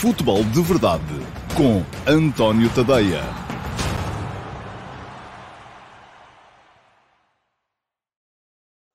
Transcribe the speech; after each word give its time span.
Futebol 0.00 0.44
de 0.44 0.62
Verdade 0.62 1.02
com 1.56 1.82
António 2.08 2.72
Tadeia. 2.72 3.20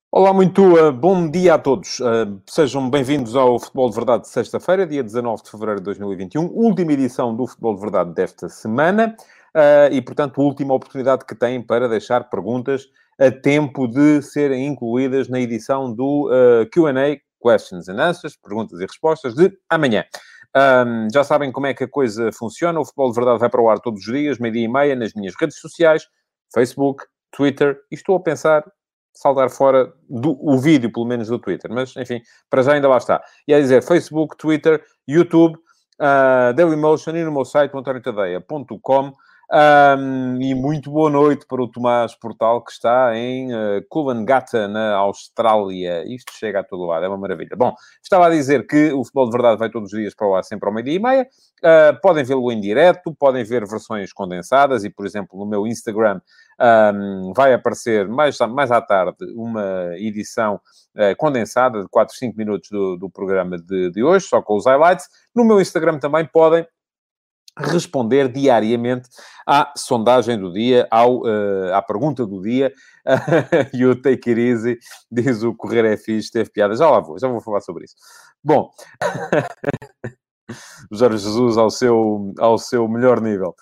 Olá, 0.10 0.32
muito 0.32 0.64
uh, 0.64 0.94
bom 0.94 1.30
dia 1.30 1.56
a 1.56 1.60
todos. 1.60 2.00
Uh, 2.00 2.42
sejam 2.50 2.90
bem-vindos 2.90 3.36
ao 3.36 3.60
Futebol 3.60 3.90
de 3.90 3.96
Verdade 3.98 4.24
de 4.24 4.30
sexta-feira, 4.30 4.88
dia 4.88 5.04
19 5.04 5.44
de 5.44 5.52
fevereiro 5.52 5.82
de 5.82 5.86
2021, 5.88 6.46
última 6.46 6.94
edição 6.94 7.36
do 7.36 7.48
Futebol 7.48 7.76
de 7.76 7.82
Verdade 7.82 8.14
desta 8.14 8.48
semana 8.48 9.14
uh, 9.54 9.94
e, 9.94 10.02
portanto, 10.02 10.42
última 10.42 10.74
oportunidade 10.74 11.26
que 11.26 11.36
têm 11.36 11.62
para 11.62 11.90
deixar 11.90 12.30
perguntas 12.30 12.88
a 13.20 13.30
tempo 13.30 13.90
de 13.90 14.22
serem 14.22 14.68
incluídas 14.68 15.28
na 15.28 15.42
edição 15.42 15.94
do 15.94 16.30
QA, 16.74 17.20
Questions 17.44 17.90
and 17.90 18.02
Answers, 18.02 18.38
perguntas 18.38 18.80
e 18.80 18.86
respostas, 18.86 19.36
de 19.36 19.52
amanhã. 19.70 20.06
Um, 20.56 21.08
já 21.12 21.24
sabem 21.24 21.52
como 21.52 21.66
é 21.66 21.74
que 21.74 21.84
a 21.84 21.88
coisa 21.88 22.32
funciona. 22.32 22.80
O 22.80 22.86
Futebol 22.86 23.10
de 23.10 23.16
Verdade 23.16 23.40
vai 23.40 23.50
para 23.50 23.62
o 23.62 23.70
ar 23.70 23.80
todos 23.80 24.06
os 24.06 24.14
dias, 24.14 24.38
meio-dia 24.38 24.66
e 24.66 24.68
meia, 24.68 24.96
nas 24.96 25.14
minhas 25.14 25.34
redes 25.40 25.60
sociais, 25.60 26.08
Facebook, 26.54 27.04
Twitter, 27.32 27.80
e 27.92 27.96
estou 27.96 28.16
a 28.16 28.20
pensar 28.20 28.64
saltar 29.14 29.50
fora 29.50 29.94
do, 30.10 30.38
o 30.42 30.58
vídeo, 30.58 30.92
pelo 30.92 31.06
menos 31.06 31.28
do 31.28 31.40
Twitter. 31.40 31.72
Mas, 31.72 31.96
enfim, 31.96 32.22
para 32.50 32.64
já 32.64 32.74
ainda 32.74 32.88
lá 32.88 32.98
está. 32.98 33.22
E 33.48 33.54
a 33.54 33.60
dizer 33.60 33.84
Facebook, 33.84 34.36
Twitter, 34.38 34.84
YouTube, 35.08 35.56
uh, 35.56 36.54
Dailymotion 36.56 37.16
e 37.16 37.24
no 37.24 37.32
meu 37.32 37.46
site, 37.46 37.76
antoniotadeia.com. 37.76 39.14
Um, 39.56 40.42
e 40.42 40.56
muito 40.56 40.90
boa 40.90 41.12
noite 41.12 41.46
para 41.46 41.62
o 41.62 41.68
Tomás 41.68 42.16
Portal, 42.16 42.64
que 42.64 42.72
está 42.72 43.16
em 43.16 43.54
uh, 43.54 43.86
Coolangatta, 43.88 44.68
na 44.68 44.96
Austrália. 44.96 46.04
Isto 46.12 46.32
chega 46.34 46.62
a 46.62 46.64
todo 46.64 46.88
lado, 46.88 47.06
é 47.06 47.08
uma 47.08 47.20
maravilha. 47.20 47.56
Bom, 47.56 47.72
estava 48.02 48.26
a 48.26 48.30
dizer 48.32 48.66
que 48.66 48.92
o 48.92 49.04
Futebol 49.04 49.26
de 49.26 49.32
Verdade 49.32 49.60
vai 49.60 49.70
todos 49.70 49.94
os 49.94 50.00
dias 50.00 50.16
para 50.16 50.36
ar, 50.36 50.44
sempre 50.44 50.68
ao 50.68 50.74
meio-dia 50.74 50.96
e 50.96 51.00
meia. 51.00 51.28
Uh, 51.64 52.02
podem 52.02 52.24
vê-lo 52.24 52.52
em 52.52 52.60
direto, 52.60 53.14
podem 53.14 53.44
ver 53.44 53.64
versões 53.68 54.12
condensadas 54.12 54.84
e, 54.84 54.90
por 54.90 55.06
exemplo, 55.06 55.38
no 55.38 55.46
meu 55.46 55.68
Instagram 55.68 56.20
um, 56.96 57.32
vai 57.36 57.54
aparecer 57.54 58.08
mais, 58.08 58.36
mais 58.40 58.72
à 58.72 58.82
tarde 58.82 59.18
uma 59.36 59.92
edição 59.98 60.56
uh, 60.96 61.16
condensada 61.16 61.80
de 61.80 61.88
4, 61.90 62.16
5 62.16 62.36
minutos 62.36 62.72
do, 62.72 62.98
do 62.98 63.08
programa 63.08 63.60
de, 63.60 63.92
de 63.92 64.04
hoje, 64.04 64.26
só 64.26 64.42
com 64.42 64.58
os 64.58 64.66
highlights. 64.66 65.08
No 65.36 65.46
meu 65.46 65.62
Instagram 65.62 66.00
também 66.00 66.26
podem 66.26 66.66
responder 67.58 68.30
diariamente 68.30 69.10
à 69.48 69.72
sondagem 69.76 70.40
do 70.40 70.52
dia, 70.52 70.88
ao, 70.90 71.22
uh, 71.22 71.74
à 71.74 71.82
pergunta 71.82 72.26
do 72.26 72.42
dia. 72.42 72.72
e 73.74 73.86
o 73.86 73.96
Take 73.96 74.32
It 74.32 74.42
Easy 74.42 74.80
diz 75.12 75.44
o 75.44 75.54
Correr 75.54 75.86
é 75.86 75.98
fixe, 75.98 76.32
teve 76.32 76.50
piada. 76.50 76.76
Já 76.76 76.90
lá 76.90 77.00
vou, 77.00 77.20
já 77.20 77.28
vou 77.28 77.42
falar 77.42 77.62
sobre 77.62 77.86
isso. 77.86 77.96
Bom, 78.44 78.72
Jorge 80.92 81.18
Jesus 81.18 81.58
ao 81.58 81.70
seu, 81.70 82.34
ao 82.40 82.58
seu 82.58 82.88
melhor 82.88 83.22
nível. 83.22 83.56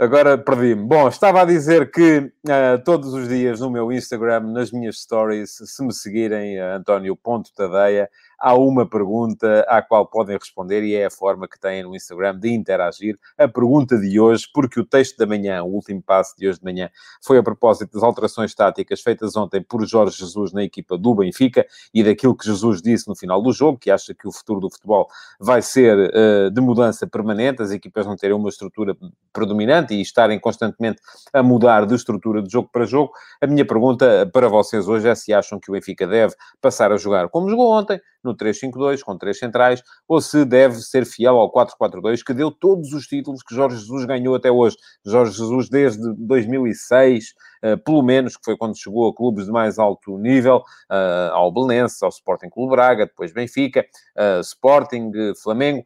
Agora 0.00 0.38
perdi-me. 0.38 0.82
Bom, 0.86 1.08
estava 1.08 1.42
a 1.42 1.44
dizer 1.44 1.90
que 1.90 2.20
uh, 2.20 2.82
todos 2.86 3.12
os 3.12 3.28
dias 3.28 3.60
no 3.60 3.70
meu 3.70 3.92
Instagram, 3.92 4.40
nas 4.40 4.72
minhas 4.72 4.98
stories, 4.98 5.56
se 5.62 5.84
me 5.84 5.92
seguirem, 5.92 6.58
uh, 6.58 6.76
António.tadeia, 6.76 8.08
há 8.40 8.54
uma 8.54 8.88
pergunta 8.88 9.60
à 9.68 9.82
qual 9.82 10.06
podem 10.06 10.36
responder 10.36 10.82
e 10.82 10.94
é 10.94 11.06
a 11.06 11.10
forma 11.10 11.46
que 11.46 11.60
têm 11.60 11.82
no 11.82 11.94
Instagram 11.94 12.38
de 12.38 12.50
interagir. 12.50 13.18
A 13.36 13.46
pergunta 13.46 13.98
de 13.98 14.18
hoje, 14.18 14.46
porque 14.52 14.80
o 14.80 14.84
texto 14.84 15.18
da 15.18 15.26
manhã, 15.26 15.62
o 15.62 15.66
último 15.66 16.02
passo 16.02 16.34
de 16.38 16.48
hoje 16.48 16.58
de 16.58 16.64
manhã, 16.64 16.90
foi 17.22 17.38
a 17.38 17.42
propósito 17.42 17.92
das 17.92 18.02
alterações 18.02 18.54
táticas 18.54 19.00
feitas 19.00 19.36
ontem 19.36 19.62
por 19.62 19.84
Jorge 19.86 20.16
Jesus 20.16 20.52
na 20.52 20.62
equipa 20.62 20.96
do 20.96 21.14
Benfica 21.14 21.66
e 21.92 22.02
daquilo 22.02 22.36
que 22.36 22.46
Jesus 22.46 22.80
disse 22.80 23.06
no 23.08 23.14
final 23.14 23.42
do 23.42 23.52
jogo, 23.52 23.78
que 23.78 23.90
acha 23.90 24.14
que 24.14 24.26
o 24.26 24.32
futuro 24.32 24.60
do 24.60 24.70
futebol 24.70 25.08
vai 25.38 25.60
ser 25.60 25.96
uh, 25.98 26.50
de 26.50 26.60
mudança 26.60 27.06
permanente, 27.06 27.62
as 27.62 27.70
equipas 27.70 28.06
não 28.06 28.16
terem 28.16 28.34
uma 28.34 28.48
estrutura 28.48 28.96
predominante 29.32 29.94
e 29.94 30.00
estarem 30.00 30.38
constantemente 30.38 31.00
a 31.32 31.42
mudar 31.42 31.84
de 31.86 31.94
estrutura 31.94 32.42
de 32.42 32.50
jogo 32.50 32.68
para 32.72 32.86
jogo. 32.86 33.12
A 33.40 33.46
minha 33.46 33.66
pergunta 33.66 34.28
para 34.32 34.48
vocês 34.48 34.88
hoje 34.88 35.08
é 35.08 35.14
se 35.14 35.32
acham 35.32 35.60
que 35.60 35.70
o 35.70 35.74
Benfica 35.74 36.06
deve 36.06 36.34
passar 36.60 36.92
a 36.92 36.96
jogar 36.96 37.28
como 37.28 37.50
jogou 37.50 37.70
ontem, 37.70 38.00
no 38.22 38.36
3-5-2, 38.36 39.00
com 39.02 39.16
três 39.16 39.38
centrais, 39.38 39.82
ou 40.06 40.20
se 40.20 40.44
deve 40.44 40.76
ser 40.76 41.04
fiel 41.06 41.38
ao 41.38 41.52
4-4-2, 41.52 42.22
que 42.24 42.34
deu 42.34 42.50
todos 42.50 42.92
os 42.92 43.06
títulos 43.06 43.42
que 43.42 43.54
Jorge 43.54 43.76
Jesus 43.76 44.04
ganhou 44.04 44.34
até 44.34 44.50
hoje. 44.50 44.76
Jorge 45.04 45.32
Jesus, 45.32 45.68
desde 45.68 46.14
2006, 46.16 47.34
uh, 47.64 47.78
pelo 47.84 48.02
menos, 48.02 48.36
que 48.36 48.44
foi 48.44 48.56
quando 48.56 48.78
chegou 48.78 49.08
a 49.08 49.14
clubes 49.14 49.46
de 49.46 49.52
mais 49.52 49.78
alto 49.78 50.18
nível, 50.18 50.58
uh, 50.90 51.32
ao 51.32 51.52
Belenenses, 51.52 52.02
ao 52.02 52.10
Sporting 52.10 52.50
Clube 52.50 52.72
Braga, 52.72 53.06
depois 53.06 53.32
Benfica, 53.32 53.84
uh, 54.16 54.40
Sporting, 54.40 55.10
Flamengo, 55.42 55.84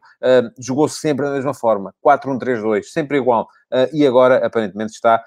jogou 0.59 0.87
sempre 0.87 1.25
da 1.25 1.31
mesma 1.31 1.53
forma, 1.53 1.93
4-1-3-2, 2.05 2.83
sempre 2.83 3.17
igual. 3.17 3.47
e 3.93 4.05
agora, 4.05 4.45
aparentemente, 4.45 4.93
está 4.93 5.21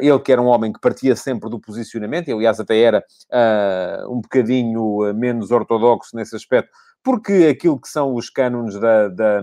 ele 0.00 0.18
que 0.20 0.32
era 0.32 0.42
um 0.42 0.46
homem 0.46 0.72
que 0.72 0.80
partia 0.80 1.16
sempre 1.16 1.48
do 1.48 1.58
posicionamento, 1.58 2.28
e 2.28 2.32
aliás 2.32 2.60
até 2.60 2.78
era 2.78 3.04
uh, 3.30 4.12
um 4.12 4.20
bocadinho 4.20 5.12
menos 5.14 5.50
ortodoxo 5.50 6.14
nesse 6.14 6.36
aspecto, 6.36 6.70
porque 7.02 7.48
aquilo 7.50 7.80
que 7.80 7.88
são 7.88 8.14
os 8.14 8.30
cânones 8.30 8.78
da, 8.78 9.08
da, 9.08 9.42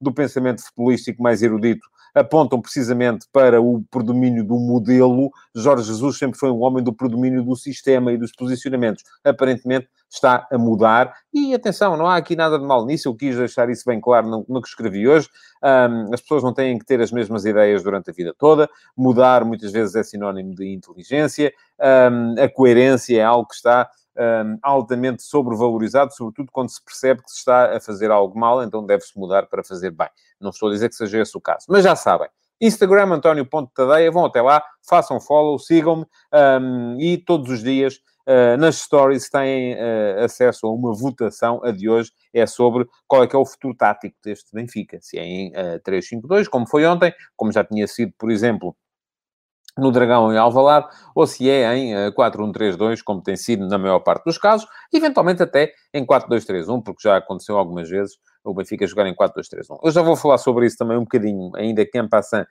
do 0.00 0.12
pensamento 0.12 0.62
futebolístico 0.62 1.22
mais 1.22 1.42
erudito 1.42 1.88
apontam 2.14 2.60
precisamente 2.60 3.26
para 3.32 3.60
o 3.60 3.82
predomínio 3.90 4.44
do 4.44 4.58
modelo. 4.58 5.30
Jorge 5.54 5.84
Jesus 5.84 6.18
sempre 6.18 6.38
foi 6.38 6.50
um 6.50 6.60
homem 6.62 6.82
do 6.82 6.92
predomínio 6.92 7.42
do 7.42 7.54
sistema 7.56 8.12
e 8.12 8.18
dos 8.18 8.32
posicionamentos. 8.32 9.04
Aparentemente 9.24 9.88
está 10.10 10.46
a 10.50 10.58
mudar. 10.58 11.14
E 11.32 11.54
atenção, 11.54 11.96
não 11.96 12.06
há 12.06 12.16
aqui 12.16 12.34
nada 12.34 12.58
de 12.58 12.64
mal 12.64 12.84
nisso. 12.84 13.08
Eu 13.08 13.14
quis 13.14 13.36
deixar 13.36 13.68
isso 13.70 13.84
bem 13.86 14.00
claro 14.00 14.28
no, 14.28 14.44
no 14.48 14.60
que 14.60 14.68
escrevi 14.68 15.08
hoje. 15.08 15.28
Um, 15.62 16.12
as 16.12 16.20
pessoas 16.20 16.42
não 16.42 16.52
têm 16.52 16.78
que 16.78 16.84
ter 16.84 17.00
as 17.00 17.12
mesmas 17.12 17.44
ideias 17.44 17.82
durante 17.82 18.10
a 18.10 18.12
vida 18.12 18.34
toda. 18.36 18.68
Mudar 18.96 19.44
muitas 19.44 19.72
vezes 19.72 19.94
é 19.94 20.02
sinónimo 20.02 20.54
de 20.54 20.72
inteligência. 20.72 21.52
Um, 21.80 22.42
a 22.42 22.48
coerência 22.48 23.20
é 23.20 23.24
algo 23.24 23.48
que 23.48 23.54
está 23.54 23.88
um, 24.16 24.58
altamente 24.62 25.22
sobrevalorizado, 25.22 26.14
sobretudo 26.14 26.50
quando 26.52 26.70
se 26.70 26.82
percebe 26.84 27.22
que 27.22 27.30
se 27.30 27.38
está 27.38 27.76
a 27.76 27.80
fazer 27.80 28.10
algo 28.10 28.38
mal, 28.38 28.62
então 28.62 28.84
deve-se 28.84 29.18
mudar 29.18 29.46
para 29.46 29.64
fazer 29.64 29.90
bem. 29.90 30.08
Não 30.40 30.50
estou 30.50 30.68
a 30.68 30.72
dizer 30.72 30.88
que 30.88 30.94
seja 30.94 31.20
esse 31.20 31.36
o 31.36 31.40
caso, 31.40 31.66
mas 31.68 31.84
já 31.84 31.96
sabem. 31.96 32.28
Instagram, 32.60 33.14
António.tadeia, 33.14 34.10
vão 34.10 34.26
até 34.26 34.42
lá, 34.42 34.62
façam 34.86 35.18
follow, 35.18 35.58
sigam-me 35.58 36.04
um, 36.60 37.00
e 37.00 37.16
todos 37.16 37.50
os 37.50 37.62
dias 37.62 38.00
nas 38.58 38.76
stories 38.76 39.28
têm 39.28 39.74
uh, 39.74 40.24
acesso 40.24 40.66
a 40.66 40.72
uma 40.72 40.94
votação. 40.94 41.60
A 41.64 41.70
de 41.70 41.88
hoje 41.88 42.12
é 42.32 42.46
sobre 42.46 42.86
qual 43.06 43.24
é 43.24 43.26
que 43.26 43.34
é 43.34 43.38
o 43.38 43.46
futuro 43.46 43.74
tático 43.74 44.16
deste 44.24 44.52
Benfica. 44.54 44.98
Se 45.00 45.18
é 45.18 45.24
em 45.24 45.50
uh, 45.50 45.80
3-5-2, 45.86 46.48
como 46.48 46.68
foi 46.68 46.86
ontem, 46.86 47.12
como 47.36 47.52
já 47.52 47.64
tinha 47.64 47.86
sido, 47.86 48.12
por 48.18 48.30
exemplo, 48.30 48.76
no 49.78 49.90
Dragão 49.90 50.32
em 50.32 50.36
Alvalade, 50.36 50.88
ou 51.14 51.26
se 51.26 51.48
é 51.48 51.74
em 51.76 51.94
4-1-3-2, 52.12 52.98
eh, 52.98 53.02
como 53.04 53.22
tem 53.22 53.36
sido 53.36 53.66
na 53.66 53.78
maior 53.78 54.00
parte 54.00 54.24
dos 54.24 54.36
casos, 54.36 54.68
eventualmente 54.92 55.42
até 55.42 55.72
em 55.94 56.04
4-2-3-1, 56.04 56.82
porque 56.82 57.02
já 57.02 57.16
aconteceu 57.16 57.56
algumas 57.56 57.88
vezes 57.88 58.16
o 58.44 58.54
Benfica 58.54 58.86
jogar 58.86 59.06
em 59.06 59.14
4-2-3-1. 59.14 59.78
Eu 59.82 59.90
já 59.90 60.02
vou 60.02 60.16
falar 60.16 60.38
sobre 60.38 60.66
isso 60.66 60.78
também 60.78 60.96
um 60.96 61.02
bocadinho, 61.02 61.50
ainda 61.54 61.84
que 61.84 61.98
em 61.98 62.08
passant, 62.08 62.46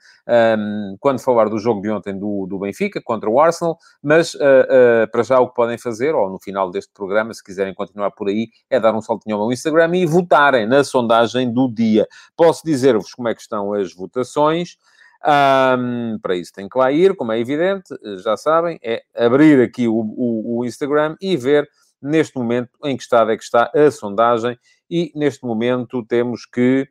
um, 0.58 0.96
quando 1.00 1.20
falar 1.20 1.50
do 1.50 1.58
jogo 1.58 1.82
de 1.82 1.90
ontem 1.90 2.18
do, 2.18 2.46
do 2.48 2.60
Benfica 2.60 3.02
contra 3.02 3.30
o 3.30 3.40
Arsenal, 3.40 3.78
mas 4.02 4.34
uh, 4.36 4.38
uh, 4.38 5.12
para 5.12 5.24
já 5.24 5.40
o 5.40 5.48
que 5.48 5.56
podem 5.56 5.78
fazer, 5.78 6.14
ou 6.14 6.30
no 6.30 6.40
final 6.40 6.70
deste 6.70 6.92
programa, 6.94 7.34
se 7.34 7.44
quiserem 7.44 7.74
continuar 7.74 8.12
por 8.12 8.30
aí, 8.30 8.50
é 8.70 8.80
dar 8.80 8.94
um 8.94 9.02
saltinho 9.02 9.36
ao 9.36 9.44
meu 9.44 9.52
Instagram 9.52 9.96
e 9.96 10.06
votarem 10.06 10.68
na 10.68 10.84
sondagem 10.84 11.52
do 11.52 11.68
dia. 11.72 12.08
Posso 12.38 12.62
dizer-vos 12.64 13.14
como 13.14 13.28
é 13.28 13.34
que 13.34 13.42
estão 13.42 13.74
as 13.74 13.94
votações. 13.94 14.78
Um, 15.22 16.18
para 16.22 16.36
isso 16.38 16.54
tem 16.54 16.70
que 16.70 16.78
lá 16.78 16.92
ir, 16.94 17.14
como 17.14 17.34
é 17.34 17.40
evidente, 17.40 17.94
já 18.24 18.38
sabem, 18.38 18.80
é 18.82 19.04
abrir 19.14 19.62
aqui 19.62 19.86
o, 19.86 19.94
o, 19.94 20.60
o, 20.60 20.66
Instagram 20.66 21.18
e 21.20 21.36
ver 21.36 21.70
neste 22.02 22.38
momento 22.38 22.70
em 22.86 22.96
que 22.96 23.04
estado 23.04 23.30
é 23.30 23.36
que 23.36 23.44
está 23.44 23.70
a 23.76 23.92
sondagem 23.92 24.58
e 24.90 25.12
neste 25.16 25.46
momento 25.46 26.04
temos 26.06 26.46
que 26.46 26.88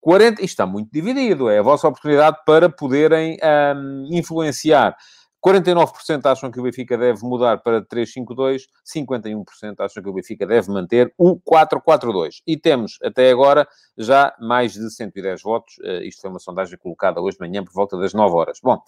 40, 0.00 0.42
isto 0.42 0.44
está 0.44 0.66
muito 0.66 0.90
dividido, 0.92 1.48
é 1.50 1.58
a 1.58 1.62
vossa 1.62 1.88
oportunidade 1.88 2.38
para 2.46 2.68
poderem 2.68 3.36
um, 3.76 4.08
influenciar 4.10 4.96
49% 5.44 6.26
acham 6.26 6.50
que 6.50 6.58
o 6.58 6.62
Benfica 6.62 6.98
deve 6.98 7.22
mudar 7.22 7.58
para 7.58 7.80
3-5-2, 7.82 8.62
51% 8.84 9.44
acham 9.78 10.02
que 10.02 10.08
o 10.08 10.12
Benfica 10.12 10.46
deve 10.46 10.70
manter 10.70 11.12
o 11.16 11.38
4-4-2. 11.40 12.42
E 12.46 12.56
temos, 12.56 12.98
até 13.02 13.30
agora, 13.30 13.66
já 13.96 14.34
mais 14.40 14.72
de 14.72 14.90
110 14.90 15.42
votos. 15.42 15.76
Uh, 15.78 16.02
isto 16.02 16.22
foi 16.22 16.30
uma 16.30 16.40
sondagem 16.40 16.76
colocada 16.76 17.20
hoje 17.20 17.36
de 17.38 17.46
manhã 17.46 17.64
por 17.64 17.72
volta 17.72 17.96
das 17.96 18.12
9 18.12 18.34
horas. 18.34 18.58
Bom, 18.62 18.82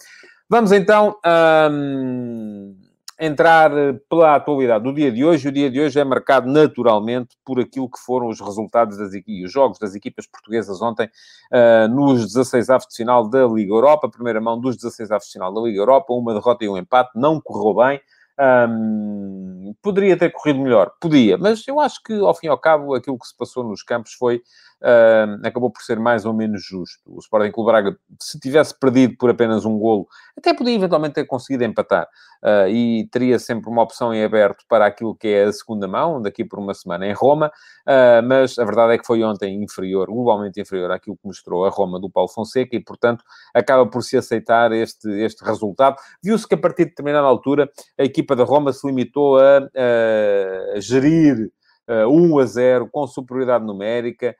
vamos 0.48 0.72
então... 0.72 1.16
Um 1.24 2.49
entrar 3.20 3.70
eh, 3.76 3.92
pela 4.08 4.34
atualidade 4.34 4.82
do 4.82 4.94
dia 4.94 5.12
de 5.12 5.22
hoje. 5.22 5.48
O 5.48 5.52
dia 5.52 5.70
de 5.70 5.78
hoje 5.78 6.00
é 6.00 6.04
marcado 6.04 6.50
naturalmente 6.50 7.36
por 7.44 7.60
aquilo 7.60 7.88
que 7.88 7.98
foram 7.98 8.28
os 8.28 8.40
resultados 8.40 8.96
das 8.96 9.12
equipas, 9.12 9.44
os 9.44 9.52
jogos 9.52 9.78
das 9.78 9.94
equipas 9.94 10.26
portuguesas 10.26 10.80
ontem 10.80 11.06
uh, 11.52 11.86
nos 11.88 12.24
16 12.24 12.70
avos 12.70 12.86
de 12.88 12.96
final 12.96 13.28
da 13.28 13.46
Liga 13.46 13.74
Europa, 13.74 14.08
primeira 14.08 14.40
mão 14.40 14.58
dos 14.58 14.76
16 14.76 15.10
avos 15.10 15.26
de 15.26 15.32
final 15.32 15.52
da 15.52 15.60
Liga 15.60 15.78
Europa, 15.78 16.14
uma 16.14 16.32
derrota 16.32 16.64
e 16.64 16.68
um 16.68 16.78
empate, 16.78 17.10
não 17.14 17.38
correu 17.40 17.74
bem. 17.74 18.00
Um, 18.40 19.74
poderia 19.82 20.16
ter 20.16 20.30
corrido 20.30 20.60
melhor? 20.60 20.90
Podia, 20.98 21.36
mas 21.36 21.68
eu 21.68 21.78
acho 21.78 22.02
que, 22.02 22.14
ao 22.14 22.34
fim 22.34 22.46
e 22.46 22.50
ao 22.50 22.56
cabo, 22.56 22.94
aquilo 22.94 23.18
que 23.18 23.26
se 23.26 23.36
passou 23.36 23.62
nos 23.62 23.82
campos 23.82 24.14
foi 24.14 24.40
uh, 24.82 25.46
acabou 25.46 25.70
por 25.70 25.82
ser 25.82 25.98
mais 25.98 26.24
ou 26.24 26.32
menos 26.32 26.64
justo. 26.64 27.00
O 27.06 27.18
Sporting 27.18 27.50
Clube 27.50 27.70
Braga, 27.70 27.96
se 28.20 28.38
tivesse 28.38 28.78
perdido 28.78 29.16
por 29.16 29.30
apenas 29.30 29.64
um 29.64 29.78
golo, 29.78 30.06
até 30.36 30.54
podia 30.54 30.74
eventualmente 30.74 31.14
ter 31.14 31.24
conseguido 31.26 31.64
empatar 31.64 32.08
uh, 32.42 32.68
e 32.68 33.08
teria 33.10 33.38
sempre 33.38 33.70
uma 33.70 33.82
opção 33.82 34.12
em 34.12 34.24
aberto 34.24 34.64
para 34.68 34.86
aquilo 34.86 35.14
que 35.14 35.28
é 35.28 35.44
a 35.44 35.52
segunda 35.52 35.86
mão, 35.86 36.20
daqui 36.20 36.44
por 36.44 36.58
uma 36.58 36.74
semana 36.74 37.06
em 37.06 37.12
Roma, 37.12 37.48
uh, 37.86 38.26
mas 38.26 38.58
a 38.58 38.64
verdade 38.64 38.94
é 38.94 38.98
que 38.98 39.06
foi 39.06 39.22
ontem 39.22 39.62
inferior, 39.62 40.06
globalmente 40.06 40.60
inferior 40.60 40.90
àquilo 40.90 41.16
que 41.16 41.26
mostrou 41.26 41.64
a 41.64 41.70
Roma 41.70 42.00
do 42.00 42.10
Paulo 42.10 42.28
Fonseca 42.28 42.74
e, 42.74 42.80
portanto, 42.80 43.24
acaba 43.54 43.86
por 43.86 44.02
se 44.02 44.16
aceitar 44.16 44.72
este, 44.72 45.08
este 45.22 45.44
resultado. 45.44 45.96
Viu-se 46.22 46.46
que 46.46 46.54
a 46.54 46.58
partir 46.58 46.84
de 46.84 46.90
determinada 46.90 47.26
altura 47.26 47.70
a 47.98 48.04
equipa 48.04 48.34
da 48.34 48.44
Roma 48.44 48.72
se 48.72 48.86
limitou 48.86 49.38
a, 49.38 49.58
a 50.76 50.80
gerir 50.80 51.50
uh, 51.90 52.08
1 52.08 52.38
a 52.38 52.46
0 52.46 52.88
com 52.90 53.06
superioridade 53.06 53.64
numérica, 53.64 54.36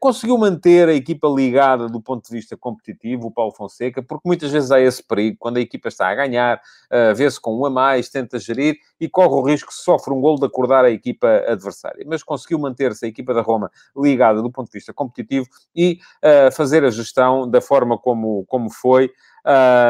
conseguiu 0.00 0.36
manter 0.36 0.88
a 0.88 0.94
equipa 0.94 1.28
ligada 1.28 1.88
do 1.88 2.00
ponto 2.00 2.26
de 2.28 2.34
vista 2.34 2.56
competitivo, 2.56 3.28
o 3.28 3.30
Paulo 3.30 3.52
Fonseca, 3.52 4.02
porque 4.02 4.28
muitas 4.28 4.50
vezes 4.50 4.70
há 4.70 4.80
esse 4.80 5.02
perigo, 5.02 5.36
quando 5.38 5.58
a 5.58 5.60
equipa 5.60 5.88
está 5.88 6.08
a 6.08 6.14
ganhar, 6.14 6.60
uh, 6.90 7.14
vê-se 7.14 7.40
com 7.40 7.56
um 7.56 7.64
a 7.64 7.70
mais, 7.70 8.08
tenta 8.08 8.38
gerir 8.38 8.76
e 9.00 9.08
corre 9.08 9.34
o 9.34 9.42
risco 9.42 9.72
sofre 9.72 10.12
um 10.12 10.20
gol 10.20 10.38
de 10.38 10.46
acordar 10.46 10.84
a 10.84 10.90
equipa 10.90 11.28
adversária. 11.46 12.04
Mas 12.06 12.22
conseguiu 12.22 12.58
manter-se 12.58 13.04
a 13.04 13.08
equipa 13.08 13.32
da 13.32 13.40
Roma 13.40 13.70
ligada 13.96 14.42
do 14.42 14.50
ponto 14.50 14.66
de 14.66 14.78
vista 14.78 14.92
competitivo 14.92 15.46
e 15.74 15.98
uh, 16.22 16.52
fazer 16.52 16.84
a 16.84 16.90
gestão 16.90 17.48
da 17.48 17.60
forma 17.60 17.98
como, 17.98 18.44
como 18.46 18.70
foi. 18.70 19.10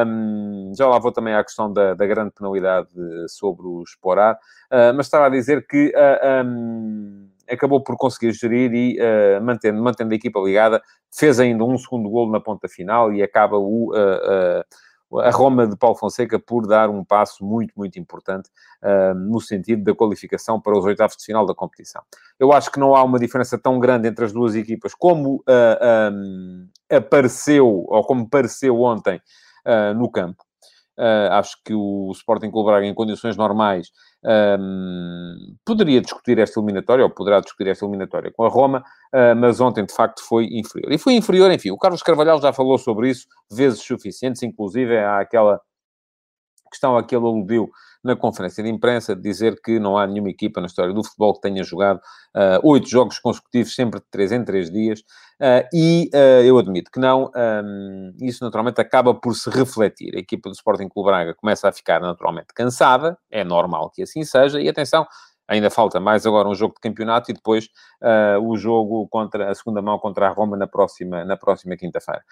Um, 0.06 0.72
já 0.76 0.86
lá 0.86 0.98
vou 0.98 1.10
também 1.10 1.34
à 1.34 1.42
questão 1.42 1.72
da, 1.72 1.94
da 1.94 2.06
grande 2.06 2.30
penalidade 2.30 2.88
sobre 3.28 3.66
o 3.66 3.82
Esporar, 3.82 4.34
uh, 4.34 4.94
mas 4.94 5.06
estava 5.06 5.26
a 5.26 5.28
dizer 5.28 5.66
que 5.66 5.88
uh, 5.88 6.46
um, 6.46 7.29
acabou 7.50 7.82
por 7.82 7.97
conseguir 7.97 8.32
gerir 8.32 8.73
e, 8.73 8.99
uh, 9.00 9.43
mantendo, 9.43 9.82
mantendo 9.82 10.12
a 10.12 10.17
equipa 10.17 10.41
ligada, 10.41 10.82
fez 11.14 11.41
ainda 11.41 11.64
um 11.64 11.76
segundo 11.76 12.08
golo 12.08 12.31
na 12.31 12.41
ponta 12.41 12.69
final 12.69 13.12
e 13.12 13.23
acaba 13.23 13.56
o, 13.56 13.93
uh, 13.93 14.61
uh, 15.12 15.20
a 15.20 15.31
Roma 15.31 15.67
de 15.67 15.76
Paulo 15.76 15.97
Fonseca 15.97 16.38
por 16.38 16.67
dar 16.67 16.88
um 16.88 17.05
passo 17.05 17.44
muito, 17.44 17.73
muito 17.76 17.99
importante 17.99 18.49
no 19.17 19.41
sentido 19.41 19.82
da 19.82 19.93
qualificação 19.93 20.61
para 20.61 20.79
os 20.79 20.85
oitavos 20.85 21.17
de 21.17 21.25
final 21.25 21.44
da 21.44 21.52
competição. 21.52 22.00
Eu 22.38 22.52
acho 22.52 22.70
que 22.70 22.79
não 22.79 22.94
há 22.94 23.02
uma 23.02 23.19
diferença 23.19 23.58
tão 23.58 23.81
grande 23.81 24.06
entre 24.06 24.25
as 24.25 24.32
duas 24.32 24.55
equipas 24.55 24.94
como 24.94 25.43
um, 26.12 26.69
apareceu, 26.88 27.67
ou 27.67 28.05
como 28.05 28.31
pareceu 28.31 28.81
ontem 28.81 29.20
no 29.97 30.08
campo. 30.08 30.44
Acho 31.32 31.56
que 31.64 31.75
o 31.75 32.12
Sporting 32.12 32.52
Clube 32.52 32.70
Braga, 32.70 32.87
em 32.87 32.94
condições 32.94 33.37
normais, 33.37 33.88
um, 34.25 35.56
poderia 35.64 36.00
discutir 36.00 36.38
esta 36.38 36.61
eliminatória, 36.61 37.05
ou 37.05 37.11
poderá 37.11 37.40
discutir 37.40 37.70
esta 37.70 37.84
eliminatória 37.84 38.31
com 38.31 38.44
a 38.44 38.49
Roma, 38.49 38.84
uh, 39.14 39.37
mas 39.37 39.61
ontem, 39.61 39.84
de 39.84 39.94
facto, 39.94 40.22
foi 40.22 40.46
inferior. 40.52 40.93
E 40.93 40.99
foi 40.99 41.14
inferior, 41.14 41.50
enfim, 41.50 41.70
o 41.70 41.78
Carlos 41.78 42.02
Carvalhal 42.02 42.40
já 42.40 42.52
falou 42.52 42.78
sobre 42.78 43.11
isso 43.11 43.26
vezes 43.50 43.81
suficientes, 43.81 44.43
inclusive 44.43 44.99
há 44.99 45.20
aquela 45.20 45.61
questão 46.70 46.96
a 46.96 47.02
que 47.02 47.14
ele 47.14 47.25
aludiu 47.25 47.70
na 48.02 48.17
conferência 48.17 48.62
de 48.62 48.70
imprensa, 48.70 49.14
dizer 49.14 49.61
que 49.62 49.79
não 49.79 49.99
há 49.99 50.06
nenhuma 50.06 50.31
equipa 50.31 50.61
na 50.61 50.67
história 50.67 50.93
do 50.93 51.05
futebol 51.05 51.35
que 51.35 51.41
tenha 51.41 51.62
jogado 51.62 52.00
ah, 52.32 52.61
oito 52.62 52.85
uh, 52.85 52.88
jogos 52.88 53.19
consecutivos, 53.19 53.75
sempre 53.75 53.99
de 53.99 54.06
três 54.11 54.31
em 54.31 54.44
três 54.44 54.70
dias, 54.70 55.00
uh, 55.00 55.67
e 55.75 56.08
uh, 56.14 56.43
eu 56.44 56.58
admito 56.58 56.91
que 56.91 57.00
não, 57.00 57.31
um, 57.64 58.12
isso 58.20 58.44
naturalmente 58.44 58.81
acaba 58.81 59.12
por 59.12 59.35
se 59.35 59.50
refletir. 59.50 60.14
A 60.14 60.20
equipa 60.20 60.49
do 60.49 60.55
Sporting 60.55 60.88
Clube 60.88 61.08
Braga 61.08 61.35
começa 61.35 61.69
a 61.69 61.73
ficar 61.73 62.00
naturalmente 62.00 62.55
cansada, 62.55 63.19
é 63.31 63.43
normal 63.43 63.91
que 63.91 64.02
assim 64.02 64.23
seja, 64.23 64.61
e 64.61 64.69
atenção, 64.69 65.06
Ainda 65.50 65.69
falta 65.69 65.99
mais 65.99 66.25
agora 66.25 66.49
um 66.49 66.55
jogo 66.55 66.75
de 66.75 66.81
campeonato 66.81 67.29
e 67.29 67.35
depois 67.35 67.69
uh, 68.00 68.41
o 68.41 68.56
jogo 68.56 69.08
contra 69.08 69.50
a 69.50 69.55
segunda 69.55 69.82
mão 69.82 69.99
contra 69.99 70.29
a 70.29 70.31
Roma 70.31 70.56
na 70.56 70.69
próxima, 70.69 71.25
na 71.25 71.37
próxima 71.37 71.76
quinta-feira. 71.76 72.23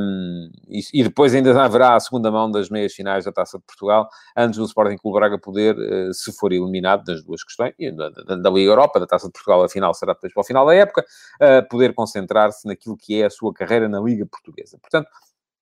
Um, 0.00 0.50
e, 0.66 0.80
e, 0.94 1.02
depois 1.02 1.34
ainda 1.34 1.62
haverá 1.62 1.94
a 1.94 2.00
segunda 2.00 2.30
mão 2.30 2.50
das 2.50 2.70
meias 2.70 2.94
finais 2.94 3.26
da 3.26 3.32
Taça 3.32 3.58
de 3.58 3.64
Portugal, 3.64 4.08
antes 4.34 4.58
do 4.58 4.64
Sporting 4.64 4.96
Clube 4.96 5.18
Braga 5.18 5.38
poder, 5.38 5.76
uh, 5.76 6.14
se 6.14 6.32
for 6.32 6.50
eliminado 6.50 7.04
das 7.04 7.22
duas 7.22 7.44
questões, 7.44 7.74
da, 7.94 8.08
da, 8.08 8.36
da, 8.36 8.50
Liga 8.50 8.70
Europa, 8.70 8.98
da 8.98 9.06
Taça 9.06 9.26
de 9.26 9.32
Portugal, 9.32 9.62
a 9.62 9.68
final 9.68 9.92
será 9.92 10.14
depois 10.14 10.32
para 10.32 10.40
o 10.40 10.44
final 10.44 10.64
da 10.64 10.74
época, 10.74 11.04
uh, 11.42 11.68
poder 11.68 11.92
concentrar-se 11.92 12.66
naquilo 12.66 12.96
que 12.96 13.20
é 13.20 13.26
a 13.26 13.30
sua 13.30 13.52
carreira 13.52 13.86
na 13.86 14.00
Liga 14.00 14.24
Portuguesa. 14.24 14.78
Portanto, 14.80 15.10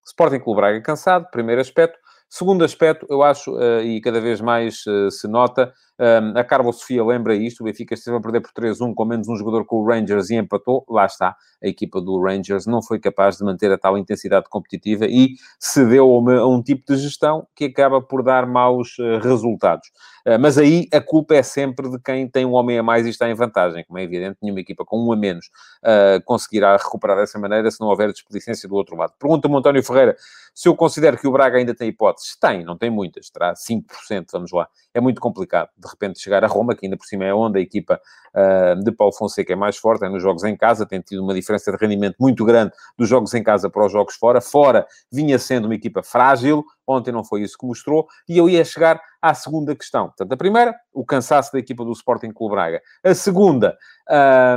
Sporting 0.07 0.39
Clube 0.39 0.61
Braga 0.61 0.81
cansado, 0.81 1.27
primeiro 1.33 1.61
aspecto. 1.61 1.99
Segundo 2.29 2.65
aspecto, 2.65 3.05
eu 3.11 3.23
acho, 3.23 3.55
e 3.83 4.01
cada 4.01 4.19
vez 4.19 4.41
mais 4.41 4.83
se 5.11 5.29
nota, 5.29 5.71
um, 6.03 6.37
a 6.37 6.43
Carlos 6.43 6.81
Sofia 6.81 7.05
lembra 7.05 7.33
isto, 7.33 7.61
o 7.61 7.65
Benfica 7.65 7.95
esteve 7.95 8.17
a 8.17 8.21
perder 8.21 8.41
por 8.41 8.51
3-1 8.51 8.93
com 8.93 9.05
menos 9.05 9.29
um 9.29 9.37
jogador 9.37 9.65
com 9.65 9.77
o 9.77 9.87
Rangers 9.87 10.31
e 10.31 10.35
empatou. 10.35 10.85
Lá 10.89 11.07
está, 11.07 11.37
a 11.63 11.69
equipa 11.69 12.01
do 12.01 12.21
Rangers 12.21 12.67
não 12.67 12.83
foi 12.83 12.99
capaz 12.99 13.37
de 13.37 13.45
manter 13.45 13.71
a 13.71 13.79
tal 13.79 13.97
intensidade 13.97 14.47
competitiva 14.51 15.07
e 15.07 15.37
cedeu 15.61 16.13
a, 16.13 16.19
uma, 16.19 16.39
a 16.41 16.49
um 16.49 16.61
tipo 16.61 16.93
de 16.93 16.99
gestão 16.99 17.47
que 17.55 17.67
acaba 17.67 18.03
por 18.03 18.25
dar 18.25 18.47
maus 18.47 18.99
uh, 18.99 19.19
resultados. 19.23 19.87
Uh, 20.27 20.41
mas 20.41 20.59
aí 20.59 20.89
a 20.93 21.01
culpa 21.01 21.37
é 21.37 21.43
sempre 21.45 21.89
de 21.89 22.01
quem 22.01 22.29
tem 22.29 22.45
um 22.45 22.55
homem 22.55 22.79
a 22.79 22.83
mais 22.83 23.07
e 23.07 23.11
está 23.11 23.31
em 23.31 23.35
vantagem. 23.35 23.85
Como 23.85 23.97
é 23.97 24.03
evidente, 24.03 24.39
nenhuma 24.43 24.61
equipa 24.61 24.85
com 24.85 25.07
um 25.07 25.13
a 25.13 25.17
menos 25.17 25.47
uh, 25.85 26.21
conseguirá 26.25 26.77
recuperar 26.77 27.17
dessa 27.17 27.39
maneira 27.39 27.71
se 27.71 27.81
não 27.81 27.87
houver 27.87 28.11
desplicência 28.11 28.69
do 28.69 28.75
outro 28.75 28.97
lado. 28.97 29.13
Pergunta-me 29.21 29.57
António 29.57 29.85
Ferreira 29.85 30.17
se 30.55 30.69
eu 30.69 30.77
considero 30.77 31.17
que 31.17 31.27
o 31.27 31.33
Braga 31.33 31.59
ainda 31.59 31.75
tem 31.75 31.89
hipóteses. 31.89 32.37
Tem, 32.37 32.65
não 32.65 32.77
tem 32.77 32.91
muitas, 32.91 33.31
terá 33.31 33.55
5%, 33.55 34.27
vamos 34.33 34.53
lá. 34.53 34.69
É 34.93 35.01
muito 35.01 35.21
complicado. 35.21 35.71
De 35.79 35.89
repente 35.93 36.21
chegar 36.21 36.45
a 36.45 36.47
Roma, 36.47 36.75
que 36.75 36.87
ainda 36.87 36.97
por 36.97 37.07
cima 37.07 37.25
é 37.25 37.35
onde 37.35 37.59
a 37.59 37.63
equipa 37.63 38.01
uh, 38.35 38.83
de 38.83 38.93
Paulo 38.93 39.13
Fonseca 39.13 39.53
é 39.53 39.57
mais 39.57 39.77
forte, 39.77 40.05
é 40.05 40.09
nos 40.09 40.23
jogos 40.23 40.45
em 40.45 40.57
casa, 40.57 40.87
tem 40.87 41.01
tido 41.01 41.23
uma 41.23 41.35
diferença 41.35 41.71
de 41.71 41.79
rendimento 41.79 42.17
muito 42.19 42.45
grande 42.45 42.73
dos 42.99 43.09
jogos 43.09 43.33
em 43.35 43.43
casa 43.43 43.71
para 43.71 43.85
os 43.85 43.93
jogos 43.93 44.15
fora. 44.15 44.41
Fora 44.41 44.87
vinha 45.11 45.39
sendo 45.39 45.67
uma 45.67 45.75
equipa 45.75 46.03
frágil, 46.03 46.65
ontem 46.87 47.13
não 47.13 47.25
foi 47.25 47.43
isso 47.43 47.57
que 47.59 47.67
mostrou, 47.67 48.07
e 48.29 48.37
eu 48.37 48.49
ia 48.49 48.65
chegar 48.65 49.01
à 49.21 49.35
segunda 49.35 49.75
questão. 49.75 50.07
Portanto, 50.07 50.33
a 50.33 50.37
primeira, 50.37 50.75
o 50.93 51.05
cansaço 51.05 51.53
da 51.53 51.59
equipa 51.59 51.85
do 51.85 51.93
Sporting 51.93 52.33
Clube 52.33 52.55
Braga. 52.55 52.81
A 53.05 53.15
segunda, 53.15 53.77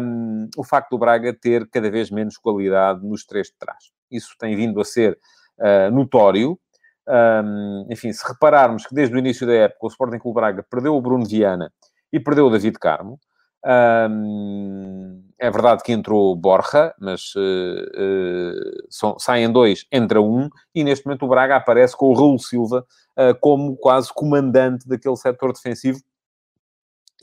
um, 0.02 0.50
o 0.58 0.64
facto 0.64 0.92
do 0.92 0.98
Braga 0.98 1.34
ter 1.34 1.68
cada 1.70 1.90
vez 1.90 2.10
menos 2.10 2.38
qualidade 2.38 3.06
nos 3.06 3.26
três 3.26 3.48
de 3.48 3.54
trás. 3.58 3.92
Isso 4.12 4.36
tem 4.40 4.56
vindo 4.56 4.80
a 4.80 4.86
ser 4.86 5.18
uh, 5.60 5.92
notório, 5.92 6.60
um, 7.08 7.88
enfim, 7.90 8.12
se 8.12 8.28
repararmos 8.28 8.86
que 8.86 8.96
desde 8.96 9.16
o 9.16 9.20
início 9.20 9.46
da 9.46 9.54
época 9.54 9.86
o 9.86 9.88
Sporting 9.88 10.20
Clube 10.20 10.36
Braga 10.36 10.66
perdeu 10.70 10.96
o 10.96 11.02
Bruno 11.02 11.26
Viana 11.26 11.72
e 12.12 12.20
perdeu 12.20 12.48
o 12.48 12.50
David 12.50 12.78
Carmo, 12.80 13.20
um, 13.66 15.24
é 15.40 15.50
verdade 15.50 15.82
que 15.84 15.92
entrou 15.92 16.36
Borja, 16.36 16.94
mas 17.00 17.34
uh, 17.36 17.40
uh, 17.40 18.86
são, 18.90 19.18
saem 19.18 19.52
dois, 19.52 19.86
entra 19.92 20.22
um, 20.22 20.50
e 20.74 20.84
neste 20.84 21.06
momento 21.06 21.26
o 21.26 21.28
Braga 21.30 21.56
aparece 21.56 21.98
com 21.98 22.06
o 22.06 22.14
Raul 22.14 22.38
Silva 22.38 22.86
uh, 23.18 23.36
como 23.42 23.76
quase 23.76 24.14
comandante 24.14 24.88
daquele 24.88 25.16
setor 25.16 25.52
defensivo. 25.52 26.00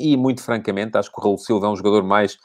E 0.01 0.17
muito 0.17 0.43
francamente, 0.43 0.99
acho 0.99 1.13
que 1.13 1.21
o 1.21 1.23
Raul 1.23 1.39
Silva 1.39 1.67
é 1.67 1.71
um 1.71 1.77
jogador 1.77 2.03
mais, 2.03 2.39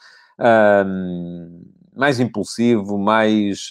mais 1.96 2.20
impulsivo, 2.20 2.98
mais 2.98 3.70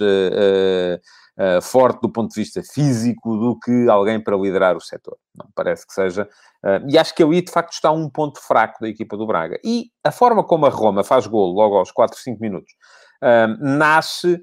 uh, 1.38 1.62
forte 1.62 2.02
do 2.02 2.10
ponto 2.10 2.34
de 2.34 2.42
vista 2.42 2.62
físico 2.64 3.38
do 3.38 3.58
que 3.60 3.90
alguém 3.90 4.20
para 4.20 4.36
liderar 4.36 4.76
o 4.76 4.82
setor. 4.82 5.18
Não 5.36 5.48
parece 5.56 5.86
que 5.86 5.94
seja. 5.94 6.28
Uh, 6.64 6.90
e 6.90 6.98
acho 6.98 7.14
que 7.16 7.24
ali, 7.24 7.42
de 7.42 7.52
facto, 7.52 7.74
está 7.74 7.92
um 7.92 8.10
ponto 8.10 8.40
fraco 8.42 8.80
da 8.82 8.90
equipa 8.90 9.16
do 9.16 9.28
Braga. 9.28 9.60
E 9.64 9.92
a 10.04 10.12
forma 10.12 10.44
como 10.44 10.66
a 10.66 10.70
Roma 10.70 11.04
faz 11.04 11.28
gol 11.28 11.54
logo 11.54 11.78
aos 11.78 11.92
4, 11.92 12.18
5 12.18 12.42
minutos 12.42 12.74
uh, 13.24 13.58
nasce 13.60 14.42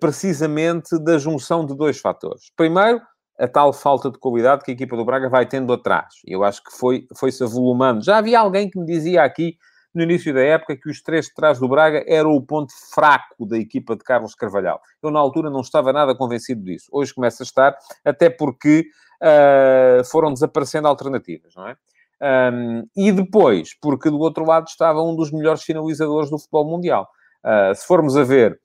precisamente 0.00 0.98
da 0.98 1.18
junção 1.18 1.62
de 1.62 1.76
dois 1.76 2.00
fatores. 2.00 2.44
Primeiro, 2.56 3.02
a 3.38 3.46
tal 3.46 3.70
falta 3.70 4.10
de 4.10 4.18
qualidade 4.18 4.64
que 4.64 4.70
a 4.70 4.74
equipa 4.74 4.96
do 4.96 5.04
Braga 5.04 5.28
vai 5.28 5.44
tendo 5.44 5.70
atrás. 5.74 6.06
Eu 6.26 6.42
acho 6.42 6.64
que 6.64 6.70
foi, 6.72 7.06
foi-se 7.14 7.44
avolumando. 7.44 8.02
Já 8.02 8.16
havia 8.16 8.40
alguém 8.40 8.70
que 8.70 8.78
me 8.78 8.86
dizia 8.86 9.22
aqui 9.22 9.58
no 9.94 10.02
início 10.02 10.32
da 10.32 10.42
época 10.42 10.76
que 10.76 10.88
os 10.88 11.02
três 11.02 11.26
de 11.26 11.34
trás 11.34 11.58
do 11.58 11.68
Braga 11.68 12.04
eram 12.06 12.32
o 12.32 12.42
ponto 12.42 12.72
fraco 12.94 13.46
da 13.46 13.56
equipa 13.56 13.96
de 13.96 14.04
Carlos 14.04 14.34
Carvalhal. 14.34 14.80
Eu, 15.02 15.10
na 15.10 15.18
altura, 15.18 15.50
não 15.50 15.60
estava 15.60 15.92
nada 15.92 16.14
convencido 16.14 16.62
disso. 16.62 16.88
Hoje 16.92 17.14
começa 17.14 17.42
a 17.42 17.44
estar, 17.44 17.76
até 18.04 18.28
porque 18.28 18.86
uh, 19.22 20.04
foram 20.04 20.32
desaparecendo 20.32 20.88
alternativas, 20.88 21.54
não 21.54 21.68
é? 21.68 21.76
Um, 22.20 22.86
e 22.96 23.12
depois, 23.12 23.78
porque 23.80 24.10
do 24.10 24.18
outro 24.18 24.44
lado 24.44 24.66
estava 24.66 25.00
um 25.02 25.14
dos 25.14 25.30
melhores 25.30 25.62
finalizadores 25.62 26.30
do 26.30 26.38
futebol 26.38 26.68
mundial. 26.68 27.08
Uh, 27.44 27.74
se 27.74 27.86
formos 27.86 28.16
a 28.16 28.24
ver, 28.24 28.60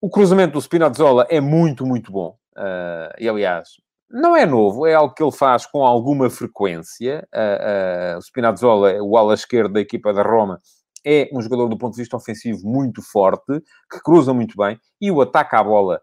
o 0.00 0.10
cruzamento 0.10 0.54
do 0.54 0.60
Spinazzola 0.60 1.26
é 1.30 1.40
muito, 1.40 1.86
muito 1.86 2.12
bom. 2.12 2.36
Uh, 2.56 3.14
e, 3.18 3.28
aliás, 3.28 3.68
não 4.10 4.36
é 4.36 4.46
novo, 4.46 4.86
é 4.86 4.94
algo 4.94 5.14
que 5.14 5.22
ele 5.22 5.32
faz 5.32 5.66
com 5.66 5.84
alguma 5.84 6.30
frequência. 6.30 7.26
Uh, 7.34 8.14
uh, 8.14 8.18
o 8.18 8.22
Spinazzola, 8.22 9.02
o 9.02 9.16
ala 9.16 9.34
esquerdo 9.34 9.72
da 9.72 9.80
equipa 9.80 10.12
da 10.12 10.22
Roma, 10.22 10.60
é 11.04 11.28
um 11.32 11.42
jogador 11.42 11.68
do 11.68 11.76
ponto 11.76 11.94
de 11.94 12.00
vista 12.00 12.16
ofensivo 12.16 12.60
muito 12.64 13.02
forte, 13.02 13.60
que 13.90 14.00
cruza 14.02 14.32
muito 14.32 14.56
bem, 14.56 14.78
e 15.00 15.10
o 15.10 15.20
ataque 15.20 15.54
à 15.54 15.62
bola 15.62 16.00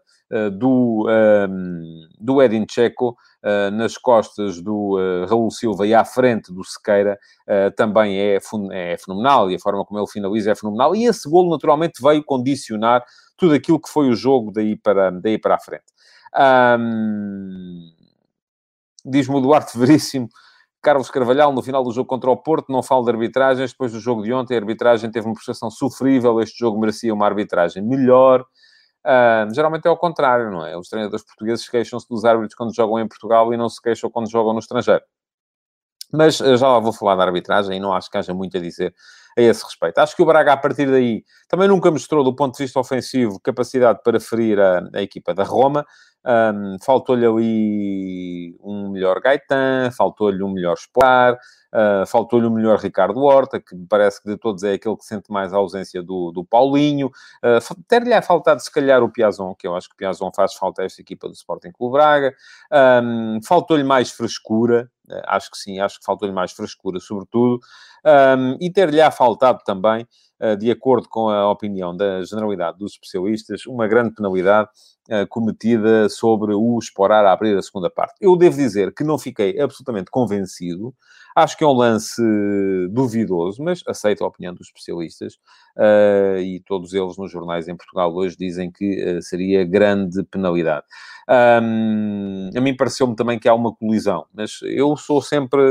do, 0.52 1.06
um, 1.50 2.08
do 2.18 2.40
Edin 2.40 2.64
Checo 2.70 3.16
nas 3.72 3.98
costas 3.98 4.62
do 4.62 4.96
Raul 5.28 5.50
Silva 5.50 5.86
e 5.86 5.92
à 5.92 6.04
frente 6.04 6.54
do 6.54 6.64
Sequeira 6.64 7.18
também 7.76 8.18
é, 8.18 8.38
é 8.70 8.96
fenomenal 8.96 9.50
e 9.50 9.56
a 9.56 9.58
forma 9.58 9.84
como 9.84 10.00
ele 10.00 10.06
finaliza 10.06 10.52
é 10.52 10.54
fenomenal. 10.54 10.94
E 10.96 11.04
esse 11.04 11.28
golo, 11.28 11.50
naturalmente, 11.50 12.00
veio 12.00 12.24
condicionar 12.24 13.04
tudo 13.36 13.54
aquilo 13.54 13.80
que 13.80 13.90
foi 13.90 14.08
o 14.08 14.14
jogo 14.14 14.52
daí 14.52 14.76
para, 14.76 15.10
daí 15.10 15.36
para 15.36 15.56
a 15.56 15.60
frente. 15.60 15.91
Um, 16.36 17.92
Diz-me 19.04 19.36
o 19.36 19.40
Duarte 19.40 19.76
Veríssimo, 19.76 20.28
Carlos 20.80 21.10
Carvalhal, 21.10 21.52
no 21.52 21.62
final 21.62 21.82
do 21.82 21.92
jogo 21.92 22.08
contra 22.08 22.30
o 22.30 22.36
Porto, 22.36 22.72
não 22.72 22.82
falo 22.82 23.04
de 23.04 23.10
arbitragens. 23.10 23.72
Depois 23.72 23.92
do 23.92 24.00
jogo 24.00 24.22
de 24.22 24.32
ontem, 24.32 24.54
a 24.54 24.58
arbitragem 24.58 25.10
teve 25.10 25.26
uma 25.26 25.34
prestação 25.34 25.70
sofrível. 25.70 26.40
Este 26.40 26.58
jogo 26.58 26.78
merecia 26.78 27.12
uma 27.12 27.26
arbitragem 27.26 27.82
melhor. 27.82 28.42
Uh, 29.04 29.52
geralmente 29.52 29.86
é 29.86 29.88
ao 29.88 29.96
contrário, 29.96 30.50
não 30.50 30.64
é? 30.64 30.76
Os 30.76 30.88
treinadores 30.88 31.24
portugueses 31.24 31.68
queixam-se 31.68 32.08
dos 32.08 32.24
árbitros 32.24 32.54
quando 32.54 32.74
jogam 32.74 33.00
em 33.00 33.08
Portugal 33.08 33.52
e 33.52 33.56
não 33.56 33.68
se 33.68 33.80
queixam 33.80 34.10
quando 34.10 34.30
jogam 34.30 34.52
no 34.52 34.60
estrangeiro. 34.60 35.02
Mas 36.12 36.40
uh, 36.40 36.56
já 36.56 36.68
lá 36.68 36.78
vou 36.78 36.92
falar 36.92 37.16
da 37.16 37.24
arbitragem 37.24 37.76
e 37.76 37.80
não 37.80 37.92
acho 37.92 38.10
que 38.10 38.18
haja 38.18 38.34
muito 38.34 38.56
a 38.56 38.60
dizer 38.60 38.94
a 39.36 39.40
esse 39.40 39.64
respeito. 39.64 39.98
Acho 39.98 40.14
que 40.14 40.22
o 40.22 40.26
Braga, 40.26 40.52
a 40.52 40.56
partir 40.56 40.90
daí, 40.90 41.24
também 41.48 41.66
nunca 41.68 41.90
mostrou, 41.90 42.22
do 42.22 42.34
ponto 42.34 42.56
de 42.56 42.64
vista 42.64 42.78
ofensivo, 42.78 43.40
capacidade 43.40 44.00
para 44.04 44.20
ferir 44.20 44.60
a, 44.60 44.88
a 44.94 45.02
equipa 45.02 45.32
da 45.32 45.42
Roma. 45.42 45.86
Um, 46.24 46.76
faltou-lhe 46.80 47.26
ali 47.26 48.56
um 48.62 48.90
melhor 48.90 49.20
Gaetan, 49.20 49.90
faltou-lhe 49.90 50.42
um 50.42 50.52
melhor 50.52 50.74
Sporar, 50.74 51.34
uh, 51.34 52.06
faltou-lhe 52.06 52.46
um 52.46 52.50
melhor 52.50 52.78
Ricardo 52.78 53.20
Horta, 53.20 53.60
que 53.60 53.74
parece 53.88 54.22
que 54.22 54.28
de 54.30 54.36
todos 54.36 54.62
é 54.62 54.74
aquele 54.74 54.96
que 54.96 55.04
sente 55.04 55.32
mais 55.32 55.52
a 55.52 55.56
ausência 55.56 56.02
do, 56.02 56.30
do 56.30 56.44
Paulinho. 56.44 57.08
Uh, 57.42 57.82
Ter-lhe 57.88 58.12
a 58.12 58.22
faltado, 58.22 58.60
se 58.60 58.70
calhar, 58.70 59.02
o 59.02 59.10
Piazon, 59.10 59.54
que 59.54 59.66
eu 59.66 59.74
acho 59.74 59.88
que 59.88 59.94
o 59.94 59.98
Piazon 59.98 60.30
faz 60.34 60.54
falta 60.54 60.82
a 60.82 60.84
esta 60.84 61.02
equipa 61.02 61.26
do 61.26 61.34
Sporting 61.34 61.72
Clube 61.72 61.94
Braga. 61.94 62.32
Um, 63.02 63.40
faltou-lhe 63.42 63.84
mais 63.84 64.10
frescura, 64.10 64.88
uh, 65.10 65.22
acho 65.26 65.50
que 65.50 65.58
sim, 65.58 65.80
acho 65.80 65.98
que 65.98 66.04
faltou-lhe 66.04 66.34
mais 66.34 66.52
frescura, 66.52 67.00
sobretudo. 67.00 67.58
Um, 68.04 68.56
e 68.60 68.70
ter-lhe 68.70 69.00
faltado 69.10 69.60
também, 69.64 70.06
de 70.58 70.70
acordo 70.70 71.08
com 71.08 71.28
a 71.28 71.50
opinião 71.50 71.96
da 71.96 72.22
generalidade 72.24 72.78
dos 72.78 72.92
especialistas, 72.92 73.64
uma 73.66 73.86
grande 73.86 74.14
penalidade 74.14 74.68
uh, 75.10 75.26
cometida 75.28 76.08
sobre 76.08 76.54
o 76.54 76.78
Esporar 76.78 77.24
a 77.24 77.32
abrir 77.32 77.56
a 77.56 77.62
segunda 77.62 77.88
parte. 77.88 78.14
Eu 78.20 78.36
devo 78.36 78.56
dizer 78.56 78.92
que 78.92 79.04
não 79.04 79.18
fiquei 79.18 79.60
absolutamente 79.60 80.10
convencido. 80.10 80.94
Acho 81.34 81.56
que 81.56 81.64
é 81.64 81.66
um 81.66 81.72
lance 81.72 82.20
duvidoso, 82.90 83.62
mas 83.62 83.82
aceito 83.86 84.22
a 84.22 84.26
opinião 84.26 84.52
dos 84.52 84.66
especialistas 84.66 85.34
uh, 85.78 86.38
e 86.38 86.60
todos 86.66 86.92
eles 86.92 87.16
nos 87.16 87.30
jornais 87.30 87.68
em 87.68 87.76
Portugal 87.76 88.14
hoje 88.14 88.36
dizem 88.36 88.70
que 88.70 89.20
seria 89.22 89.64
grande 89.64 90.22
penalidade. 90.24 90.84
Um, 91.62 92.50
a 92.54 92.60
mim 92.60 92.76
pareceu-me 92.76 93.16
também 93.16 93.38
que 93.38 93.48
há 93.48 93.54
uma 93.54 93.74
colisão, 93.74 94.26
mas 94.34 94.58
eu 94.62 94.94
sou 94.96 95.22
sempre. 95.22 95.62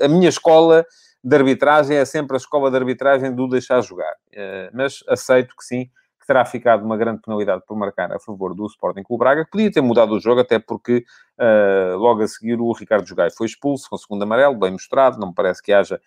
a 0.00 0.08
minha 0.08 0.28
escola 0.28 0.86
de 1.22 1.36
arbitragem 1.36 1.96
é 1.96 2.04
sempre 2.04 2.36
a 2.36 2.38
escola 2.38 2.70
de 2.70 2.76
arbitragem 2.76 3.34
do 3.34 3.48
deixar 3.48 3.80
jogar. 3.82 4.14
Eh, 4.32 4.70
mas 4.72 5.04
aceito 5.08 5.54
que 5.56 5.64
sim, 5.64 5.90
que 6.20 6.26
terá 6.26 6.44
ficado 6.44 6.84
uma 6.84 6.96
grande 6.96 7.20
penalidade 7.22 7.62
por 7.66 7.76
marcar 7.76 8.12
a 8.12 8.18
favor 8.18 8.54
do 8.54 8.66
Sporting 8.66 9.02
Clube 9.02 9.20
Braga, 9.20 9.44
que 9.44 9.50
podia 9.50 9.70
ter 9.70 9.80
mudado 9.80 10.12
o 10.12 10.20
jogo, 10.20 10.40
até 10.40 10.58
porque 10.58 11.04
uh, 11.38 11.96
logo 11.96 12.22
a 12.22 12.28
seguir 12.28 12.60
o 12.60 12.72
Ricardo 12.72 13.06
Jogai 13.06 13.30
foi 13.30 13.46
expulso 13.46 13.88
com 13.88 13.96
o 13.96 13.98
segundo 13.98 14.22
amarelo, 14.22 14.54
bem 14.58 14.72
mostrado, 14.72 15.18
não 15.18 15.28
me 15.28 15.34
parece 15.34 15.62
que 15.62 15.72
haja 15.72 16.00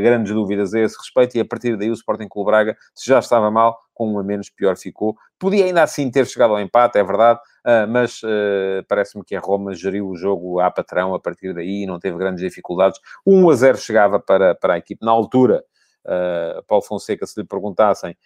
grandes 0.00 0.32
dúvidas 0.32 0.74
a 0.74 0.80
esse 0.80 0.96
respeito, 0.96 1.36
e 1.36 1.40
a 1.40 1.44
partir 1.44 1.76
daí 1.76 1.90
o 1.90 1.94
Sporting 1.94 2.28
Clube 2.28 2.50
Braga, 2.50 2.76
se 2.94 3.08
já 3.08 3.18
estava 3.18 3.50
mal, 3.50 3.78
com 3.94 4.12
um 4.12 4.18
a 4.18 4.22
menos, 4.22 4.50
pior 4.50 4.76
ficou. 4.76 5.16
Podia 5.38 5.64
ainda 5.64 5.82
assim 5.82 6.10
ter 6.10 6.26
chegado 6.26 6.52
ao 6.52 6.60
empate, 6.60 6.98
é 6.98 7.04
verdade, 7.04 7.38
uh, 7.66 7.88
mas 7.88 8.22
uh, 8.22 8.84
parece-me 8.88 9.24
que 9.24 9.36
a 9.36 9.40
Roma 9.40 9.74
geriu 9.74 10.08
o 10.08 10.16
jogo 10.16 10.60
à 10.60 10.70
patrão 10.70 11.14
a 11.14 11.20
partir 11.20 11.54
daí 11.54 11.82
e 11.82 11.86
não 11.86 11.98
teve 11.98 12.16
grandes 12.16 12.42
dificuldades. 12.42 12.98
1 13.26 13.50
a 13.50 13.54
0 13.54 13.78
chegava 13.78 14.20
para, 14.20 14.54
para 14.54 14.74
a 14.74 14.78
equipe. 14.78 15.04
Na 15.04 15.12
altura, 15.12 15.64
uh, 16.06 16.62
Paulo 16.66 16.84
Fonseca, 16.84 17.26
se 17.26 17.40
lhe 17.40 17.46
perguntassem, 17.46 18.16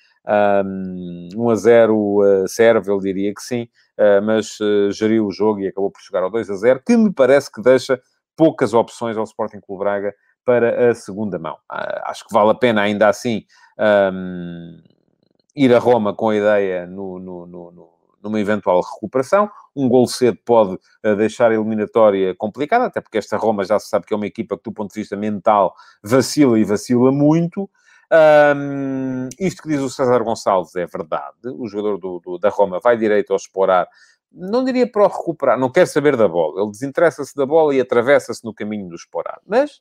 um, 0.64 1.28
1 1.36 1.50
a 1.50 1.54
0 1.54 2.48
serve, 2.48 2.90
ele 2.90 3.00
diria 3.00 3.34
que 3.34 3.42
sim, 3.42 3.68
mas 4.24 4.58
geriu 4.90 5.26
o 5.26 5.30
jogo 5.30 5.60
e 5.60 5.68
acabou 5.68 5.90
por 5.90 6.00
chegar 6.00 6.22
ao 6.22 6.30
2 6.30 6.50
a 6.50 6.56
0, 6.56 6.82
que 6.84 6.96
me 6.96 7.12
parece 7.12 7.50
que 7.50 7.62
deixa 7.62 8.00
poucas 8.36 8.74
opções 8.74 9.16
ao 9.16 9.24
Sporting 9.24 9.60
Clube 9.60 9.84
Braga 9.84 10.14
para 10.46 10.90
a 10.90 10.94
segunda 10.94 11.40
mão. 11.40 11.58
acho 11.68 12.24
que 12.24 12.32
vale 12.32 12.50
a 12.50 12.54
pena 12.54 12.82
ainda 12.82 13.08
assim 13.08 13.44
um, 14.12 14.80
ir 15.56 15.74
a 15.74 15.78
Roma 15.80 16.14
com 16.14 16.28
a 16.28 16.36
ideia 16.36 16.86
no, 16.86 17.18
no, 17.18 17.46
no, 17.46 17.90
numa 18.22 18.40
eventual 18.40 18.80
recuperação. 18.80 19.50
Um 19.74 19.88
gol 19.88 20.06
cedo 20.06 20.38
pode 20.44 20.74
uh, 20.74 21.16
deixar 21.16 21.50
a 21.50 21.54
eliminatória 21.54 22.32
complicada, 22.36 22.86
até 22.86 23.00
porque 23.00 23.18
esta 23.18 23.36
Roma 23.36 23.64
já 23.64 23.76
se 23.80 23.88
sabe 23.88 24.06
que 24.06 24.14
é 24.14 24.16
uma 24.16 24.26
equipa 24.26 24.56
que, 24.56 24.62
do 24.62 24.72
ponto 24.72 24.94
de 24.94 25.00
vista 25.00 25.16
mental, 25.16 25.74
vacila 26.00 26.56
e 26.58 26.64
vacila 26.64 27.10
muito. 27.10 27.68
Um, 28.56 29.28
isto 29.40 29.62
que 29.62 29.68
diz 29.68 29.80
o 29.80 29.90
César 29.90 30.22
Gonçalves 30.22 30.76
é 30.76 30.86
verdade. 30.86 31.36
O 31.58 31.66
jogador 31.66 31.98
do, 31.98 32.20
do, 32.20 32.38
da 32.38 32.50
Roma 32.50 32.78
vai 32.78 32.96
direito 32.96 33.32
ao 33.32 33.36
explorar, 33.36 33.88
não 34.30 34.64
diria 34.64 34.88
para 34.88 35.02
o 35.02 35.08
recuperar, 35.08 35.58
não 35.58 35.70
quer 35.70 35.88
saber 35.88 36.16
da 36.16 36.28
bola. 36.28 36.62
Ele 36.62 36.70
desinteressa-se 36.70 37.34
da 37.34 37.44
bola 37.44 37.74
e 37.74 37.80
atravessa-se 37.80 38.44
no 38.44 38.54
caminho 38.54 38.88
do 38.88 38.94
explorar. 38.94 39.40
Mas 39.44 39.80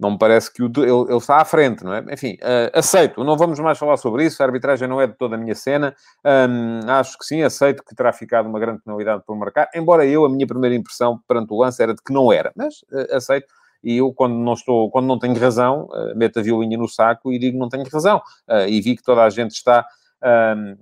não 0.00 0.12
me 0.12 0.18
parece 0.18 0.50
que 0.52 0.62
o, 0.62 0.66
ele, 0.78 0.90
ele, 0.90 1.16
está 1.18 1.36
à 1.36 1.44
frente, 1.44 1.84
não 1.84 1.92
é? 1.92 2.02
Enfim, 2.10 2.38
uh, 2.40 2.78
aceito, 2.78 3.22
não 3.22 3.36
vamos 3.36 3.60
mais 3.60 3.78
falar 3.78 3.98
sobre 3.98 4.24
isso, 4.24 4.42
a 4.42 4.46
arbitragem 4.46 4.88
não 4.88 5.00
é 5.00 5.06
de 5.06 5.12
toda 5.12 5.34
a 5.36 5.38
minha 5.38 5.54
cena, 5.54 5.94
um, 6.24 6.90
acho 6.90 7.18
que 7.18 7.24
sim, 7.24 7.42
aceito 7.42 7.84
que 7.84 7.94
terá 7.94 8.10
ficado 8.12 8.48
uma 8.48 8.58
grande 8.58 8.80
penalidade 8.82 9.22
por 9.26 9.36
marcar, 9.36 9.68
embora 9.74 10.06
eu, 10.06 10.24
a 10.24 10.28
minha 10.30 10.46
primeira 10.46 10.74
impressão 10.74 11.20
perante 11.28 11.52
o 11.52 11.58
lance 11.60 11.82
era 11.82 11.94
de 11.94 12.02
que 12.02 12.12
não 12.12 12.32
era, 12.32 12.50
mas 12.56 12.80
uh, 12.90 13.14
aceito, 13.14 13.46
e 13.84 13.98
eu, 13.98 14.12
quando 14.12 14.34
não 14.34 14.54
estou, 14.54 14.90
quando 14.90 15.06
não 15.06 15.18
tenho 15.18 15.38
razão, 15.38 15.84
uh, 15.90 16.16
meto 16.16 16.38
a 16.38 16.42
violinha 16.42 16.78
no 16.78 16.88
saco 16.88 17.30
e 17.30 17.38
digo 17.38 17.58
não 17.58 17.68
tenho 17.68 17.84
razão, 17.92 18.22
e 18.68 18.80
vi 18.80 18.96
que 18.96 19.02
toda 19.02 19.22
a 19.22 19.30
gente 19.30 19.52
está, 19.52 19.86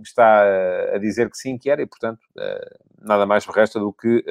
está 0.00 0.42
a 0.94 0.98
dizer 0.98 1.28
que 1.30 1.37
sim, 1.37 1.58
que 1.58 1.70
era, 1.70 1.82
e 1.82 1.87
portanto, 1.87 2.20
nada 3.00 3.26
mais 3.26 3.46
me 3.46 3.52
resta 3.52 3.78
do 3.78 3.92
que 3.92 4.25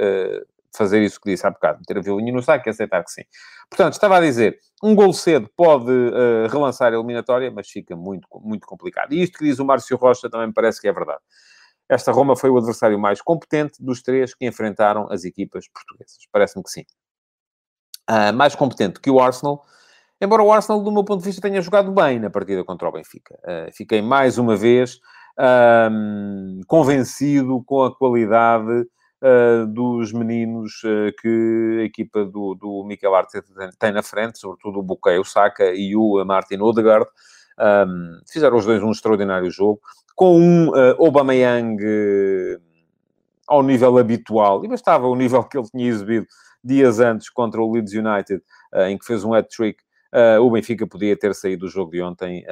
fazer 0.77 1.01
isso 1.01 1.19
que 1.19 1.29
disse 1.29 1.45
há 1.45 1.49
bocado, 1.49 1.79
meter 1.79 1.97
a 1.97 2.01
violinha 2.01 2.31
no 2.31 2.41
saco 2.41 2.67
e 2.67 2.69
aceitar 2.69 3.03
que 3.03 3.11
sim. 3.11 3.23
Portanto, 3.69 3.93
estava 3.93 4.17
a 4.17 4.21
dizer, 4.21 4.59
um 4.83 4.95
gol 4.95 5.11
cedo 5.11 5.49
pode 5.55 5.91
uh, 5.91 6.47
relançar 6.49 6.93
a 6.93 6.95
eliminatória, 6.95 7.51
mas 7.51 7.67
fica 7.67 7.95
muito, 7.95 8.27
muito 8.41 8.65
complicado. 8.67 9.13
E 9.13 9.21
isto 9.21 9.37
que 9.37 9.45
diz 9.45 9.59
o 9.59 9.65
Márcio 9.65 9.97
Rocha 9.97 10.29
também 10.29 10.47
me 10.47 10.53
parece 10.53 10.79
que 10.79 10.87
é 10.87 10.93
verdade. 10.93 11.19
Esta 11.89 12.11
Roma 12.11 12.35
foi 12.35 12.49
o 12.49 12.57
adversário 12.57 12.99
mais 12.99 13.21
competente 13.21 13.83
dos 13.83 14.01
três 14.01 14.33
que 14.33 14.45
enfrentaram 14.45 15.07
as 15.11 15.23
equipas 15.23 15.67
portuguesas. 15.67 16.17
Parece-me 16.31 16.63
que 16.63 16.69
sim. 16.69 16.85
Uh, 18.09 18.33
mais 18.33 18.55
competente 18.55 18.99
que 19.01 19.09
o 19.09 19.19
Arsenal, 19.19 19.65
embora 20.21 20.43
o 20.43 20.51
Arsenal, 20.51 20.81
do 20.81 20.91
meu 20.91 21.03
ponto 21.03 21.19
de 21.19 21.25
vista, 21.25 21.41
tenha 21.41 21.61
jogado 21.61 21.91
bem 21.91 22.19
na 22.19 22.29
partida 22.29 22.63
contra 22.63 22.87
o 22.87 22.91
Benfica. 22.91 23.35
Uh, 23.43 23.73
fiquei 23.73 24.01
mais 24.01 24.37
uma 24.37 24.55
vez 24.55 24.99
convencido 26.65 27.63
com 27.63 27.83
a 27.83 27.95
qualidade 27.95 28.87
uh, 29.21 29.65
dos 29.67 30.11
meninos 30.11 30.81
uh, 30.83 31.13
que 31.21 31.77
a 31.81 31.83
equipa 31.83 32.25
do, 32.25 32.55
do 32.55 32.83
Mikel 32.85 33.15
Arteta 33.15 33.47
tem, 33.79 33.91
na 33.91 34.03
frente, 34.03 34.39
sobretudo 34.39 34.79
o 34.79 34.83
Bukayo 34.83 35.23
Saka 35.23 35.73
e 35.73 35.95
o 35.95 36.23
Martin 36.25 36.57
Odegaard. 36.57 37.07
Um, 37.59 38.19
fizeram 38.31 38.55
os 38.55 38.65
dois 38.65 38.83
um 38.83 38.91
extraordinário 38.91 39.49
jogo, 39.49 39.81
com 40.15 40.39
um 40.39 40.69
uh, 40.69 41.03
Aubameyang 41.03 41.83
uh, 41.83 42.61
ao 43.47 43.63
nível 43.63 43.97
habitual, 43.97 44.63
e 44.63 44.67
bastava 44.67 45.07
o 45.07 45.15
nível 45.15 45.43
que 45.43 45.57
ele 45.57 45.67
tinha 45.69 45.87
exibido 45.87 46.27
dias 46.63 46.99
antes 46.99 47.29
contra 47.29 47.61
o 47.61 47.71
Leeds 47.71 47.93
United, 47.93 48.43
uh, 48.73 48.81
em 48.81 48.97
que 48.97 49.05
fez 49.05 49.23
um 49.23 49.33
hat-trick, 49.33 49.79
uh, 50.13 50.41
o 50.41 50.51
Benfica 50.51 50.85
podia 50.85 51.17
ter 51.17 51.33
saído 51.33 51.65
do 51.65 51.71
jogo 51.71 51.91
de 51.91 52.01
ontem 52.01 52.45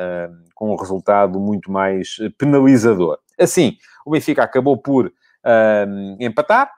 com 0.53 0.71
um 0.71 0.75
resultado 0.75 1.39
muito 1.39 1.71
mais 1.71 2.17
penalizador. 2.37 3.19
Assim, 3.39 3.77
o 4.05 4.11
Benfica 4.11 4.43
acabou 4.43 4.77
por 4.77 5.11
empatar, 6.19 6.71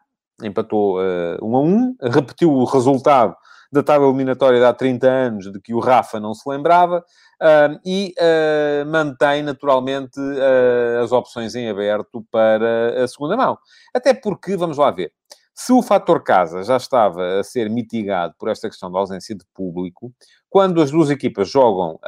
empatou 0.44 1.00
uh, 1.00 1.38
1 1.42 1.56
a 1.56 1.62
1, 1.62 1.96
repetiu 2.12 2.52
o 2.52 2.66
resultado 2.66 3.36
da 3.72 3.84
tábua 3.84 4.08
eliminatória 4.08 4.60
de 4.60 4.66
há 4.66 4.74
30 4.74 5.08
anos, 5.08 5.52
de 5.52 5.60
que 5.60 5.74
o 5.74 5.80
Rafa 5.80 6.20
não 6.20 6.34
se 6.34 6.48
lembrava, 6.50 7.00
uh, 7.00 7.80
e 7.86 8.14
uh, 8.18 8.86
mantém 8.90 9.44
naturalmente 9.44 10.20
uh, 10.20 11.04
as 11.04 11.12
opções 11.12 11.56
em 11.56 11.70
aberto 11.70 12.26
para 12.32 13.04
a 13.04 13.08
segunda 13.08 13.36
mão. 13.36 13.58
Até 13.94 14.14
porque, 14.14 14.56
vamos 14.56 14.78
lá 14.78 14.92
ver, 14.92 15.12
se 15.54 15.74
o 15.74 15.82
fator 15.82 16.24
casa 16.24 16.64
já 16.64 16.78
estava 16.78 17.40
a 17.40 17.44
ser 17.44 17.70
mitigado 17.70 18.34
por 18.38 18.48
esta 18.48 18.70
questão 18.70 18.92
da 18.92 19.00
ausência 19.00 19.36
de 19.36 19.44
público, 19.54 20.14
quando 20.50 20.82
as 20.82 20.92
duas 20.92 21.10
equipas 21.10 21.50
jogam, 21.50 22.00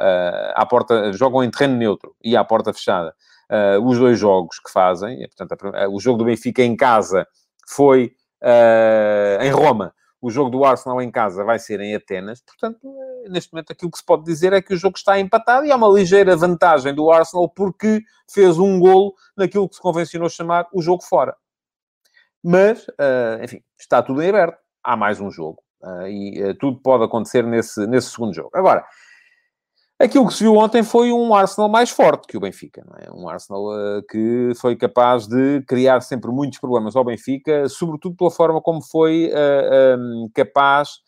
à 0.54 0.64
porta, 0.64 1.12
jogam 1.12 1.42
em 1.42 1.50
terreno 1.50 1.76
neutro 1.76 2.14
e 2.22 2.36
à 2.36 2.44
porta 2.44 2.72
fechada, 2.72 3.12
uh, 3.50 3.84
os 3.84 3.98
dois 3.98 4.18
jogos 4.18 4.58
que 4.58 4.70
fazem. 4.70 5.18
Portanto, 5.36 5.74
a, 5.74 5.88
o 5.88 6.00
jogo 6.00 6.18
do 6.18 6.24
Benfica 6.24 6.62
em 6.62 6.76
casa 6.76 7.26
foi 7.68 8.12
uh, 8.42 9.42
em 9.42 9.50
Roma. 9.50 9.92
O 10.22 10.30
jogo 10.30 10.50
do 10.50 10.64
Arsenal 10.64 11.00
em 11.00 11.10
casa 11.10 11.44
vai 11.44 11.58
ser 11.58 11.80
em 11.80 11.94
Atenas. 11.94 12.42
Portanto, 12.42 12.78
eh, 12.84 13.30
neste 13.30 13.52
momento, 13.52 13.72
aquilo 13.72 13.90
que 13.90 13.96
se 13.96 14.04
pode 14.04 14.22
dizer 14.22 14.52
é 14.52 14.60
que 14.60 14.74
o 14.74 14.76
jogo 14.76 14.98
está 14.98 15.18
empatado 15.18 15.64
e 15.64 15.72
há 15.72 15.76
uma 15.76 15.88
ligeira 15.88 16.36
vantagem 16.36 16.94
do 16.94 17.10
Arsenal 17.10 17.48
porque 17.48 18.02
fez 18.30 18.58
um 18.58 18.78
golo 18.78 19.14
naquilo 19.34 19.66
que 19.66 19.76
se 19.76 19.80
convencionou 19.80 20.28
chamar 20.28 20.66
o 20.74 20.82
jogo 20.82 21.02
fora. 21.02 21.34
Mas, 22.44 22.86
uh, 22.88 23.42
enfim, 23.42 23.62
está 23.78 24.02
tudo 24.02 24.22
em 24.22 24.28
aberto. 24.28 24.58
Há 24.84 24.94
mais 24.94 25.20
um 25.20 25.30
jogo. 25.30 25.62
Uh, 25.82 26.06
e 26.06 26.50
uh, 26.50 26.54
tudo 26.54 26.78
pode 26.82 27.04
acontecer 27.04 27.42
nesse, 27.42 27.86
nesse 27.86 28.10
segundo 28.10 28.34
jogo. 28.34 28.50
Agora, 28.52 28.84
aquilo 30.00 30.26
que 30.26 30.34
se 30.34 30.42
viu 30.42 30.56
ontem 30.56 30.82
foi 30.82 31.12
um 31.12 31.34
Arsenal 31.34 31.68
mais 31.68 31.90
forte 31.90 32.26
que 32.26 32.36
o 32.36 32.40
Benfica. 32.40 32.84
É? 32.98 33.10
Um 33.12 33.28
Arsenal 33.28 33.62
que 34.08 34.52
foi 34.60 34.76
capaz 34.76 35.26
de 35.26 35.62
criar 35.62 36.00
sempre 36.00 36.30
muitos 36.30 36.58
problemas 36.58 36.96
ao 36.96 37.04
Benfica, 37.04 37.68
sobretudo 37.68 38.16
pela 38.16 38.30
forma 38.30 38.60
como 38.60 38.82
foi 38.82 39.30
um, 39.98 40.28
capaz 40.34 41.00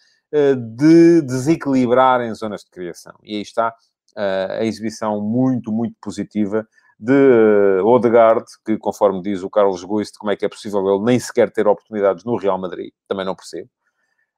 de 0.77 1.23
desequilibrar 1.23 2.23
em 2.23 2.35
zonas 2.35 2.63
de 2.63 2.71
criação. 2.71 3.15
E 3.23 3.37
aí 3.37 3.43
está 3.43 3.75
a 4.17 4.65
exibição 4.65 5.21
muito, 5.21 5.73
muito 5.73 5.95
positiva 6.01 6.67
de 7.03 7.81
Odegaard, 7.83 8.45
que 8.65 8.79
conforme 8.79 9.21
diz 9.21 9.43
o 9.43 9.51
Carlos 9.51 9.83
Guiste, 9.85 10.17
como 10.19 10.31
é 10.31 10.37
que 10.37 10.45
é 10.45 10.49
possível 10.49 10.87
ele 10.89 11.05
nem 11.05 11.19
sequer 11.19 11.51
ter 11.51 11.67
oportunidades 11.67 12.25
no 12.25 12.37
Real 12.37 12.57
Madrid, 12.57 12.93
também 13.09 13.27
não 13.27 13.35
percebo. 13.35 13.69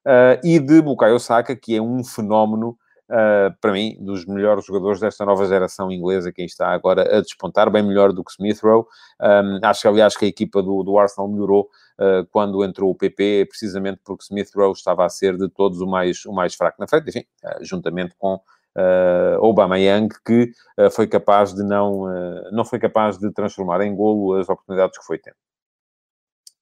Uh, 0.03 0.41
e 0.43 0.59
de 0.59 0.81
Bukayo 0.81 1.19
Saka, 1.19 1.55
que 1.55 1.75
é 1.75 1.81
um 1.81 2.03
fenómeno, 2.03 2.75
uh, 3.09 3.55
para 3.59 3.71
mim, 3.71 3.97
dos 3.99 4.25
melhores 4.25 4.65
jogadores 4.65 4.99
desta 4.99 5.25
nova 5.25 5.45
geração 5.45 5.91
inglesa, 5.91 6.31
quem 6.31 6.45
está 6.45 6.69
agora 6.69 7.17
a 7.17 7.21
despontar, 7.21 7.69
bem 7.69 7.83
melhor 7.83 8.13
do 8.13 8.23
que 8.23 8.31
Smith 8.31 8.59
Rowe. 8.61 8.85
Um, 9.21 9.59
acho, 9.63 9.87
aliás, 9.87 10.15
que 10.15 10.25
a 10.25 10.27
equipa 10.27 10.61
do, 10.61 10.83
do 10.83 10.97
Arsenal 10.97 11.29
melhorou 11.29 11.69
uh, 11.99 12.25
quando 12.31 12.63
entrou 12.63 12.91
o 12.91 12.95
PP, 12.95 13.47
precisamente 13.49 13.99
porque 14.03 14.23
Smith 14.23 14.49
Rowe 14.55 14.73
estava 14.73 15.05
a 15.05 15.09
ser 15.09 15.37
de 15.37 15.49
todos 15.49 15.81
o 15.81 15.87
mais, 15.87 16.25
o 16.25 16.33
mais 16.33 16.55
fraco 16.55 16.77
na 16.79 16.87
frente, 16.87 17.09
enfim, 17.09 17.25
juntamente 17.61 18.15
com 18.17 18.39
uh, 18.75 19.43
Aubameyang, 19.43 20.09
que 20.25 20.51
uh, 20.79 20.91
foi 20.91 21.07
capaz 21.07 21.53
de 21.53 21.63
não, 21.63 22.03
uh, 22.03 22.51
não 22.51 22.65
foi 22.65 22.79
capaz 22.79 23.17
de 23.17 23.31
transformar 23.31 23.81
em 23.81 23.95
golo 23.95 24.33
as 24.33 24.49
oportunidades 24.49 24.97
que 24.97 25.05
foi 25.05 25.17
tendo. 25.17 25.37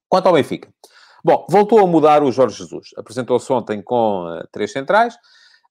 Quanto 0.07 0.27
ao 0.27 0.33
Benfica. 0.33 0.69
Bom, 1.25 1.47
voltou 1.50 1.79
a 1.79 1.88
mudar 1.88 2.21
o 2.21 2.31
Jorge 2.31 2.57
Jesus. 2.57 2.89
Apresentou-se 2.97 3.51
ontem 3.51 3.81
com 3.81 4.25
uh, 4.25 4.47
três 4.51 4.71
centrais. 4.71 5.15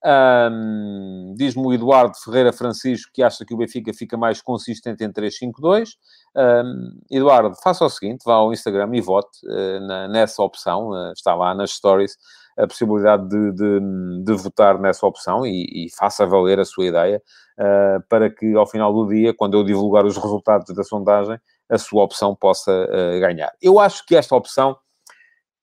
Um, 0.05 1.35
Diz-me 1.37 1.65
o 1.65 1.73
Eduardo 1.73 2.17
Ferreira 2.25 2.53
Francisco 2.53 3.11
que 3.15 3.23
acha 3.23 3.45
que 3.45 3.55
o 3.55 3.57
Benfica 3.57 3.93
fica 3.95 4.17
mais 4.17 4.43
consistente 4.43 5.05
em 5.05 5.13
3-5-2. 5.13 5.91
Um, 6.37 7.01
Eduardo, 7.11 7.55
faça 7.63 7.85
o 7.85 7.89
seguinte: 7.89 8.23
vá 8.25 8.35
ao 8.35 8.53
Instagram 8.53 8.91
e 8.95 9.01
vote 9.01 9.39
uh, 9.45 9.81
na, 9.87 10.09
nessa 10.09 10.43
opção. 10.43 10.91
Uh, 10.91 11.13
está 11.13 11.35
lá 11.35 11.55
nas 11.55 11.71
stories 11.71 12.17
a 12.59 12.67
possibilidade 12.67 13.29
de, 13.29 13.53
de, 13.53 13.81
de 14.25 14.33
votar 14.35 14.79
nessa 14.79 15.07
opção 15.07 15.47
e, 15.47 15.87
e, 15.87 15.91
faça 15.97 16.27
valer 16.27 16.61
a 16.61 16.65
sua 16.65 16.87
ideia 16.87 17.23
uh, 17.59 18.03
para 18.09 18.29
que 18.29 18.55
ao 18.55 18.67
final 18.67 18.93
do 18.93 19.09
dia, 19.09 19.33
quando 19.33 19.57
eu 19.57 19.65
divulgar 19.65 20.05
os 20.05 20.17
resultados 20.17 20.75
da 20.75 20.85
sondagem, 20.85 21.39
a 21.71 21.79
sua 21.79 22.05
opção 22.05 22.35
possa 22.35 22.71
uh, 22.71 23.21
ganhar. 23.21 23.51
Eu 23.61 23.79
acho 23.79 24.05
que 24.05 24.15
esta 24.15 24.37
opção 24.37 24.77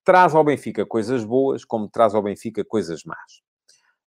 traz 0.04 0.34
ao 0.34 0.44
Benfica 0.44 0.86
coisas 0.86 1.24
boas, 1.24 1.64
como 1.64 1.88
traz 1.88 2.16
ao 2.16 2.24
Benfica 2.24 2.64
coisas 2.66 3.04
más. 3.04 3.49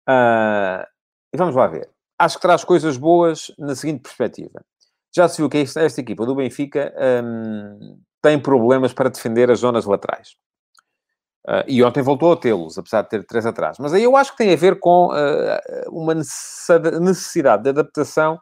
Uh, 0.08 0.86
e 1.32 1.36
vamos 1.36 1.54
lá 1.54 1.66
ver. 1.66 1.90
Acho 2.18 2.36
que 2.36 2.42
traz 2.42 2.64
coisas 2.64 2.96
boas 2.96 3.52
na 3.58 3.74
seguinte 3.74 4.02
perspectiva. 4.02 4.62
Já 5.14 5.28
se 5.28 5.38
viu 5.38 5.48
que 5.48 5.58
esta, 5.58 5.82
esta 5.82 6.00
equipa 6.00 6.24
do 6.24 6.34
Benfica 6.34 6.94
um, 7.24 7.98
tem 8.22 8.38
problemas 8.38 8.92
para 8.92 9.08
defender 9.08 9.50
as 9.50 9.60
zonas 9.60 9.84
laterais. 9.84 10.36
Uh, 11.46 11.62
e 11.68 11.82
ontem 11.82 12.02
voltou 12.02 12.32
a 12.32 12.36
tê-los, 12.36 12.76
apesar 12.76 13.02
de 13.02 13.10
ter 13.10 13.24
três 13.24 13.46
atrás. 13.46 13.78
Mas 13.78 13.92
aí 13.92 14.02
eu 14.02 14.16
acho 14.16 14.32
que 14.32 14.38
tem 14.38 14.52
a 14.52 14.56
ver 14.56 14.80
com 14.80 15.08
uh, 15.08 15.90
uma 15.90 16.14
necessidade 16.14 17.62
de 17.62 17.68
adaptação 17.68 18.34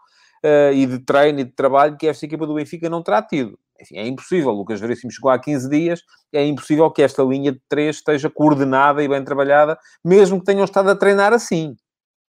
uh, 0.45 0.73
e 0.73 0.87
de 0.87 0.99
treino 1.01 1.41
e 1.41 1.45
de 1.45 1.53
trabalho 1.53 1.97
que 1.99 2.07
esta 2.07 2.25
equipa 2.25 2.47
do 2.47 2.55
Benfica 2.55 2.89
não 2.89 3.03
terá 3.03 3.23
tido. 3.23 3.59
Enfim, 3.81 3.97
é 3.97 4.07
impossível. 4.07 4.51
O 4.51 4.55
Lucas 4.55 4.81
Veríssimo 4.81 5.11
chegou 5.11 5.31
há 5.31 5.39
15 5.39 5.69
dias. 5.69 6.01
É 6.33 6.45
impossível 6.45 6.91
que 6.91 7.03
esta 7.03 7.23
linha 7.23 7.53
de 7.53 7.61
três 7.69 7.97
esteja 7.97 8.31
coordenada 8.31 9.03
e 9.03 9.09
bem 9.09 9.25
trabalhada, 9.25 9.79
mesmo 10.05 10.39
que 10.39 10.45
tenham 10.45 10.65
estado 10.65 10.91
a 10.91 10.97
treinar 10.97 11.33
assim. 11.33 11.75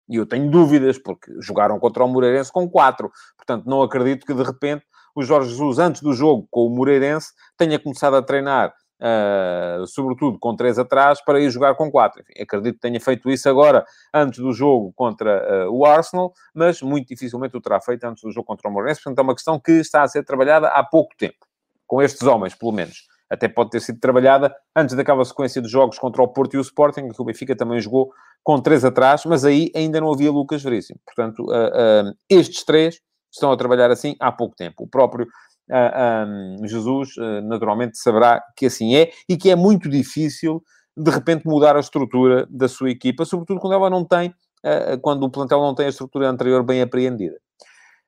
E 0.08 0.18
eu 0.18 0.26
tenho 0.26 0.50
dúvidas, 0.50 0.98
porque 1.00 1.32
jogaram 1.42 1.80
contra 1.80 2.04
o 2.04 2.08
Moreirense 2.08 2.52
com 2.52 2.70
quatro. 2.70 3.12
Portanto, 3.38 3.66
não 3.66 3.82
acredito 3.82 4.26
que, 4.26 4.34
de 4.34 4.44
repente, 4.44 4.86
o 5.16 5.24
Jorge 5.24 5.50
Jesus, 5.50 5.80
antes 5.80 6.02
do 6.02 6.14
jogo 6.14 6.48
com 6.52 6.68
o 6.68 6.70
Moreirense, 6.70 7.32
tenha 7.58 7.80
começado 7.80 8.16
a 8.16 8.22
treinar 8.22 8.74
Uh, 9.02 9.86
sobretudo 9.88 10.40
com 10.40 10.56
três 10.56 10.80
atrás, 10.80 11.22
para 11.24 11.40
ir 11.40 11.50
jogar 11.50 11.76
com 11.76 11.92
quatro. 11.92 12.22
Enfim, 12.22 12.42
acredito 12.42 12.76
que 12.76 12.80
tenha 12.80 13.00
feito 13.00 13.30
isso 13.30 13.50
agora, 13.50 13.86
antes 14.14 14.40
do 14.40 14.54
jogo 14.54 14.94
contra 14.96 15.68
uh, 15.68 15.72
o 15.72 15.86
Arsenal, 15.86 16.34
mas 16.54 16.82
muito 16.82 17.10
dificilmente 17.10 17.58
o 17.58 17.62
terá 17.62 17.82
feito 17.82 18.06
antes 18.06 18.24
do 18.24 18.32
jogo 18.32 18.46
contra 18.46 18.70
o 18.70 18.72
Moreirense. 18.72 19.04
Portanto, 19.04 19.20
é 19.20 19.22
uma 19.22 19.36
questão 19.36 19.60
que 19.60 19.74
está 19.74 20.04
a 20.04 20.08
ser 20.08 20.24
trabalhada 20.24 20.70
há 20.70 20.82
pouco 20.82 21.14
tempo, 21.18 21.46
com 21.86 22.02
estes 22.02 22.24
homens, 22.24 22.56
pelo 22.56 22.72
menos. 22.72 23.06
Até 23.30 23.48
pode 23.50 23.72
ter 23.72 23.80
sido 23.80 24.00
trabalhada 24.00 24.56
antes 24.76 24.96
daquela 24.96 25.26
sequência 25.26 25.62
de 25.62 25.68
jogos 25.68 25.98
contra 25.98 26.22
o 26.22 26.28
Porto 26.28 26.54
e 26.54 26.58
o 26.58 26.62
Sporting, 26.62 27.10
que 27.10 27.22
o 27.22 27.26
Benfica 27.26 27.56
também 27.56 27.82
jogou 27.82 28.14
com 28.44 28.62
três 28.62 28.86
atrás, 28.86 29.26
mas 29.26 29.44
aí 29.44 29.72
ainda 29.76 30.00
não 30.00 30.14
havia 30.14 30.32
Lucas 30.32 30.64
Veríssimo. 30.64 31.00
Portanto, 31.04 31.44
uh, 31.44 32.16
estes 32.30 32.64
três 32.64 33.02
estão 33.34 33.52
a 33.52 33.58
trabalhar 33.58 33.92
assim 33.92 34.16
há 34.20 34.32
pouco 34.32 34.56
tempo. 34.56 34.84
O 34.84 34.88
próprio 34.88 35.28
um, 35.70 36.68
Jesus 36.68 37.16
uh, 37.18 37.42
naturalmente 37.44 37.98
saberá 37.98 38.42
que 38.56 38.68
assim 38.68 38.96
é 38.96 39.12
e 39.28 39.38
que 39.38 39.50
é 39.50 39.56
muito 39.56 39.90
difícil 39.90 40.64
de 40.98 41.12
repente 41.12 41.46
mudar 41.46 41.76
a 41.76 41.80
estrutura 41.80 42.48
da 42.50 42.68
sua 42.68 42.90
equipa, 42.90 43.26
sobretudo 43.26 43.60
quando 43.60 43.74
ela 43.74 43.90
não 43.90 44.06
tem, 44.06 44.30
uh, 44.30 45.00
quando 45.02 45.24
o 45.24 45.30
plantel 45.30 45.60
não 45.60 45.76
tem 45.76 45.88
a 45.88 45.90
estrutura 45.90 46.30
anterior 46.30 46.64
bem 46.64 46.82
apreendida. 46.82 47.38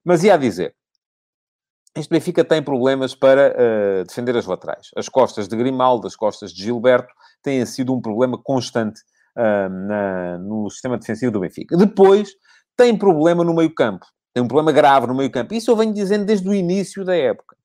Mas 0.06 0.24
ia 0.24 0.36
a 0.36 0.38
dizer, 0.38 0.74
este 1.96 2.10
Benfica 2.10 2.46
tem 2.46 2.62
problemas 2.62 3.16
para 3.16 3.52
uh, 3.52 4.04
defender 4.06 4.38
as 4.38 4.46
laterais. 4.46 4.90
As 4.96 5.10
costas 5.10 5.48
de 5.48 5.56
Grimaldo, 5.58 6.08
as 6.08 6.16
costas 6.16 6.54
de 6.54 6.64
Gilberto 6.64 7.12
têm 7.42 7.66
sido 7.66 7.94
um 7.94 8.00
problema 8.00 8.40
constante 8.42 9.02
uh, 9.36 9.70
na, 9.70 10.38
no 10.38 10.70
sistema 10.70 10.98
defensivo 10.98 11.32
do 11.32 11.40
Benfica. 11.40 11.76
Depois, 11.76 12.30
tem 12.78 12.96
problema 12.96 13.44
no 13.44 13.54
meio 13.54 13.74
campo. 13.74 14.06
Tem 14.34 14.44
um 14.44 14.48
problema 14.48 14.72
grave 14.72 15.08
no 15.08 15.16
meio-campo. 15.16 15.54
Isso 15.54 15.72
eu 15.72 15.76
venho 15.76 15.94
dizendo 15.94 16.26
desde 16.26 16.48
o 16.48 16.54
início 16.54 17.04
da 17.04 17.16
época. 17.16 17.56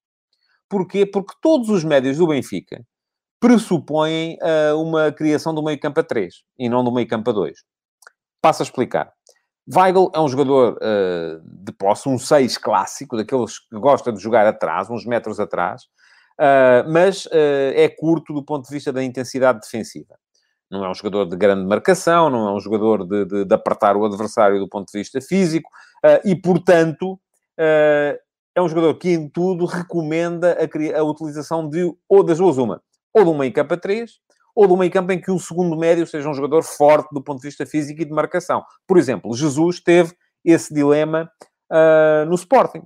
Porquê? 0.68 1.04
Porque 1.04 1.34
todos 1.40 1.68
os 1.68 1.84
médios 1.84 2.16
do 2.16 2.26
Benfica 2.26 2.82
pressupõem 3.38 4.38
uh, 4.40 4.80
uma 4.80 5.12
criação 5.12 5.54
do 5.54 5.62
meio-campo 5.62 6.00
a 6.00 6.02
3 6.02 6.42
e 6.58 6.68
não 6.68 6.82
do 6.82 6.92
meio-campo 6.92 7.28
a 7.28 7.32
2. 7.32 7.58
Passo 8.40 8.62
a 8.62 8.64
explicar. 8.64 9.12
Weigl 9.72 10.10
é 10.14 10.20
um 10.20 10.28
jogador 10.28 10.78
uh, 10.78 11.40
de 11.44 11.72
posse, 11.72 12.08
um 12.08 12.18
6 12.18 12.56
clássico, 12.58 13.16
daqueles 13.16 13.58
que 13.58 13.78
gosta 13.78 14.12
de 14.12 14.20
jogar 14.20 14.46
atrás, 14.46 14.88
uns 14.88 15.04
metros 15.04 15.38
atrás, 15.38 15.82
uh, 16.40 16.90
mas 16.90 17.28
é 17.32 17.88
curto 17.88 18.32
do 18.32 18.44
ponto 18.44 18.66
de 18.66 18.74
vista 18.74 18.92
da 18.92 19.02
intensidade 19.02 19.60
defensiva 19.60 20.16
não 20.72 20.86
é 20.86 20.90
um 20.90 20.94
jogador 20.94 21.26
de 21.26 21.36
grande 21.36 21.66
marcação, 21.66 22.30
não 22.30 22.48
é 22.48 22.52
um 22.54 22.58
jogador 22.58 23.06
de, 23.06 23.26
de, 23.26 23.44
de 23.44 23.54
apertar 23.54 23.94
o 23.94 24.06
adversário 24.06 24.58
do 24.58 24.66
ponto 24.66 24.90
de 24.90 24.98
vista 24.98 25.20
físico, 25.20 25.70
e, 26.24 26.34
portanto, 26.34 27.12
uh, 27.12 28.18
é 28.54 28.60
um 28.60 28.68
jogador 28.68 28.94
que, 28.94 29.10
em 29.10 29.28
tudo, 29.28 29.64
recomenda 29.64 30.56
a, 30.58 30.98
a, 30.98 31.04
utilização 31.04 31.68
de, 31.68 31.92
ou 32.08 32.22
das 32.22 32.38
duas 32.38 32.58
uma, 32.58 32.82
ou 33.12 33.24
de 33.24 33.30
um 33.30 33.38
meio 33.38 33.52
campo 33.52 33.74
a 33.74 33.76
três, 33.76 34.12
ou 34.54 34.66
de 34.66 34.72
um 34.72 34.76
meio 34.76 34.90
campo 34.90 35.12
em 35.12 35.20
que 35.20 35.30
o 35.30 35.38
segundo 35.38 35.76
médio 35.76 36.06
seja 36.06 36.28
um 36.28 36.34
jogador 36.34 36.62
forte 36.62 37.08
do 37.12 37.22
ponto 37.22 37.40
de 37.40 37.48
vista 37.48 37.64
físico 37.64 38.02
e 38.02 38.04
de 38.04 38.12
marcação. 38.12 38.62
Por 38.86 38.98
exemplo, 38.98 39.34
Jesus 39.34 39.80
teve 39.80 40.14
esse 40.44 40.74
dilema 40.74 41.30
uh, 41.70 42.26
no 42.26 42.34
Sporting, 42.34 42.82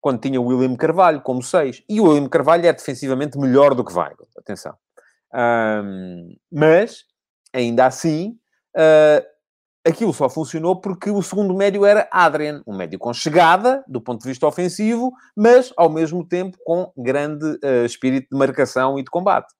quando 0.00 0.20
tinha 0.20 0.40
o 0.40 0.46
William 0.46 0.76
Carvalho 0.76 1.20
como 1.20 1.42
seis. 1.42 1.82
E 1.88 2.00
o 2.00 2.04
William 2.04 2.28
Carvalho 2.28 2.66
é 2.66 2.72
defensivamente 2.72 3.38
melhor 3.38 3.74
do 3.74 3.84
que 3.84 3.92
Weigl, 3.92 4.26
atenção. 4.38 4.74
Um, 5.34 6.36
mas 6.50 7.04
ainda 7.52 7.86
assim, 7.86 8.38
uh, 8.76 9.33
aquilo 9.86 10.12
só 10.12 10.28
funcionou 10.28 10.80
porque 10.80 11.10
o 11.10 11.22
segundo 11.22 11.54
médio 11.54 11.84
era 11.84 12.08
Adrian, 12.10 12.62
um 12.66 12.76
médio 12.76 12.98
com 12.98 13.12
chegada, 13.12 13.84
do 13.86 14.00
ponto 14.00 14.22
de 14.22 14.28
vista 14.28 14.46
ofensivo, 14.46 15.12
mas, 15.36 15.72
ao 15.76 15.90
mesmo 15.90 16.26
tempo, 16.26 16.56
com 16.64 16.90
grande 16.96 17.46
uh, 17.46 17.84
espírito 17.84 18.28
de 18.32 18.38
marcação 18.38 18.98
e 18.98 19.02
de 19.02 19.10
combate. 19.10 19.52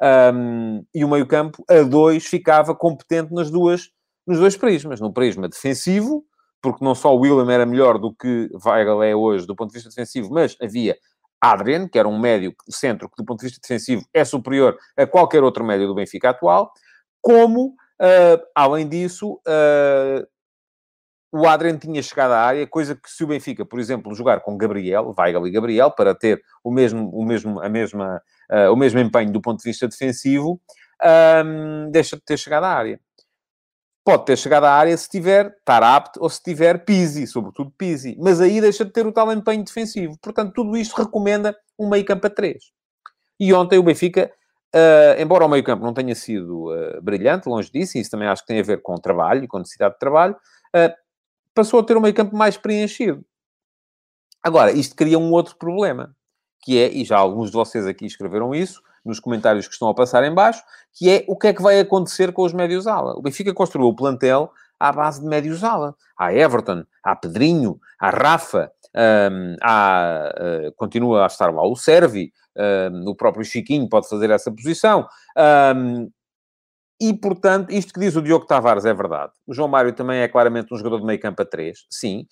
Um, 0.00 0.84
e 0.94 1.04
o 1.04 1.08
meio-campo, 1.08 1.64
a 1.68 1.82
dois, 1.82 2.26
ficava 2.26 2.74
competente 2.74 3.32
nas 3.32 3.50
duas, 3.50 3.88
nos 4.26 4.38
dois 4.38 4.56
prismas. 4.56 5.00
No 5.00 5.12
prisma 5.12 5.48
defensivo, 5.48 6.24
porque 6.62 6.84
não 6.84 6.94
só 6.94 7.14
o 7.14 7.20
William 7.20 7.52
era 7.52 7.66
melhor 7.66 7.98
do 7.98 8.14
que 8.14 8.48
Weigl 8.64 9.02
é 9.02 9.14
hoje 9.14 9.46
do 9.46 9.54
ponto 9.54 9.70
de 9.70 9.74
vista 9.74 9.88
defensivo, 9.88 10.28
mas 10.32 10.56
havia 10.60 10.96
Adrian, 11.40 11.88
que 11.88 11.98
era 11.98 12.08
um 12.08 12.18
médio 12.18 12.52
centro 12.68 13.08
que, 13.08 13.14
do 13.16 13.24
ponto 13.24 13.40
de 13.40 13.46
vista 13.46 13.60
defensivo, 13.62 14.02
é 14.12 14.24
superior 14.24 14.76
a 14.96 15.06
qualquer 15.06 15.42
outro 15.42 15.64
médio 15.64 15.86
do 15.86 15.94
Benfica 15.94 16.30
atual 16.30 16.72
como, 17.20 17.74
uh, 18.00 18.42
além 18.54 18.88
disso, 18.88 19.40
uh, 19.46 20.26
o 21.32 21.46
Adrian 21.46 21.76
tinha 21.76 22.02
chegado 22.02 22.32
à 22.32 22.40
área, 22.40 22.66
coisa 22.66 22.94
que 22.94 23.10
se 23.10 23.22
o 23.22 23.26
Benfica, 23.26 23.64
por 23.64 23.78
exemplo, 23.78 24.14
jogar 24.14 24.40
com 24.40 24.56
Gabriel, 24.56 25.14
Weigl 25.18 25.46
e 25.46 25.50
Gabriel, 25.50 25.90
para 25.90 26.14
ter 26.14 26.42
o 26.64 26.70
mesmo, 26.70 27.10
o 27.10 27.24
mesmo, 27.24 27.60
a 27.60 27.68
mesma, 27.68 28.22
uh, 28.50 28.72
o 28.72 28.76
mesmo 28.76 28.98
empenho 28.98 29.32
do 29.32 29.40
ponto 29.40 29.58
de 29.58 29.68
vista 29.68 29.86
defensivo, 29.86 30.60
deixa 31.92 32.16
de 32.16 32.22
ter 32.22 32.36
chegado 32.36 32.64
à 32.64 32.70
área. 32.70 33.00
Pode 34.04 34.24
ter 34.24 34.38
chegado 34.38 34.64
à 34.64 34.72
área 34.72 34.96
se 34.96 35.06
tiver 35.06 35.54
apto 35.66 36.22
ou 36.22 36.30
se 36.30 36.42
tiver 36.42 36.82
Pisi, 36.84 37.26
sobretudo 37.26 37.70
Pisi. 37.76 38.16
Mas 38.18 38.40
aí 38.40 38.58
deixa 38.58 38.82
de 38.82 38.90
ter 38.90 39.06
o 39.06 39.12
tal 39.12 39.30
empenho 39.30 39.62
defensivo. 39.62 40.16
Portanto, 40.22 40.54
tudo 40.54 40.78
isto 40.78 40.96
recomenda 40.96 41.54
um 41.78 41.90
meio 41.90 42.06
campo 42.06 42.26
a 42.26 42.30
três. 42.30 42.72
E 43.38 43.52
ontem 43.52 43.78
o 43.78 43.82
Benfica 43.82 44.32
Uh, 44.74 45.20
embora 45.20 45.46
o 45.46 45.48
meio-campo 45.48 45.82
não 45.82 45.94
tenha 45.94 46.14
sido 46.14 46.70
uh, 46.70 47.00
brilhante, 47.00 47.48
longe 47.48 47.70
disso, 47.70 47.96
e 47.96 48.00
isso 48.00 48.10
também 48.10 48.28
acho 48.28 48.42
que 48.42 48.48
tem 48.48 48.60
a 48.60 48.62
ver 48.62 48.82
com 48.82 48.94
trabalho 48.96 49.44
e 49.44 49.48
com 49.48 49.58
necessidade 49.58 49.94
de 49.94 49.98
trabalho, 49.98 50.34
uh, 50.34 50.94
passou 51.54 51.80
a 51.80 51.82
ter 51.82 51.96
um 51.96 52.00
meio-campo 52.00 52.36
mais 52.36 52.56
preenchido. 52.56 53.24
Agora, 54.42 54.70
isto 54.70 54.94
cria 54.94 55.18
um 55.18 55.32
outro 55.32 55.56
problema, 55.56 56.14
que 56.62 56.78
é, 56.78 56.92
e 56.92 57.04
já 57.04 57.16
alguns 57.16 57.50
de 57.50 57.56
vocês 57.56 57.86
aqui 57.86 58.04
escreveram 58.06 58.54
isso, 58.54 58.82
nos 59.04 59.18
comentários 59.18 59.66
que 59.66 59.72
estão 59.72 59.88
a 59.88 59.94
passar 59.94 60.22
em 60.24 60.34
baixo, 60.34 60.62
que 60.92 61.08
é 61.08 61.24
o 61.26 61.36
que 61.36 61.46
é 61.46 61.54
que 61.54 61.62
vai 61.62 61.80
acontecer 61.80 62.32
com 62.32 62.42
os 62.42 62.52
médios-ala. 62.52 63.14
O 63.16 63.22
Benfica 63.22 63.54
construiu 63.54 63.88
o 63.88 63.96
plantel 63.96 64.52
à 64.78 64.92
base 64.92 65.20
de 65.20 65.26
médios-ala. 65.26 65.94
Há 66.16 66.32
Everton, 66.32 66.84
há 67.02 67.16
Pedrinho, 67.16 67.80
há 67.98 68.10
Rafa, 68.10 68.70
um, 68.94 69.56
há, 69.62 70.32
uh, 70.36 70.72
continua 70.76 71.24
a 71.24 71.26
estar 71.26 71.52
lá 71.52 71.66
o 71.66 71.74
Servi, 71.74 72.32
o 73.06 73.14
próprio 73.14 73.44
Chiquinho 73.44 73.88
pode 73.88 74.08
fazer 74.08 74.30
essa 74.30 74.50
posição. 74.50 75.06
E, 77.00 77.14
portanto, 77.14 77.70
isto 77.70 77.92
que 77.92 78.00
diz 78.00 78.16
o 78.16 78.22
Diogo 78.22 78.46
Tavares 78.46 78.84
é 78.84 78.92
verdade. 78.92 79.32
O 79.46 79.54
João 79.54 79.68
Mário 79.68 79.92
também 79.92 80.20
é 80.20 80.28
claramente 80.28 80.74
um 80.74 80.76
jogador 80.76 80.98
de 80.98 81.06
meio 81.06 81.20
campo 81.20 81.40
a 81.42 81.44
3, 81.44 81.86
sim. 81.88 82.26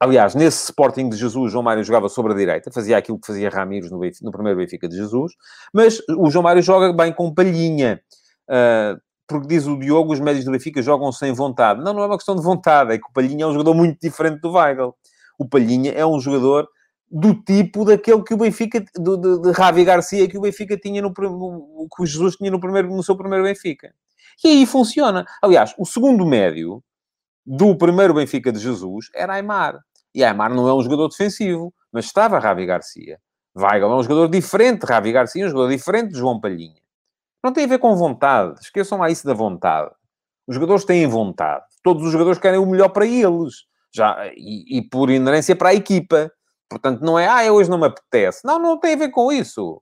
Aliás, 0.00 0.34
nesse 0.34 0.64
Sporting 0.64 1.08
de 1.08 1.16
Jesus, 1.16 1.52
João 1.52 1.62
Mário 1.62 1.84
jogava 1.84 2.08
sobre 2.08 2.32
a 2.32 2.36
direita, 2.36 2.70
fazia 2.72 2.96
aquilo 2.96 3.18
que 3.18 3.26
fazia 3.26 3.48
Ramires 3.48 3.90
no, 3.90 3.98
no 3.98 4.30
primeiro 4.30 4.58
Benfica 4.58 4.88
de 4.88 4.96
Jesus, 4.96 5.32
mas 5.72 6.00
o 6.16 6.30
João 6.30 6.42
Mário 6.42 6.62
joga 6.62 6.92
bem 6.92 7.12
com 7.12 7.32
palhinha. 7.32 8.00
Uh, 8.48 9.00
porque 9.28 9.46
diz 9.46 9.66
o 9.66 9.78
Diogo, 9.78 10.12
os 10.12 10.20
médios 10.20 10.46
do 10.46 10.50
Benfica 10.50 10.80
jogam 10.80 11.12
sem 11.12 11.32
vontade. 11.32 11.82
Não, 11.82 11.92
não 11.92 12.02
é 12.02 12.06
uma 12.06 12.16
questão 12.16 12.34
de 12.34 12.42
vontade, 12.42 12.94
é 12.94 12.98
que 12.98 13.06
o 13.06 13.12
Palhinha 13.12 13.44
é 13.44 13.46
um 13.46 13.52
jogador 13.52 13.74
muito 13.74 13.98
diferente 14.00 14.40
do 14.40 14.52
Weigl. 14.52 14.94
O 15.38 15.46
Palhinha 15.46 15.92
é 15.92 16.06
um 16.06 16.18
jogador 16.18 16.66
do 17.10 17.34
tipo 17.34 17.84
daquele 17.84 18.22
que 18.22 18.34
o 18.34 18.36
Benfica, 18.36 18.80
de, 18.80 19.16
de, 19.16 19.40
de 19.42 19.50
Ravi 19.52 19.84
Garcia, 19.84 20.28
que 20.28 20.36
o 20.36 20.42
Benfica 20.42 20.76
tinha 20.76 21.00
no, 21.00 21.12
que 21.12 22.02
o 22.02 22.06
Jesus 22.06 22.36
tinha 22.36 22.50
no, 22.50 22.60
primeiro, 22.60 22.88
no 22.88 23.02
seu 23.02 23.16
primeiro 23.16 23.44
Benfica. 23.44 23.92
E 24.44 24.48
aí 24.48 24.66
funciona. 24.66 25.26
Aliás, 25.42 25.74
o 25.78 25.86
segundo 25.86 26.24
médio 26.26 26.82
do 27.44 27.76
primeiro 27.76 28.14
Benfica 28.14 28.52
de 28.52 28.58
Jesus 28.58 29.06
era 29.14 29.34
Aymar. 29.34 29.80
E 30.14 30.22
Aymar 30.22 30.54
não 30.54 30.68
é 30.68 30.74
um 30.74 30.82
jogador 30.82 31.08
defensivo, 31.08 31.72
mas 31.92 32.04
estava 32.04 32.38
Ravi 32.38 32.66
Garcia. 32.66 33.18
Weigl 33.56 33.90
é 33.90 33.96
um 33.96 34.02
jogador 34.02 34.28
diferente 34.28 34.84
Ravi 34.84 35.12
Garcia, 35.12 35.46
um 35.46 35.48
jogador 35.48 35.70
diferente 35.70 36.12
de 36.12 36.18
João 36.18 36.40
Palhinha. 36.40 36.80
Não 37.42 37.52
tem 37.52 37.64
a 37.64 37.68
ver 37.68 37.78
com 37.78 37.94
vontade. 37.96 38.60
Esqueçam 38.60 38.98
lá 38.98 39.10
isso 39.10 39.26
da 39.26 39.34
vontade. 39.34 39.90
Os 40.46 40.54
jogadores 40.54 40.84
têm 40.84 41.06
vontade. 41.06 41.64
Todos 41.82 42.04
os 42.04 42.12
jogadores 42.12 42.38
querem 42.38 42.58
o 42.58 42.66
melhor 42.66 42.88
para 42.90 43.06
eles. 43.06 43.66
Já, 43.94 44.30
e, 44.36 44.78
e 44.78 44.82
por 44.82 45.10
inerência 45.10 45.56
para 45.56 45.70
a 45.70 45.74
equipa. 45.74 46.30
Portanto, 46.68 47.00
não 47.00 47.18
é, 47.18 47.26
ah, 47.26 47.52
hoje 47.52 47.70
não 47.70 47.78
me 47.78 47.86
apetece. 47.86 48.44
Não, 48.44 48.58
não 48.58 48.78
tem 48.78 48.94
a 48.94 48.98
ver 48.98 49.10
com 49.10 49.32
isso. 49.32 49.80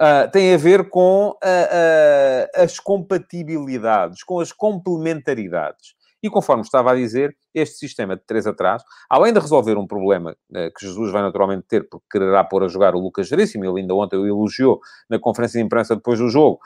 Uh, 0.00 0.28
tem 0.32 0.52
a 0.52 0.56
ver 0.56 0.88
com 0.88 1.28
uh, 1.28 1.32
uh, 1.32 2.62
as 2.62 2.80
compatibilidades, 2.80 4.24
com 4.24 4.40
as 4.40 4.50
complementaridades. 4.50 5.94
E 6.20 6.28
conforme 6.28 6.62
estava 6.62 6.90
a 6.90 6.94
dizer, 6.94 7.36
este 7.54 7.76
sistema 7.76 8.16
de 8.16 8.22
três 8.26 8.44
atrás, 8.46 8.82
além 9.08 9.32
de 9.32 9.38
resolver 9.38 9.76
um 9.76 9.86
problema 9.86 10.34
que 10.74 10.86
Jesus 10.86 11.12
vai 11.12 11.20
naturalmente 11.20 11.66
ter, 11.68 11.86
porque 11.86 12.06
quererá 12.10 12.42
pôr 12.42 12.64
a 12.64 12.68
jogar 12.68 12.94
o 12.94 12.98
Lucas 12.98 13.28
Veríssimo, 13.28 13.62
ele 13.66 13.82
ainda 13.82 13.94
ontem 13.94 14.16
o 14.16 14.26
elogiou 14.26 14.80
na 15.10 15.18
conferência 15.18 15.60
de 15.60 15.66
imprensa 15.66 15.94
depois 15.94 16.18
do 16.18 16.30
jogo, 16.30 16.60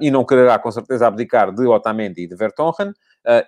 e 0.00 0.10
não 0.10 0.24
quererá 0.24 0.58
com 0.58 0.68
certeza 0.72 1.06
abdicar 1.06 1.54
de 1.54 1.64
Otamendi 1.64 2.22
e 2.22 2.26
de 2.26 2.34
Vertonghen, 2.34 2.92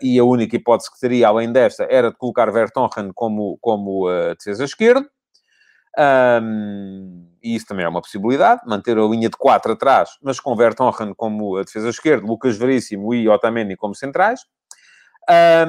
e 0.01 0.21
a 0.21 0.25
única 0.25 0.55
hipótese 0.55 0.89
que 0.89 1.01
teria, 1.01 1.27
além 1.27 1.51
desta, 1.51 1.85
era 1.91 2.13
de 2.13 2.17
colocar 2.17 2.49
Vertonghen 2.53 3.11
como, 3.13 3.59
como 3.61 4.07
defesa 4.39 4.63
esquerdo, 4.63 5.05
um, 5.99 7.27
e 7.43 7.55
isso 7.55 7.67
também 7.67 7.85
é 7.85 7.89
uma 7.89 8.01
possibilidade, 8.01 8.63
manter 8.67 8.97
a 8.99 9.05
linha 9.05 9.29
de 9.29 9.37
4 9.37 9.73
atrás, 9.73 10.11
mas 10.23 10.39
com 10.39 10.55
Vertonghen 10.55 11.15
como 11.15 11.57
a 11.57 11.63
defesa 11.63 11.89
esquerda, 11.89 12.27
Lucas 12.27 12.57
Veríssimo 12.57 13.15
e 13.15 13.29
Otamendi 13.29 13.77
como 13.77 13.95
centrais. 13.95 14.41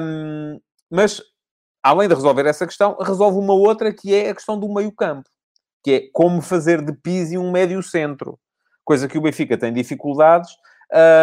Um, 0.00 0.60
mas, 0.90 1.22
além 1.82 2.08
de 2.08 2.14
resolver 2.14 2.46
essa 2.46 2.66
questão, 2.66 2.96
resolve 3.00 3.38
uma 3.38 3.54
outra 3.54 3.92
que 3.92 4.14
é 4.14 4.30
a 4.30 4.34
questão 4.34 4.58
do 4.58 4.72
meio-campo, 4.72 5.28
que 5.82 5.92
é 5.92 6.00
como 6.12 6.40
fazer 6.42 6.82
de 6.82 6.92
Pizzi 6.92 7.38
um 7.38 7.50
médio-centro, 7.50 8.38
coisa 8.84 9.08
que 9.08 9.18
o 9.18 9.22
Benfica 9.22 9.56
tem 9.56 9.72
dificuldades, 9.72 10.50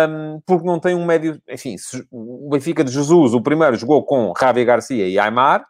um, 0.10 0.42
porque 0.46 0.66
não 0.66 0.80
tem 0.80 0.96
um 0.96 1.06
médio. 1.06 1.40
Enfim, 1.48 1.76
o 2.12 2.50
Benfica 2.50 2.84
de 2.84 2.92
Jesus, 2.92 3.34
o 3.34 3.42
primeiro, 3.42 3.76
jogou 3.76 4.04
com 4.04 4.34
Javi 4.40 4.66
Garcia 4.66 5.08
e 5.08 5.20
Aymar, 5.20 5.66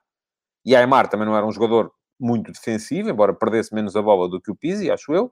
e 0.65 0.75
Aymar 0.75 1.09
também 1.09 1.25
não 1.27 1.35
era 1.35 1.45
um 1.45 1.51
jogador 1.51 1.91
muito 2.19 2.51
defensivo, 2.51 3.09
embora 3.09 3.33
perdesse 3.33 3.73
menos 3.73 3.95
a 3.95 4.01
bola 4.01 4.29
do 4.29 4.41
que 4.41 4.51
o 4.51 4.55
Pizzi, 4.55 4.91
acho 4.91 5.13
eu, 5.13 5.25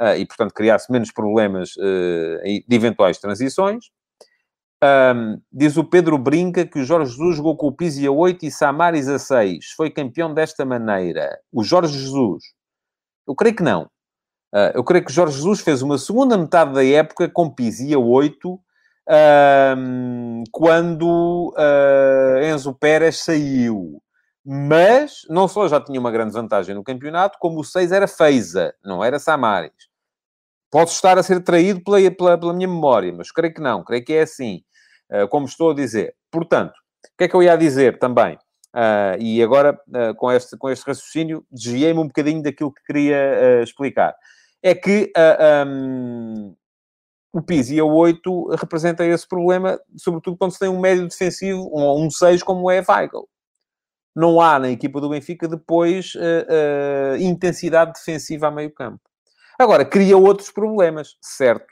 uh, 0.00 0.16
e 0.16 0.26
portanto 0.26 0.54
criasse 0.54 0.90
menos 0.90 1.10
problemas 1.10 1.70
uh, 1.76 2.42
de 2.44 2.76
eventuais 2.76 3.18
transições. 3.18 3.86
Um, 4.82 5.40
diz 5.52 5.76
o 5.76 5.82
Pedro 5.82 6.16
Brinca 6.16 6.64
que 6.64 6.78
o 6.78 6.84
Jorge 6.84 7.10
Jesus 7.10 7.36
jogou 7.36 7.56
com 7.56 7.66
o 7.66 7.72
Pizzi 7.72 8.06
a 8.06 8.12
8 8.12 8.46
e 8.46 8.50
Samaris 8.50 9.08
a 9.08 9.18
6. 9.18 9.72
Foi 9.76 9.90
campeão 9.90 10.32
desta 10.32 10.64
maneira. 10.64 11.36
O 11.52 11.64
Jorge 11.64 11.98
Jesus. 11.98 12.44
Eu 13.26 13.34
creio 13.34 13.56
que 13.56 13.62
não. 13.62 13.90
Uh, 14.54 14.72
eu 14.74 14.84
creio 14.84 15.04
que 15.04 15.10
o 15.10 15.14
Jorge 15.14 15.36
Jesus 15.36 15.60
fez 15.60 15.82
uma 15.82 15.98
segunda 15.98 16.38
metade 16.38 16.72
da 16.72 16.84
época 16.84 17.28
com 17.28 17.50
Pizzi 17.50 17.92
a 17.92 17.98
8, 17.98 18.58
um, 19.76 20.44
quando 20.52 21.54
uh, 21.56 22.42
Enzo 22.44 22.72
Pérez 22.72 23.24
saiu. 23.24 24.00
Mas 24.50 25.26
não 25.28 25.46
só 25.46 25.68
já 25.68 25.78
tinha 25.78 26.00
uma 26.00 26.10
grande 26.10 26.32
vantagem 26.32 26.74
no 26.74 26.82
campeonato, 26.82 27.36
como 27.38 27.60
o 27.60 27.64
6 27.64 27.92
era 27.92 28.08
Feiza, 28.08 28.74
não 28.82 29.04
era 29.04 29.18
Samaris. 29.18 29.74
Posso 30.70 30.94
estar 30.94 31.18
a 31.18 31.22
ser 31.22 31.44
traído 31.44 31.84
pela, 31.84 31.98
pela, 32.10 32.38
pela, 32.38 32.54
minha 32.54 32.66
memória, 32.66 33.12
mas 33.12 33.30
creio 33.30 33.52
que 33.52 33.60
não, 33.60 33.84
creio 33.84 34.02
que 34.02 34.14
é 34.14 34.22
assim, 34.22 34.62
uh, 35.12 35.28
como 35.28 35.44
estou 35.44 35.72
a 35.72 35.74
dizer. 35.74 36.14
Portanto, 36.30 36.72
o 36.72 37.18
que 37.18 37.24
é 37.24 37.28
que 37.28 37.36
eu 37.36 37.42
ia 37.42 37.58
dizer 37.58 37.98
também? 37.98 38.36
Uh, 38.74 39.20
e 39.20 39.42
agora, 39.42 39.78
uh, 39.88 40.14
com, 40.16 40.32
este, 40.32 40.56
com 40.56 40.70
este 40.70 40.86
raciocínio, 40.86 41.44
desviei-me 41.52 42.00
um 42.00 42.06
bocadinho 42.06 42.42
daquilo 42.42 42.72
que 42.72 42.82
queria 42.84 43.62
explicar. 43.62 44.16
É 44.62 44.74
que 44.74 45.12
um, 45.66 46.56
o 47.34 47.42
Pizzi 47.42 47.78
a 47.78 47.84
8 47.84 48.54
representa 48.54 49.04
esse 49.04 49.28
problema, 49.28 49.78
sobretudo 49.98 50.38
quando 50.38 50.52
se 50.52 50.58
tem 50.58 50.70
um 50.70 50.80
médio 50.80 51.06
defensivo, 51.06 51.70
um, 51.70 52.06
um 52.06 52.10
6 52.10 52.42
como 52.42 52.70
é 52.70 52.82
Weigl 52.88 53.28
não 54.18 54.40
há 54.40 54.58
na 54.58 54.68
equipa 54.68 55.00
do 55.00 55.08
Benfica 55.08 55.46
depois 55.46 56.12
uh, 56.16 56.18
uh, 56.18 57.16
intensidade 57.18 57.92
defensiva 57.92 58.48
a 58.48 58.50
meio 58.50 58.72
campo. 58.74 59.00
Agora, 59.56 59.84
cria 59.84 60.18
outros 60.18 60.50
problemas, 60.50 61.16
certo. 61.22 61.66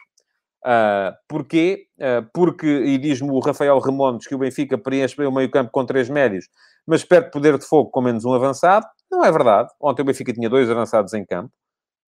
Uh, 0.65 1.13
porquê? 1.27 1.87
Uh, 1.99 2.29
porque, 2.33 2.67
e 2.67 2.99
diz-me 2.99 3.31
o 3.31 3.41
Rafael 3.41 3.77
Remontes 3.81 4.29
que 4.29 4.35
o 4.35 4.39
Benfica 4.39 4.79
preenche 4.79 5.17
bem 5.17 5.27
o 5.27 5.33
meio 5.33 5.51
campo 5.51 5.73
com 5.73 5.85
três 5.85 6.09
médios, 6.09 6.49
mas 6.87 7.03
perde 7.03 7.33
poder 7.33 7.59
de 7.59 7.67
fogo 7.67 7.91
com 7.91 8.01
menos 8.01 8.25
um 8.25 8.33
avançado. 8.33 8.87
Não 9.11 9.25
é 9.25 9.33
verdade. 9.33 9.69
Ontem 9.81 10.03
o 10.03 10.05
Benfica 10.05 10.33
tinha 10.33 10.49
dois 10.49 10.71
avançados 10.71 11.15
em 11.15 11.25
campo, 11.25 11.51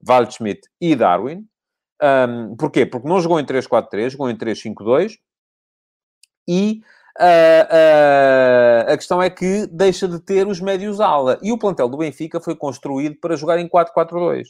Waldschmidt 0.07 0.61
e 0.81 0.95
Darwin. 0.95 1.45
Um, 2.01 2.55
porquê? 2.55 2.87
Porque 2.87 3.09
não 3.09 3.21
jogou 3.21 3.41
em 3.41 3.45
3-4-3, 3.45 4.11
jogou 4.11 4.31
em 4.31 4.37
3-5-2 4.37 5.17
e 6.49 6.81
Uh, 7.21 8.87
uh, 8.87 8.93
a 8.93 8.97
questão 8.97 9.21
é 9.21 9.29
que 9.29 9.67
deixa 9.67 10.07
de 10.07 10.21
ter 10.21 10.47
os 10.47 10.61
médios 10.61 11.01
ala. 11.01 11.39
E 11.43 11.51
o 11.51 11.59
plantel 11.59 11.89
do 11.89 11.97
Benfica 11.97 12.41
foi 12.41 12.55
construído 12.55 13.17
para 13.21 13.37
jogar 13.37 13.59
em 13.59 13.69
4-4-2, 13.69 14.47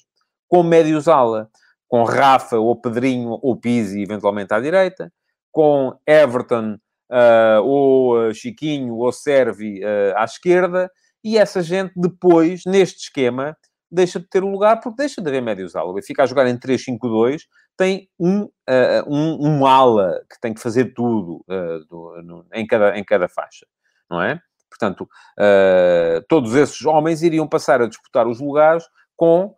com 0.47 0.63
médios 0.63 1.09
ala, 1.09 1.49
com 1.89 2.05
Rafa 2.05 2.59
ou 2.59 2.77
Pedrinho 2.77 3.39
ou 3.41 3.57
Pizzi, 3.57 4.03
eventualmente 4.03 4.53
à 4.53 4.61
direita, 4.61 5.11
com 5.51 5.97
Everton 6.07 6.77
uh, 7.11 7.63
ou 7.65 8.35
Chiquinho 8.35 8.97
ou 8.97 9.11
Servi 9.13 9.81
à 10.15 10.25
esquerda, 10.25 10.91
e 11.25 11.39
essa 11.39 11.63
gente 11.63 11.93
depois, 11.97 12.63
neste 12.67 13.05
esquema, 13.05 13.57
deixa 13.91 14.21
de 14.21 14.27
ter 14.29 14.45
o 14.45 14.49
lugar 14.49 14.81
porque 14.81 14.97
deixa 14.97 15.21
de 15.21 15.29
haver 15.29 15.43
médios 15.43 15.75
ala. 15.75 15.91
O 15.91 15.95
Benfica 15.95 16.23
a 16.23 16.27
jogar 16.27 16.47
em 16.47 16.57
3-5-2 16.57 17.43
tem 17.77 18.09
um, 18.19 18.43
uh, 18.43 18.51
um, 19.07 19.49
um, 19.49 19.67
ala 19.67 20.21
que 20.31 20.41
tem 20.41 20.53
que 20.53 20.61
fazer 20.61 20.93
tudo 20.95 21.45
uh, 21.49 21.85
do, 21.87 22.23
no, 22.23 22.47
em, 22.53 22.67
cada, 22.67 22.99
em 22.99 23.05
cada 23.05 23.29
faixa, 23.29 23.67
não 24.11 24.21
é? 24.21 24.41
Portanto, 24.69 25.09
uh, 25.39 26.23
todos 26.29 26.55
esses 26.55 26.85
homens 26.85 27.23
iriam 27.23 27.49
passar 27.49 27.81
a 27.81 27.87
disputar 27.87 28.27
os 28.27 28.41
lugares 28.41 28.85
com 29.17 29.55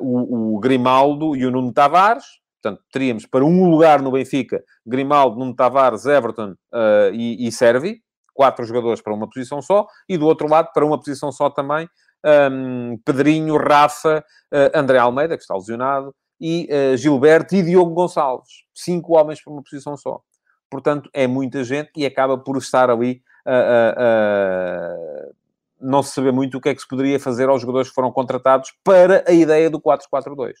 o, 0.00 0.56
o, 0.56 0.60
Grimaldo 0.60 1.34
e 1.34 1.46
o 1.46 1.50
Nuno 1.50 1.72
Tavares. 1.72 2.24
Portanto, 2.60 2.84
teríamos 2.92 3.24
para 3.24 3.44
um 3.44 3.70
lugar 3.70 4.02
no 4.02 4.12
Benfica, 4.12 4.62
Grimaldo, 4.84 5.38
Nuno 5.38 5.54
Tavares, 5.54 6.04
Everton 6.04 6.54
e, 7.12 7.48
e 7.48 7.50
Servi, 7.50 8.02
quatro 8.34 8.64
jogadores 8.64 9.00
para 9.00 9.14
uma 9.14 9.28
posição 9.28 9.62
só, 9.62 9.86
e 10.08 10.18
do 10.18 10.26
outro 10.26 10.48
lado, 10.48 10.70
para 10.72 10.84
uma 10.84 10.98
posição 10.98 11.32
só 11.32 11.48
também, 11.48 11.88
um, 12.24 12.98
Pedrinho, 13.04 13.56
Rafa, 13.56 14.24
uh, 14.52 14.78
André 14.78 14.98
Almeida, 14.98 15.36
que 15.36 15.42
está 15.42 15.54
lesionado, 15.54 16.14
e 16.40 16.68
uh, 16.70 16.96
Gilberto 16.96 17.54
e 17.54 17.62
Diogo 17.62 17.92
Gonçalves. 17.92 18.64
Cinco 18.74 19.18
homens 19.18 19.42
para 19.42 19.52
uma 19.52 19.62
posição 19.62 19.96
só. 19.96 20.20
Portanto, 20.70 21.10
é 21.12 21.26
muita 21.26 21.64
gente 21.64 21.90
e 21.96 22.06
acaba 22.06 22.38
por 22.38 22.56
estar 22.56 22.88
ali 22.90 23.22
uh, 23.46 25.34
não 25.80 26.02
se 26.02 26.12
saber 26.12 26.32
muito 26.32 26.58
o 26.58 26.60
que 26.60 26.68
é 26.68 26.74
que 26.74 26.80
se 26.80 26.88
poderia 26.88 27.18
fazer 27.18 27.48
aos 27.48 27.60
jogadores 27.62 27.88
que 27.88 27.94
foram 27.94 28.12
contratados 28.12 28.72
para 28.84 29.24
a 29.26 29.32
ideia 29.32 29.70
do 29.70 29.80
4-4-2. 29.80 30.52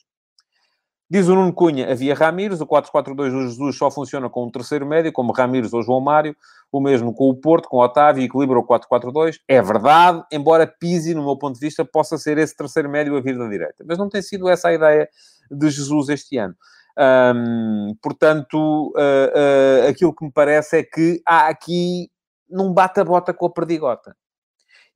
Diz 1.10 1.26
o 1.26 1.34
Nuno 1.34 1.52
Cunha, 1.52 1.90
havia 1.90 2.14
Ramires, 2.14 2.60
o 2.60 2.66
4-4-2 2.66 3.14
do 3.16 3.42
Jesus 3.42 3.76
só 3.76 3.90
funciona 3.90 4.30
com 4.30 4.46
um 4.46 4.50
terceiro 4.50 4.86
médio, 4.86 5.12
como 5.12 5.32
Ramires 5.32 5.72
ou 5.72 5.82
João 5.82 6.00
Mário, 6.00 6.36
o 6.70 6.80
mesmo 6.80 7.12
com 7.12 7.28
o 7.28 7.34
Porto, 7.34 7.68
com 7.68 7.78
o 7.78 7.82
Otávio, 7.82 8.22
equilibra 8.22 8.56
o 8.56 8.64
4-4-2. 8.64 9.40
É 9.48 9.60
verdade, 9.60 10.22
embora 10.30 10.68
Pisi, 10.68 11.12
no 11.12 11.24
meu 11.24 11.36
ponto 11.36 11.54
de 11.54 11.66
vista, 11.66 11.84
possa 11.84 12.16
ser 12.16 12.38
esse 12.38 12.56
terceiro 12.56 12.88
médio 12.88 13.16
a 13.16 13.20
vir 13.20 13.36
da 13.36 13.48
direita. 13.48 13.84
Mas 13.84 13.98
não 13.98 14.08
tem 14.08 14.22
sido 14.22 14.48
essa 14.48 14.68
a 14.68 14.72
ideia 14.72 15.08
de 15.50 15.68
Jesus 15.68 16.10
este 16.10 16.38
ano. 16.38 16.54
Um, 16.96 17.96
portanto, 18.00 18.92
uh, 18.94 19.86
uh, 19.86 19.88
aquilo 19.88 20.14
que 20.14 20.24
me 20.24 20.30
parece 20.30 20.78
é 20.78 20.84
que 20.84 21.20
há 21.26 21.48
aqui, 21.48 22.08
não 22.48 22.72
bata-bota 22.72 23.34
com 23.34 23.46
a 23.46 23.50
perdigota. 23.50 24.14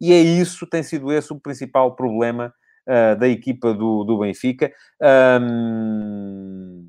E 0.00 0.12
é 0.12 0.20
isso, 0.20 0.64
tem 0.64 0.84
sido 0.84 1.10
esse 1.10 1.32
o 1.32 1.40
principal 1.40 1.96
problema 1.96 2.54
uh, 2.88 3.18
da 3.18 3.28
equipa 3.28 3.72
do, 3.74 4.04
do 4.04 4.18
Benfica. 4.18 4.72
Um, 5.40 6.88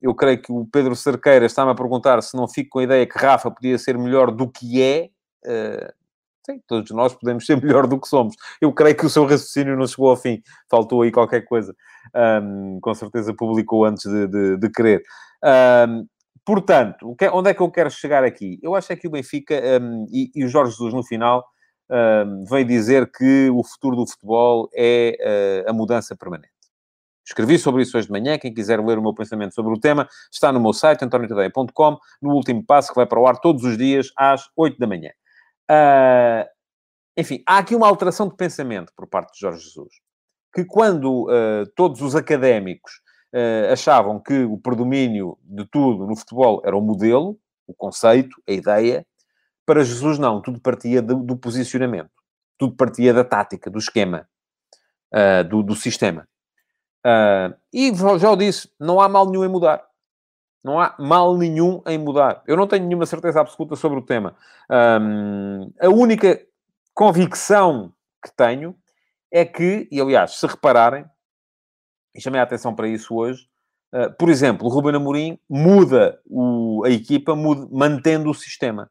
eu 0.00 0.14
creio 0.14 0.40
que 0.40 0.50
o 0.50 0.66
Pedro 0.66 0.96
Cerqueira 0.96 1.44
está-me 1.44 1.70
a 1.70 1.74
perguntar 1.74 2.22
se 2.22 2.36
não 2.36 2.48
fico 2.48 2.70
com 2.70 2.78
a 2.78 2.84
ideia 2.84 3.06
que 3.06 3.18
Rafa 3.18 3.50
podia 3.50 3.78
ser 3.78 3.98
melhor 3.98 4.30
do 4.30 4.50
que 4.50 4.82
é. 4.82 5.10
Uh, 5.44 5.92
sim, 6.46 6.60
todos 6.66 6.90
nós 6.92 7.14
podemos 7.14 7.44
ser 7.44 7.60
melhor 7.62 7.86
do 7.86 8.00
que 8.00 8.08
somos. 8.08 8.34
Eu 8.60 8.72
creio 8.72 8.96
que 8.96 9.06
o 9.06 9.10
seu 9.10 9.24
raciocínio 9.24 9.76
não 9.76 9.86
chegou 9.86 10.10
ao 10.10 10.16
fim. 10.16 10.42
Faltou 10.70 11.02
aí 11.02 11.10
qualquer 11.10 11.42
coisa. 11.42 11.74
Um, 12.42 12.78
com 12.80 12.94
certeza 12.94 13.34
publicou 13.34 13.84
antes 13.84 14.10
de, 14.10 14.26
de, 14.26 14.56
de 14.56 14.70
querer. 14.70 15.02
Um, 15.86 16.06
portanto, 16.46 17.14
é, 17.20 17.30
onde 17.30 17.50
é 17.50 17.54
que 17.54 17.60
eu 17.60 17.70
quero 17.70 17.90
chegar 17.90 18.24
aqui? 18.24 18.58
Eu 18.62 18.74
acho 18.74 18.92
é 18.92 18.96
que 18.96 19.06
o 19.06 19.10
Benfica 19.10 19.54
um, 19.82 20.06
e, 20.10 20.30
e 20.34 20.44
o 20.44 20.48
Jorge 20.48 20.72
Jesus, 20.72 20.94
no 20.94 21.04
final, 21.04 21.44
uh, 21.90 22.44
veio 22.48 22.64
dizer 22.64 23.10
que 23.10 23.50
o 23.50 23.62
futuro 23.64 23.96
do 23.96 24.06
futebol 24.06 24.70
é 24.74 25.64
uh, 25.66 25.70
a 25.70 25.72
mudança 25.72 26.16
permanente. 26.16 26.50
Escrevi 27.26 27.58
sobre 27.58 27.82
isso 27.82 27.96
hoje 27.96 28.06
de 28.06 28.12
manhã. 28.12 28.38
Quem 28.38 28.52
quiser 28.52 28.80
ler 28.84 28.98
o 28.98 29.02
meu 29.02 29.14
pensamento 29.14 29.54
sobre 29.54 29.72
o 29.72 29.78
tema, 29.78 30.08
está 30.32 30.50
no 30.50 30.60
meu 30.60 30.72
site, 30.72 31.04
antoniotadeia.com, 31.04 31.98
no 32.20 32.30
último 32.34 32.64
passo, 32.64 32.88
que 32.88 32.96
vai 32.96 33.06
para 33.06 33.20
o 33.20 33.26
ar 33.26 33.38
todos 33.38 33.62
os 33.62 33.76
dias 33.76 34.10
às 34.16 34.48
8 34.56 34.78
da 34.78 34.86
manhã. 34.86 35.10
Uh, 35.70 36.48
enfim, 37.16 37.42
há 37.46 37.58
aqui 37.58 37.74
uma 37.74 37.86
alteração 37.86 38.28
de 38.28 38.36
pensamento 38.36 38.92
por 38.96 39.06
parte 39.06 39.32
de 39.34 39.40
Jorge 39.40 39.62
Jesus. 39.62 39.94
Que 40.52 40.64
quando 40.64 41.26
uh, 41.26 41.66
todos 41.76 42.00
os 42.00 42.16
académicos 42.16 42.94
uh, 43.32 43.72
achavam 43.72 44.18
que 44.20 44.42
o 44.42 44.58
predomínio 44.58 45.38
de 45.42 45.64
tudo 45.66 46.06
no 46.06 46.16
futebol 46.16 46.60
era 46.64 46.76
o 46.76 46.80
modelo, 46.80 47.38
o 47.66 47.74
conceito, 47.74 48.42
a 48.48 48.52
ideia, 48.52 49.06
para 49.70 49.84
Jesus, 49.84 50.18
não. 50.18 50.42
Tudo 50.42 50.60
partia 50.60 51.00
do, 51.00 51.22
do 51.22 51.36
posicionamento. 51.36 52.10
Tudo 52.58 52.74
partia 52.74 53.14
da 53.14 53.22
tática, 53.22 53.70
do 53.70 53.78
esquema, 53.78 54.28
uh, 55.14 55.48
do, 55.48 55.62
do, 55.62 55.76
sistema. 55.76 56.26
Uh, 57.06 57.54
e 57.72 57.94
já 58.18 58.28
o 58.32 58.34
disse, 58.34 58.68
não 58.80 59.00
há 59.00 59.08
mal 59.08 59.30
nenhum 59.30 59.44
em 59.44 59.48
mudar. 59.48 59.80
Não 60.64 60.80
há 60.80 60.96
mal 60.98 61.38
nenhum 61.38 61.80
em 61.86 61.96
mudar. 61.98 62.42
Eu 62.48 62.56
não 62.56 62.66
tenho 62.66 62.84
nenhuma 62.84 63.06
certeza 63.06 63.40
absoluta 63.40 63.76
sobre 63.76 64.00
o 64.00 64.02
tema. 64.02 64.34
Um, 64.68 65.72
a 65.80 65.88
única 65.88 66.44
convicção 66.92 67.92
que 68.24 68.34
tenho 68.36 68.74
é 69.32 69.44
que, 69.44 69.86
e 69.88 70.00
aliás, 70.00 70.32
se 70.32 70.46
repararem, 70.48 71.04
e 72.12 72.20
chamei 72.20 72.40
a 72.40 72.42
atenção 72.42 72.74
para 72.74 72.88
isso 72.88 73.14
hoje, 73.14 73.46
uh, 73.94 74.12
por 74.18 74.30
exemplo, 74.30 74.66
o 74.66 74.68
Ruben 74.68 74.96
Amorim 74.96 75.38
muda 75.48 76.20
o, 76.26 76.82
a 76.84 76.90
equipa 76.90 77.36
muda, 77.36 77.68
mantendo 77.70 78.28
o 78.30 78.34
sistema 78.34 78.90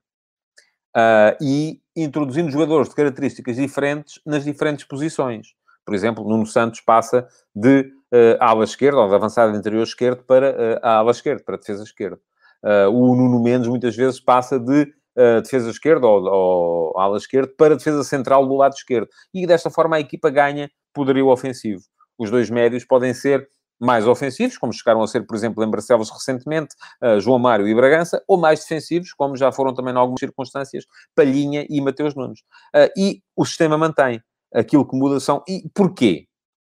uh, 0.96 1.36
e 1.42 1.82
introduzindo 1.96 2.52
jogadores 2.52 2.90
de 2.90 2.96
características 2.96 3.56
diferentes 3.56 4.20
nas 4.26 4.44
diferentes 4.44 4.86
posições. 4.86 5.48
Por 5.86 5.96
exemplo, 5.96 6.24
Nuno 6.24 6.46
Santos 6.46 6.82
passa 6.82 7.28
de 7.56 7.82
uh, 7.82 8.38
ala 8.40 8.64
esquerda, 8.64 9.00
ou 9.00 9.10
de 9.10 9.16
avançada 9.16 9.58
interior 9.58 9.84
esquerdo, 9.84 10.24
para 10.24 10.52
uh, 10.52 10.80
a 10.84 10.98
ala 10.98 11.12
esquerda, 11.12 11.44
para 11.44 11.56
a 11.56 11.58
defesa 11.60 11.84
esquerda. 11.84 12.20
Uh, 12.64 12.90
o 12.92 13.16
Nuno 13.16 13.42
Mendes, 13.42 13.68
muitas 13.68 13.96
vezes, 13.96 14.20
passa 14.20 14.60
de 14.60 14.84
uh, 14.84 15.42
defesa 15.42 15.70
esquerda 15.70 16.06
ou, 16.06 16.24
ou 16.24 17.00
ala 17.00 17.18
esquerda 17.18 17.52
para 17.58 17.76
defesa 17.76 18.04
central 18.04 18.46
do 18.48 18.56
lado 18.56 18.74
esquerdo. 18.74 19.08
E 19.34 19.48
desta 19.48 19.70
forma 19.70 19.96
a 19.96 20.00
equipa 20.00 20.30
ganha 20.30 20.70
poderio 20.94 21.28
ofensivo. 21.28 21.82
Os 22.18 22.30
dois 22.30 22.50
médios 22.50 22.84
podem 22.84 23.14
ser 23.14 23.48
mais 23.80 24.06
ofensivos, 24.06 24.58
como 24.58 24.74
chegaram 24.74 25.02
a 25.02 25.08
ser, 25.08 25.26
por 25.26 25.36
exemplo, 25.36 25.64
em 25.64 25.70
Barcelos 25.70 26.10
recentemente, 26.10 26.76
uh, 27.02 27.20
João 27.20 27.40
Mário 27.40 27.68
e 27.68 27.74
Bragança, 27.74 28.22
ou 28.28 28.38
mais 28.38 28.60
defensivos, 28.60 29.14
como 29.14 29.38
já 29.38 29.52
foram 29.52 29.74
também 29.74 29.94
em 29.94 29.98
algumas 29.98 30.20
circunstâncias, 30.20 30.86
Palhinha 31.16 31.66
e 31.70 31.80
Mateus 31.82 32.16
Nunes. 32.16 32.40
Uh, 32.76 32.92
e 32.98 33.22
o 33.36 33.46
sistema 33.46 33.78
mantém. 33.78 34.22
Aquilo 34.54 34.88
que 34.88 34.98
muda 34.98 35.20
são... 35.20 35.44
E 35.48 35.70
porquê? 35.74 36.26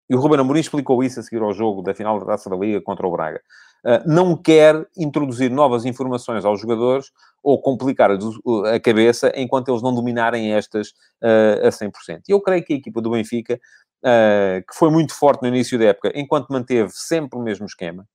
E 0.08 0.14
o 0.14 0.18
Ruben 0.18 0.40
Amorim 0.40 0.60
explicou 0.60 1.02
isso 1.04 1.20
a 1.20 1.22
seguir 1.22 1.40
ao 1.40 1.52
jogo 1.52 1.82
da 1.82 1.94
final 1.94 2.18
da 2.18 2.26
Taça 2.26 2.50
da 2.50 2.56
Liga 2.56 2.80
contra 2.80 3.06
o 3.06 3.12
Braga. 3.12 3.40
Uh, 3.84 4.06
não 4.06 4.36
quer 4.36 4.86
introduzir 4.96 5.50
novas 5.50 5.84
informações 5.84 6.44
aos 6.44 6.60
jogadores 6.60 7.10
ou 7.42 7.60
complicar 7.60 8.10
a 8.10 8.80
cabeça 8.80 9.32
enquanto 9.34 9.70
eles 9.70 9.82
não 9.82 9.94
dominarem 9.94 10.52
estas 10.52 10.88
uh, 11.22 11.66
a 11.66 11.70
100%. 11.70 12.20
E 12.28 12.32
eu 12.32 12.40
creio 12.40 12.62
que 12.62 12.74
a 12.74 12.76
equipa 12.76 13.00
do 13.00 13.10
Benfica 13.10 13.58
uh, 14.00 14.60
que 14.66 14.74
foi 14.74 14.90
muito 14.90 15.14
forte 15.14 15.42
no 15.42 15.48
início 15.48 15.78
da 15.78 15.86
época, 15.86 16.12
enquanto 16.14 16.48
manteve 16.48 16.90
sempre 16.92 17.38
o 17.38 17.42
mesmo 17.42 17.66
esquema, 17.66 18.06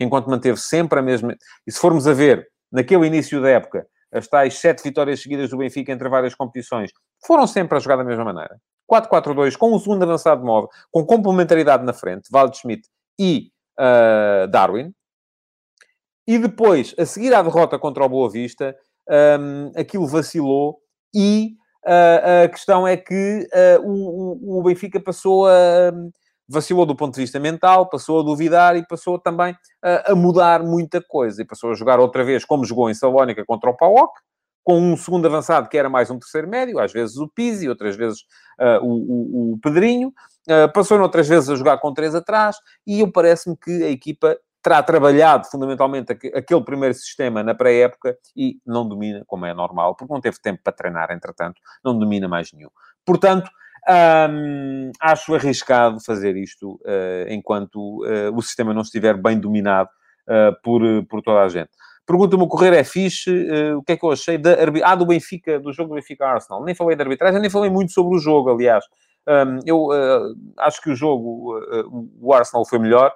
enquanto 0.00 0.28
manteve 0.28 0.58
sempre 0.58 0.98
a 0.98 1.02
mesma. 1.02 1.36
E 1.66 1.72
se 1.72 1.78
formos 1.78 2.06
a 2.06 2.12
ver, 2.12 2.48
naquele 2.70 3.06
início 3.06 3.40
da 3.40 3.48
época, 3.48 3.86
as 4.12 4.28
tais 4.28 4.58
sete 4.58 4.82
vitórias 4.82 5.20
seguidas 5.20 5.50
do 5.50 5.58
Benfica 5.58 5.92
entre 5.92 6.08
várias 6.08 6.34
competições, 6.34 6.90
foram 7.26 7.46
sempre 7.46 7.76
a 7.76 7.80
jogar 7.80 7.96
da 7.96 8.04
mesma 8.04 8.24
maneira. 8.24 8.58
4-4-2, 8.90 9.56
com 9.56 9.72
o 9.72 9.78
segundo 9.78 10.02
avançado 10.02 10.44
móvel, 10.44 10.68
com 10.90 11.04
complementaridade 11.04 11.84
na 11.84 11.92
frente, 11.92 12.28
Waldschmidt 12.32 12.86
e 13.18 13.50
uh, 13.78 14.46
Darwin. 14.48 14.92
E 16.26 16.38
depois, 16.38 16.94
a 16.98 17.04
seguir 17.04 17.34
à 17.34 17.42
derrota 17.42 17.78
contra 17.78 18.04
o 18.04 18.08
Boa 18.08 18.30
Vista, 18.30 18.74
um, 19.38 19.72
aquilo 19.76 20.06
vacilou 20.06 20.78
e 21.14 21.56
Uh, 21.86 22.44
a 22.44 22.48
questão 22.48 22.88
é 22.88 22.96
que 22.96 23.46
uh, 23.52 23.86
o, 23.86 24.58
o, 24.58 24.62
Benfica 24.62 24.98
passou 24.98 25.46
a. 25.46 25.92
vacilou 26.48 26.86
do 26.86 26.96
ponto 26.96 27.14
de 27.14 27.20
vista 27.20 27.38
mental, 27.38 27.90
passou 27.90 28.20
a 28.20 28.22
duvidar 28.22 28.74
e 28.74 28.86
passou 28.86 29.18
também 29.18 29.52
uh, 29.52 30.12
a 30.12 30.14
mudar 30.14 30.62
muita 30.62 31.02
coisa. 31.02 31.42
E 31.42 31.44
passou 31.44 31.72
a 31.72 31.74
jogar 31.74 32.00
outra 32.00 32.24
vez 32.24 32.42
como 32.44 32.64
jogou 32.64 32.88
em 32.88 32.94
Salónica 32.94 33.44
contra 33.44 33.68
o 33.68 33.76
PAOK, 33.76 34.14
com 34.62 34.80
um 34.80 34.96
segundo 34.96 35.26
avançado 35.26 35.68
que 35.68 35.76
era 35.76 35.90
mais 35.90 36.10
um 36.10 36.18
terceiro 36.18 36.48
médio, 36.48 36.78
às 36.78 36.90
vezes 36.90 37.18
o 37.18 37.28
Pizzi, 37.28 37.68
outras 37.68 37.96
vezes 37.96 38.20
o, 38.80 38.86
o, 38.86 39.52
o, 39.52 39.58
Pedrinho. 39.58 40.10
passou 40.72 40.98
outras 40.98 41.28
vezes 41.28 41.50
a 41.50 41.54
jogar 41.54 41.76
com 41.76 41.92
três 41.92 42.14
atrás 42.14 42.56
e 42.86 43.00
eu 43.00 43.12
parece-me 43.12 43.58
que 43.58 43.82
a 43.82 43.90
equipa 43.90 44.38
terá 44.64 44.82
trabalhado 44.82 45.46
fundamentalmente 45.50 46.10
aquele 46.10 46.64
primeiro 46.64 46.94
sistema 46.94 47.42
na 47.42 47.54
pré-época 47.54 48.16
e 48.34 48.58
não 48.66 48.88
domina, 48.88 49.22
como 49.26 49.44
é 49.44 49.52
normal, 49.52 49.94
porque 49.94 50.12
não 50.12 50.22
teve 50.22 50.40
tempo 50.40 50.62
para 50.64 50.72
treinar, 50.72 51.10
entretanto, 51.10 51.60
não 51.84 51.96
domina 51.98 52.26
mais 52.26 52.50
nenhum. 52.50 52.70
Portanto, 53.04 53.50
hum, 54.30 54.90
acho 54.98 55.34
arriscado 55.34 56.02
fazer 56.02 56.34
isto 56.38 56.76
uh, 56.76 57.28
enquanto 57.28 57.76
uh, 57.76 58.34
o 58.34 58.40
sistema 58.40 58.72
não 58.72 58.80
estiver 58.80 59.18
bem 59.18 59.38
dominado 59.38 59.90
uh, 60.26 60.58
por, 60.62 60.80
por 61.10 61.20
toda 61.20 61.42
a 61.42 61.48
gente. 61.50 61.68
Pergunta-me 62.06 62.42
o 62.42 62.48
correr 62.48 62.74
é 62.74 62.84
fixe, 62.84 63.30
o 63.76 63.82
que 63.82 63.92
é 63.92 63.96
que 63.96 64.04
eu 64.04 64.12
achei 64.12 64.36
da 64.36 64.56
ah, 64.84 64.94
do 64.94 65.06
Benfica, 65.06 65.58
do 65.58 65.72
jogo 65.72 65.90
do 65.90 65.94
Benfica-Arsenal. 65.94 66.62
Nem 66.62 66.74
falei 66.74 66.96
de 66.96 67.02
arbitragem, 67.02 67.40
nem 67.40 67.48
falei 67.48 67.70
muito 67.70 67.92
sobre 67.92 68.16
o 68.16 68.18
jogo, 68.18 68.50
aliás. 68.50 68.84
Um, 69.26 69.58
eu 69.64 69.88
acho 70.58 70.82
que 70.82 70.90
o 70.90 70.94
jogo, 70.94 71.58
o 72.20 72.34
Arsenal 72.34 72.68
foi 72.68 72.78
melhor, 72.78 73.10
uh, 73.10 73.14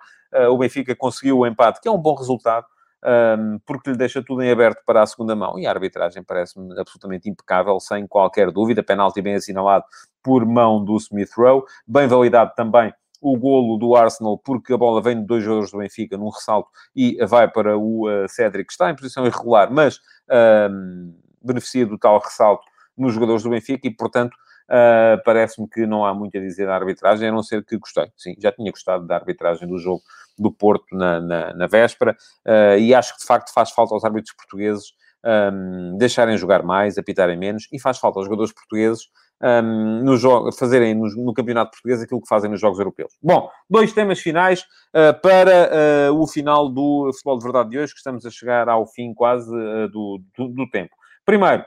o 0.50 0.58
Benfica 0.58 0.94
conseguiu 0.94 1.38
o 1.38 1.46
empate, 1.46 1.80
que 1.80 1.88
é 1.88 1.90
um 1.90 1.98
bom 1.98 2.14
resultado, 2.14 2.66
um, 3.04 3.08
ehm, 3.08 3.58
porque 3.64 3.90
lhe 3.90 3.96
deixa 3.96 4.22
tudo 4.22 4.42
em 4.42 4.50
aberto 4.50 4.82
para 4.84 5.02
a 5.02 5.06
segunda 5.06 5.34
mão. 5.34 5.58
E 5.58 5.66
a 5.66 5.70
arbitragem 5.70 6.22
parece-me 6.22 6.78
absolutamente 6.78 7.28
impecável, 7.28 7.78
sem 7.80 8.06
qualquer 8.06 8.50
dúvida. 8.50 8.82
Penalti 8.82 9.22
bem 9.22 9.34
assinalado 9.34 9.84
por 10.22 10.44
mão 10.44 10.84
do 10.84 10.96
Smith 10.96 11.30
Rowe, 11.36 11.62
bem 11.86 12.06
validado 12.06 12.52
também 12.54 12.92
o 13.20 13.36
golo 13.36 13.76
do 13.76 13.96
Arsenal, 13.96 14.38
porque 14.38 14.72
a 14.72 14.76
bola 14.76 15.02
vem 15.02 15.16
de 15.16 15.26
dois 15.26 15.42
jogadores 15.42 15.70
do 15.70 15.78
Benfica 15.78 16.16
num 16.16 16.28
ressalto 16.28 16.68
e 16.94 17.16
vai 17.26 17.48
para 17.50 17.76
o 17.76 18.08
uh, 18.08 18.28
Cédric, 18.28 18.66
que 18.66 18.72
está 18.72 18.90
em 18.90 18.94
posição 18.94 19.26
irregular, 19.26 19.72
mas 19.72 19.96
uh, 19.96 21.14
beneficia 21.42 21.84
do 21.86 21.98
tal 21.98 22.20
ressalto 22.20 22.64
nos 22.96 23.14
jogadores 23.14 23.42
do 23.42 23.50
Benfica 23.50 23.86
e, 23.86 23.90
portanto, 23.90 24.36
Uh, 24.68 25.22
Parece-me 25.24 25.68
que 25.68 25.86
não 25.86 26.04
há 26.04 26.12
muito 26.12 26.36
a 26.36 26.40
dizer 26.40 26.66
da 26.66 26.74
arbitragem, 26.74 27.28
a 27.28 27.32
não 27.32 27.42
ser 27.42 27.64
que 27.64 27.78
gostei. 27.78 28.10
Sim, 28.16 28.34
já 28.38 28.52
tinha 28.52 28.70
gostado 28.70 29.06
da 29.06 29.14
arbitragem 29.14 29.66
do 29.66 29.78
jogo 29.78 30.02
do 30.38 30.52
Porto 30.52 30.94
na, 30.94 31.20
na, 31.20 31.54
na 31.54 31.66
véspera 31.66 32.16
uh, 32.46 32.78
e 32.78 32.94
acho 32.94 33.14
que 33.14 33.20
de 33.20 33.26
facto 33.26 33.52
faz 33.52 33.70
falta 33.70 33.94
aos 33.94 34.04
árbitros 34.04 34.34
portugueses 34.36 34.92
um, 35.24 35.96
deixarem 35.98 36.36
jogar 36.36 36.62
mais, 36.62 36.96
apitarem 36.96 37.36
menos 37.36 37.68
e 37.72 37.80
faz 37.80 37.98
falta 37.98 38.18
aos 38.18 38.26
jogadores 38.26 38.52
portugueses 38.52 39.08
um, 39.42 40.02
no 40.04 40.16
jogo, 40.16 40.52
fazerem 40.52 40.94
no, 40.94 41.06
no, 41.24 41.34
campeonato 41.34 41.72
português 41.72 42.02
aquilo 42.02 42.20
que 42.20 42.28
fazem 42.28 42.50
nos 42.50 42.60
jogos 42.60 42.78
europeus. 42.78 43.12
Bom, 43.22 43.50
dois 43.68 43.92
temas 43.92 44.20
finais 44.20 44.62
uh, 44.94 45.18
para 45.20 46.10
uh, 46.10 46.20
o 46.20 46.26
final 46.26 46.68
do 46.68 47.10
Futebol 47.12 47.38
de 47.38 47.44
Verdade 47.44 47.70
de 47.70 47.78
hoje, 47.78 47.92
que 47.92 47.98
estamos 47.98 48.24
a 48.26 48.30
chegar 48.30 48.68
ao 48.68 48.86
fim 48.86 49.14
quase 49.14 49.50
do, 49.92 50.20
do, 50.36 50.48
do, 50.48 50.70
tempo. 50.70 50.94
Primeiro, 51.24 51.64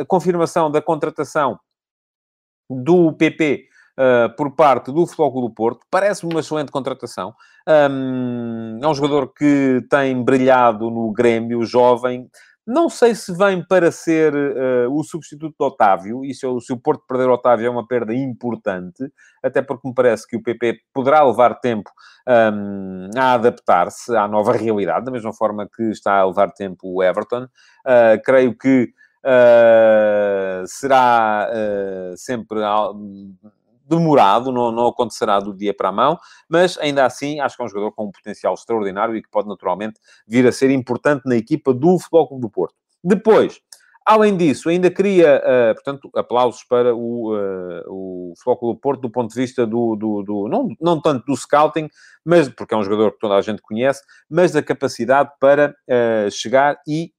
a 0.00 0.04
confirmação 0.04 0.70
da 0.70 0.80
contratação 0.80 1.58
do 2.68 3.12
PP 3.12 3.68
uh, 3.98 4.34
por 4.36 4.54
parte 4.54 4.92
do 4.92 5.06
Futebol 5.06 5.48
do 5.48 5.54
Porto. 5.54 5.80
Parece-me 5.90 6.32
uma 6.32 6.40
excelente 6.40 6.70
contratação. 6.70 7.34
Um, 7.66 8.78
é 8.82 8.86
um 8.86 8.94
jogador 8.94 9.32
que 9.34 9.84
tem 9.90 10.22
brilhado 10.22 10.90
no 10.90 11.12
Grêmio, 11.12 11.64
jovem. 11.64 12.28
Não 12.66 12.90
sei 12.90 13.14
se 13.14 13.32
vem 13.34 13.64
para 13.66 13.90
ser 13.90 14.34
uh, 14.34 14.94
o 14.94 15.02
substituto 15.02 15.54
de 15.58 15.66
Otávio. 15.66 16.22
Isso, 16.22 16.46
é 16.46 16.60
se 16.60 16.70
o 16.70 16.76
Porto 16.76 17.02
perder 17.08 17.30
Otávio 17.30 17.66
é 17.66 17.70
uma 17.70 17.86
perda 17.86 18.14
importante, 18.14 19.10
até 19.42 19.62
porque 19.62 19.88
me 19.88 19.94
parece 19.94 20.28
que 20.28 20.36
o 20.36 20.42
PP 20.42 20.80
poderá 20.92 21.24
levar 21.24 21.54
tempo 21.60 21.90
um, 22.28 23.08
a 23.16 23.32
adaptar-se 23.32 24.14
à 24.14 24.28
nova 24.28 24.52
realidade, 24.52 25.06
da 25.06 25.10
mesma 25.10 25.32
forma 25.32 25.66
que 25.66 25.84
está 25.84 26.18
a 26.18 26.26
levar 26.26 26.52
tempo 26.52 26.80
o 26.84 27.02
Everton. 27.02 27.44
Uh, 27.44 28.20
creio 28.22 28.54
que 28.54 28.92
uh, 29.28 30.66
será 30.66 31.50
sempre 32.16 32.58
demorado, 33.88 34.52
não, 34.52 34.70
não 34.70 34.86
acontecerá 34.86 35.40
do 35.40 35.54
dia 35.54 35.72
para 35.72 35.88
a 35.88 35.92
mão, 35.92 36.18
mas 36.48 36.76
ainda 36.78 37.04
assim 37.04 37.40
acho 37.40 37.56
que 37.56 37.62
é 37.62 37.64
um 37.64 37.68
jogador 37.68 37.92
com 37.92 38.06
um 38.06 38.12
potencial 38.12 38.54
extraordinário 38.54 39.16
e 39.16 39.22
que 39.22 39.30
pode 39.30 39.48
naturalmente 39.48 39.98
vir 40.26 40.46
a 40.46 40.52
ser 40.52 40.70
importante 40.70 41.22
na 41.24 41.36
equipa 41.36 41.72
do 41.72 41.98
Futebol 41.98 42.28
Clube 42.28 42.42
do 42.42 42.50
Porto. 42.50 42.74
Depois, 43.02 43.60
além 44.04 44.36
disso, 44.36 44.68
ainda 44.68 44.90
queria, 44.90 45.42
uh, 45.42 45.74
portanto, 45.74 46.10
aplausos 46.14 46.62
para 46.64 46.94
o, 46.94 47.34
uh, 47.34 47.82
o 47.88 48.34
Futebol 48.36 48.56
Clube 48.58 48.74
do 48.76 48.80
Porto 48.80 49.00
do 49.00 49.10
ponto 49.10 49.30
de 49.30 49.40
vista 49.40 49.66
do, 49.66 49.96
do, 49.96 50.22
do, 50.22 50.48
não, 50.48 50.68
não 50.80 51.00
tanto 51.00 51.24
do 51.24 51.36
scouting, 51.36 51.88
mas 52.24 52.48
porque 52.48 52.74
é 52.74 52.76
um 52.76 52.84
jogador 52.84 53.12
que 53.12 53.18
toda 53.18 53.36
a 53.36 53.40
gente 53.40 53.62
conhece, 53.62 54.02
mas 54.28 54.52
da 54.52 54.62
capacidade 54.62 55.30
para 55.40 55.74
uh, 55.88 56.30
chegar 56.30 56.78
e 56.86 57.12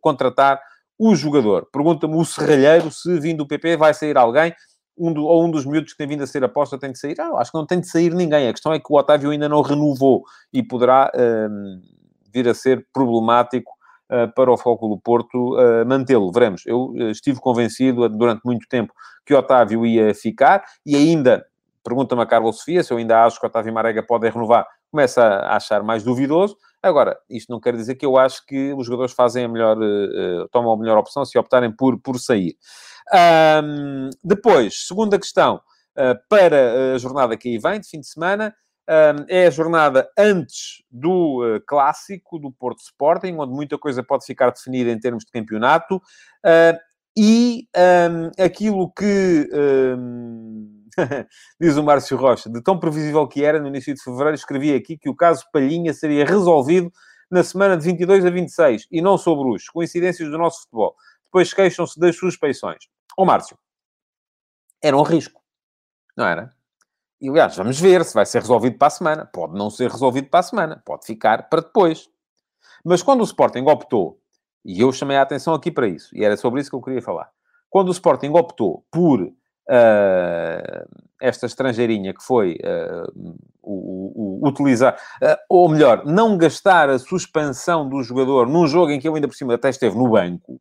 contratar 0.00 0.60
o 0.98 1.14
jogador. 1.14 1.68
Pergunta-me 1.72 2.16
o 2.16 2.24
Serralheiro 2.24 2.90
se 2.90 3.18
vindo 3.20 3.38
do 3.38 3.46
PP 3.46 3.76
vai 3.76 3.92
sair 3.92 4.16
alguém 4.16 4.54
um 4.98 5.12
do, 5.12 5.24
ou 5.24 5.44
um 5.44 5.50
dos 5.50 5.66
miúdos 5.66 5.92
que 5.92 5.98
tem 5.98 6.06
vindo 6.06 6.24
a 6.24 6.26
ser 6.26 6.42
aposta 6.42 6.78
tem 6.78 6.92
de 6.92 6.98
sair. 6.98 7.20
Ah, 7.20 7.32
acho 7.38 7.52
que 7.52 7.58
não 7.58 7.66
tem 7.66 7.80
de 7.80 7.88
sair 7.88 8.14
ninguém. 8.14 8.48
A 8.48 8.52
questão 8.52 8.72
é 8.72 8.78
que 8.78 8.90
o 8.90 8.96
Otávio 8.96 9.30
ainda 9.30 9.48
não 9.48 9.60
renovou 9.60 10.24
e 10.52 10.62
poderá 10.62 11.12
uh, 11.14 11.80
vir 12.32 12.48
a 12.48 12.54
ser 12.54 12.86
problemático 12.92 13.70
uh, 14.10 14.32
para 14.34 14.50
o 14.50 14.56
Foco 14.56 14.88
do 14.88 14.98
Porto 14.98 15.54
uh, 15.54 15.86
mantê-lo. 15.86 16.32
Veremos. 16.32 16.62
Eu 16.66 16.94
eh, 16.96 17.10
estive 17.10 17.38
convencido 17.40 18.08
durante 18.08 18.42
muito 18.44 18.66
tempo 18.68 18.92
que 19.24 19.34
Otávio 19.34 19.84
ia 19.84 20.14
ficar 20.14 20.64
e 20.84 20.96
ainda, 20.96 21.44
pergunta-me 21.84 22.22
a 22.22 22.26
Carlos 22.26 22.58
Sofia, 22.58 22.82
se 22.82 22.92
eu 22.92 22.96
ainda 22.96 23.24
acho 23.24 23.38
que 23.38 23.46
o 23.46 23.48
Otávio 23.48 23.72
Marega 23.74 24.02
pode 24.02 24.28
renovar, 24.28 24.66
começa 24.90 25.22
a 25.22 25.56
achar 25.56 25.82
mais 25.82 26.02
duvidoso. 26.02 26.56
Agora, 26.86 27.18
isto 27.28 27.50
não 27.50 27.60
quer 27.60 27.74
dizer 27.74 27.96
que 27.96 28.06
eu 28.06 28.16
acho 28.16 28.44
que 28.46 28.72
os 28.72 28.86
jogadores 28.86 29.12
fazem 29.12 29.44
a 29.44 29.48
melhor, 29.48 29.76
tomam 30.50 30.72
a 30.72 30.78
melhor 30.78 30.98
opção 30.98 31.24
se 31.24 31.38
optarem 31.38 31.70
por, 31.70 32.00
por 32.00 32.18
sair. 32.18 32.56
Um, 33.12 34.10
depois, 34.22 34.86
segunda 34.86 35.18
questão, 35.18 35.56
uh, 35.96 36.18
para 36.28 36.94
a 36.94 36.98
jornada 36.98 37.36
que 37.36 37.48
aí 37.48 37.58
vem, 37.58 37.80
de 37.80 37.88
fim 37.88 38.00
de 38.00 38.08
semana, 38.08 38.54
um, 38.88 39.24
é 39.28 39.46
a 39.46 39.50
jornada 39.50 40.08
antes 40.16 40.84
do 40.90 41.42
uh, 41.42 41.60
clássico 41.66 42.38
do 42.38 42.52
Porto 42.52 42.80
Sporting, 42.80 43.36
onde 43.38 43.52
muita 43.52 43.78
coisa 43.78 44.02
pode 44.02 44.24
ficar 44.24 44.50
definida 44.50 44.90
em 44.90 44.98
termos 44.98 45.24
de 45.24 45.30
campeonato, 45.30 45.96
uh, 45.96 46.78
e 47.18 47.66
um, 47.74 48.44
aquilo 48.44 48.92
que 48.92 49.48
diz 51.60 51.76
o 51.76 51.82
Márcio 51.82 52.16
Rocha, 52.16 52.48
de 52.48 52.62
tão 52.62 52.78
previsível 52.78 53.26
que 53.26 53.44
era 53.44 53.60
no 53.60 53.68
início 53.68 53.94
de 53.94 54.02
fevereiro, 54.02 54.34
escrevi 54.34 54.74
aqui 54.74 54.96
que 54.96 55.08
o 55.08 55.14
caso 55.14 55.44
Palhinha 55.52 55.92
seria 55.92 56.24
resolvido 56.24 56.92
na 57.30 57.42
semana 57.42 57.76
de 57.76 57.84
22 57.84 58.24
a 58.24 58.30
26 58.30 58.86
e 58.90 59.02
não 59.02 59.18
sobre 59.18 59.48
os 59.48 59.68
coincidências 59.68 60.30
do 60.30 60.38
nosso 60.38 60.62
futebol. 60.62 60.94
Depois 61.24 61.52
queixam-se 61.52 61.98
das 61.98 62.16
suspeições. 62.16 62.84
Ó 63.16 63.24
Márcio, 63.24 63.58
era 64.82 64.96
um 64.96 65.02
risco, 65.02 65.42
não 66.16 66.26
era? 66.26 66.54
E, 67.20 67.28
aliás, 67.28 67.56
vamos 67.56 67.80
ver 67.80 68.04
se 68.04 68.14
vai 68.14 68.26
ser 68.26 68.40
resolvido 68.40 68.76
para 68.76 68.88
a 68.88 68.90
semana. 68.90 69.26
Pode 69.26 69.54
não 69.54 69.70
ser 69.70 69.90
resolvido 69.90 70.28
para 70.28 70.40
a 70.40 70.42
semana, 70.42 70.82
pode 70.84 71.06
ficar 71.06 71.48
para 71.48 71.62
depois. 71.62 72.08
Mas 72.84 73.02
quando 73.02 73.20
o 73.20 73.24
Sporting 73.24 73.64
optou, 73.66 74.20
e 74.64 74.80
eu 74.80 74.92
chamei 74.92 75.16
a 75.16 75.22
atenção 75.22 75.54
aqui 75.54 75.70
para 75.70 75.88
isso, 75.88 76.14
e 76.14 76.24
era 76.24 76.36
sobre 76.36 76.60
isso 76.60 76.70
que 76.70 76.76
eu 76.76 76.82
queria 76.82 77.00
falar, 77.00 77.30
quando 77.70 77.88
o 77.88 77.92
Sporting 77.92 78.30
optou 78.30 78.84
por 78.90 79.32
esta 81.20 81.46
estrangeirinha 81.46 82.12
que 82.12 82.22
foi 82.22 82.58
uh, 82.62 83.40
o, 83.62 84.42
o, 84.44 84.48
utilizar, 84.48 84.96
uh, 85.22 85.36
ou 85.48 85.68
melhor, 85.68 86.04
não 86.04 86.36
gastar 86.36 86.90
a 86.90 86.98
suspensão 86.98 87.88
do 87.88 88.02
jogador 88.02 88.46
num 88.46 88.66
jogo 88.66 88.92
em 88.92 89.00
que 89.00 89.08
ele 89.08 89.16
ainda 89.16 89.28
por 89.28 89.34
cima 89.34 89.54
até 89.54 89.70
esteve 89.70 89.96
no 89.96 90.08
banco, 90.08 90.60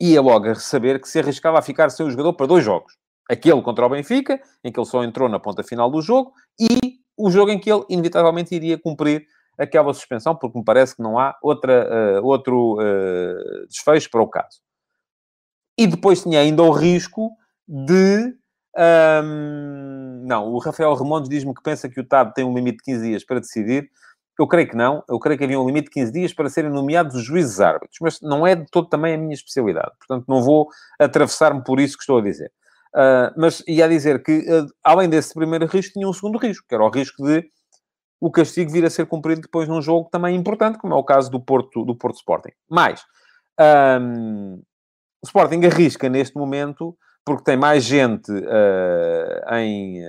ia 0.00 0.20
logo 0.20 0.48
a 0.48 0.54
saber 0.54 1.00
que 1.00 1.08
se 1.08 1.18
arriscava 1.18 1.58
a 1.58 1.62
ficar 1.62 1.90
sem 1.90 2.06
o 2.06 2.10
jogador 2.10 2.34
para 2.34 2.46
dois 2.46 2.64
jogos. 2.64 2.96
Aquele 3.28 3.60
contra 3.62 3.84
o 3.84 3.88
Benfica, 3.88 4.40
em 4.62 4.72
que 4.72 4.78
ele 4.78 4.86
só 4.86 5.02
entrou 5.02 5.28
na 5.28 5.40
ponta 5.40 5.62
final 5.62 5.90
do 5.90 6.00
jogo, 6.00 6.32
e 6.58 7.00
o 7.16 7.30
jogo 7.30 7.50
em 7.50 7.58
que 7.58 7.70
ele, 7.70 7.84
inevitavelmente, 7.88 8.54
iria 8.54 8.78
cumprir 8.78 9.26
aquela 9.58 9.92
suspensão, 9.92 10.36
porque 10.36 10.56
me 10.56 10.64
parece 10.64 10.94
que 10.94 11.02
não 11.02 11.18
há 11.18 11.36
outra, 11.42 12.20
uh, 12.20 12.24
outro 12.24 12.76
desfecho 13.68 14.08
para 14.10 14.22
o 14.22 14.28
caso. 14.28 14.60
E 15.76 15.86
depois 15.86 16.22
tinha 16.22 16.40
ainda 16.40 16.62
o 16.62 16.70
risco 16.70 17.30
de... 17.68 18.34
Um, 18.76 20.24
não, 20.24 20.48
o 20.48 20.58
Rafael 20.58 20.94
Remondes 20.94 21.28
diz-me 21.28 21.54
que 21.54 21.62
pensa 21.62 21.88
que 21.88 22.00
o 22.00 22.04
TAD 22.06 22.32
tem 22.34 22.44
um 22.44 22.54
limite 22.54 22.78
de 22.78 22.84
15 22.84 23.02
dias 23.08 23.24
para 23.24 23.40
decidir. 23.40 23.90
Eu 24.38 24.46
creio 24.46 24.68
que 24.68 24.76
não. 24.76 25.02
Eu 25.08 25.18
creio 25.18 25.36
que 25.36 25.44
havia 25.44 25.60
um 25.60 25.66
limite 25.66 25.86
de 25.86 25.90
15 25.92 26.12
dias 26.12 26.32
para 26.32 26.48
serem 26.48 26.70
nomeados 26.70 27.16
os 27.16 27.24
juízes 27.24 27.58
árbitros, 27.60 27.98
mas 28.00 28.20
não 28.20 28.46
é 28.46 28.54
de 28.54 28.66
todo 28.70 28.88
também 28.88 29.14
a 29.14 29.18
minha 29.18 29.34
especialidade. 29.34 29.90
Portanto, 29.98 30.26
não 30.28 30.42
vou 30.42 30.68
atravessar-me 30.98 31.62
por 31.64 31.80
isso 31.80 31.96
que 31.96 32.02
estou 32.02 32.18
a 32.18 32.22
dizer. 32.22 32.52
Uh, 32.94 33.34
mas 33.36 33.62
ia 33.66 33.88
dizer 33.88 34.22
que, 34.22 34.38
uh, 34.38 34.66
além 34.82 35.08
desse 35.08 35.34
primeiro 35.34 35.66
risco, 35.66 35.94
tinha 35.94 36.08
um 36.08 36.12
segundo 36.12 36.38
risco, 36.38 36.64
que 36.68 36.74
era 36.74 36.84
o 36.84 36.88
risco 36.88 37.22
de 37.24 37.48
o 38.20 38.30
castigo 38.30 38.70
vir 38.70 38.84
a 38.84 38.90
ser 38.90 39.06
cumprido 39.06 39.42
depois 39.42 39.68
num 39.68 39.80
jogo 39.80 40.08
também 40.10 40.34
importante, 40.34 40.78
como 40.78 40.94
é 40.94 40.96
o 40.96 41.04
caso 41.04 41.30
do 41.30 41.40
Porto, 41.40 41.84
do 41.84 41.94
Porto 41.94 42.16
Sporting. 42.16 42.52
Mais, 42.68 43.02
um, 44.00 44.54
o 45.22 45.26
Sporting 45.26 45.64
arrisca 45.64 46.08
neste 46.08 46.36
momento, 46.36 46.96
porque 47.28 47.44
tem 47.44 47.56
mais 47.56 47.84
gente 47.84 48.32
uh, 48.32 49.54
em, 49.54 50.02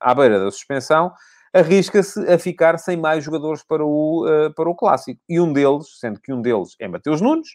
à 0.00 0.14
beira 0.14 0.38
da 0.38 0.50
suspensão, 0.50 1.12
arrisca-se 1.52 2.20
a 2.28 2.38
ficar 2.38 2.78
sem 2.78 2.96
mais 2.96 3.22
jogadores 3.24 3.62
para 3.62 3.84
o, 3.84 4.26
uh, 4.26 4.52
para 4.54 4.68
o 4.68 4.74
Clássico. 4.74 5.20
E 5.28 5.40
um 5.40 5.52
deles, 5.52 5.98
sendo 5.98 6.20
que 6.20 6.32
um 6.32 6.40
deles 6.42 6.76
é 6.80 6.88
Mateus 6.88 7.20
Nunes, 7.20 7.48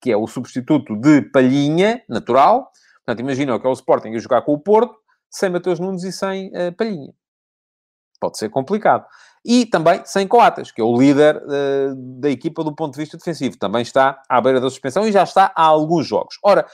que 0.00 0.10
é 0.10 0.16
o 0.16 0.26
substituto 0.26 0.96
de 0.96 1.22
Palhinha, 1.22 2.02
natural. 2.08 2.70
Portanto, 3.04 3.20
imagina 3.20 3.58
que 3.58 3.66
é 3.66 3.70
o 3.70 3.72
Sporting 3.72 4.14
a 4.14 4.18
jogar 4.18 4.42
com 4.42 4.52
o 4.52 4.58
Porto, 4.58 4.94
sem 5.30 5.50
Mateus 5.50 5.80
Nunes 5.80 6.04
e 6.04 6.12
sem 6.12 6.48
uh, 6.48 6.72
Palhinha. 6.76 7.12
Pode 8.20 8.38
ser 8.38 8.48
complicado. 8.50 9.06
E 9.44 9.66
também 9.66 10.00
sem 10.04 10.26
Coatas, 10.26 10.72
que 10.72 10.80
é 10.80 10.84
o 10.84 10.96
líder 10.96 11.36
uh, 11.36 11.94
da 12.20 12.30
equipa 12.30 12.64
do 12.64 12.74
ponto 12.74 12.94
de 12.94 13.00
vista 13.00 13.16
defensivo. 13.16 13.58
Também 13.58 13.82
está 13.82 14.20
à 14.28 14.40
beira 14.40 14.60
da 14.60 14.70
suspensão 14.70 15.06
e 15.06 15.12
já 15.12 15.22
está 15.22 15.52
há 15.54 15.62
alguns 15.62 16.06
jogos. 16.06 16.38
Ora, 16.42 16.66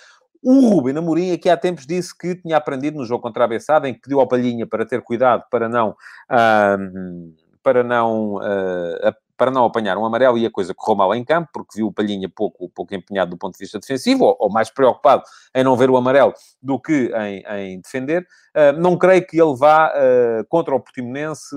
o 0.43 0.71
Rubem 0.71 0.97
Amorim 0.97 1.33
aqui 1.33 1.49
há 1.49 1.57
tempos 1.57 1.87
disse 1.87 2.17
que 2.17 2.35
tinha 2.35 2.57
aprendido 2.57 2.99
no 2.99 3.05
jogo 3.05 3.23
contra 3.23 3.45
a 3.45 3.49
Bessada, 3.49 3.89
em 3.89 3.95
que 3.95 4.01
pediu 4.01 4.21
ao 4.21 4.29
Palhinha 4.29 4.67
para 4.67 4.87
ter 4.87 5.03
cuidado 5.03 5.45
para 5.51 5.69
não, 5.69 5.91
uh, 5.91 7.35
para 7.63 7.83
não 7.83 8.37
uh, 8.37 9.15
para 9.41 9.51
não 9.51 9.65
apanhar 9.65 9.97
um 9.97 10.05
amarelo 10.05 10.37
e 10.37 10.45
a 10.45 10.51
coisa 10.51 10.75
correu 10.75 10.99
mal 10.99 11.15
em 11.15 11.25
campo, 11.25 11.49
porque 11.51 11.79
viu 11.79 11.87
o 11.87 11.93
Palhinha 11.93 12.29
pouco, 12.29 12.69
pouco 12.69 12.95
empenhado 12.95 13.31
do 13.31 13.39
ponto 13.39 13.55
de 13.55 13.61
vista 13.61 13.79
defensivo, 13.79 14.25
ou, 14.25 14.37
ou 14.39 14.53
mais 14.53 14.69
preocupado 14.69 15.23
em 15.55 15.65
não 15.65 15.75
ver 15.79 15.89
o 15.89 15.97
amarelo 15.97 16.35
do 16.63 16.79
que 16.79 17.11
em, 17.17 17.43
em 17.57 17.81
defender. 17.81 18.27
Uh, 18.55 18.79
não 18.79 18.99
creio 18.99 19.27
que 19.27 19.41
ele 19.41 19.57
vá 19.57 19.95
uh, 19.95 20.45
contra 20.47 20.75
o 20.75 20.81
Portimonense 20.81 21.57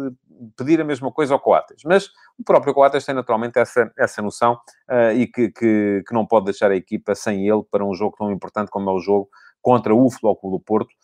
pedir 0.56 0.80
a 0.80 0.86
mesma 0.86 1.12
coisa 1.12 1.34
ao 1.34 1.42
Coates, 1.42 1.84
mas 1.84 2.06
o 2.40 2.44
próprio 2.46 2.74
Coates 2.74 3.04
tem 3.04 3.14
naturalmente 3.14 3.60
essa, 3.60 3.92
essa 4.00 4.22
noção 4.22 4.54
uh, 4.90 5.12
e 5.14 5.28
que, 5.28 5.50
que, 5.50 6.04
que 6.08 6.14
não 6.14 6.26
pode 6.26 6.46
deixar 6.46 6.72
a 6.72 6.78
equipa 6.78 7.14
sem 7.14 7.46
ele 7.50 7.64
para 7.70 7.84
um 7.84 7.94
jogo 7.94 8.16
tão 8.18 8.32
importante 8.32 8.72
como 8.72 8.90
é 8.90 8.94
o 8.94 9.00
jogo 9.02 9.28
contra 9.62 9.94
o 9.94 10.10
Futebol 10.10 10.38
Clube 10.38 10.58
do 10.58 10.64
Porto, 10.64 10.96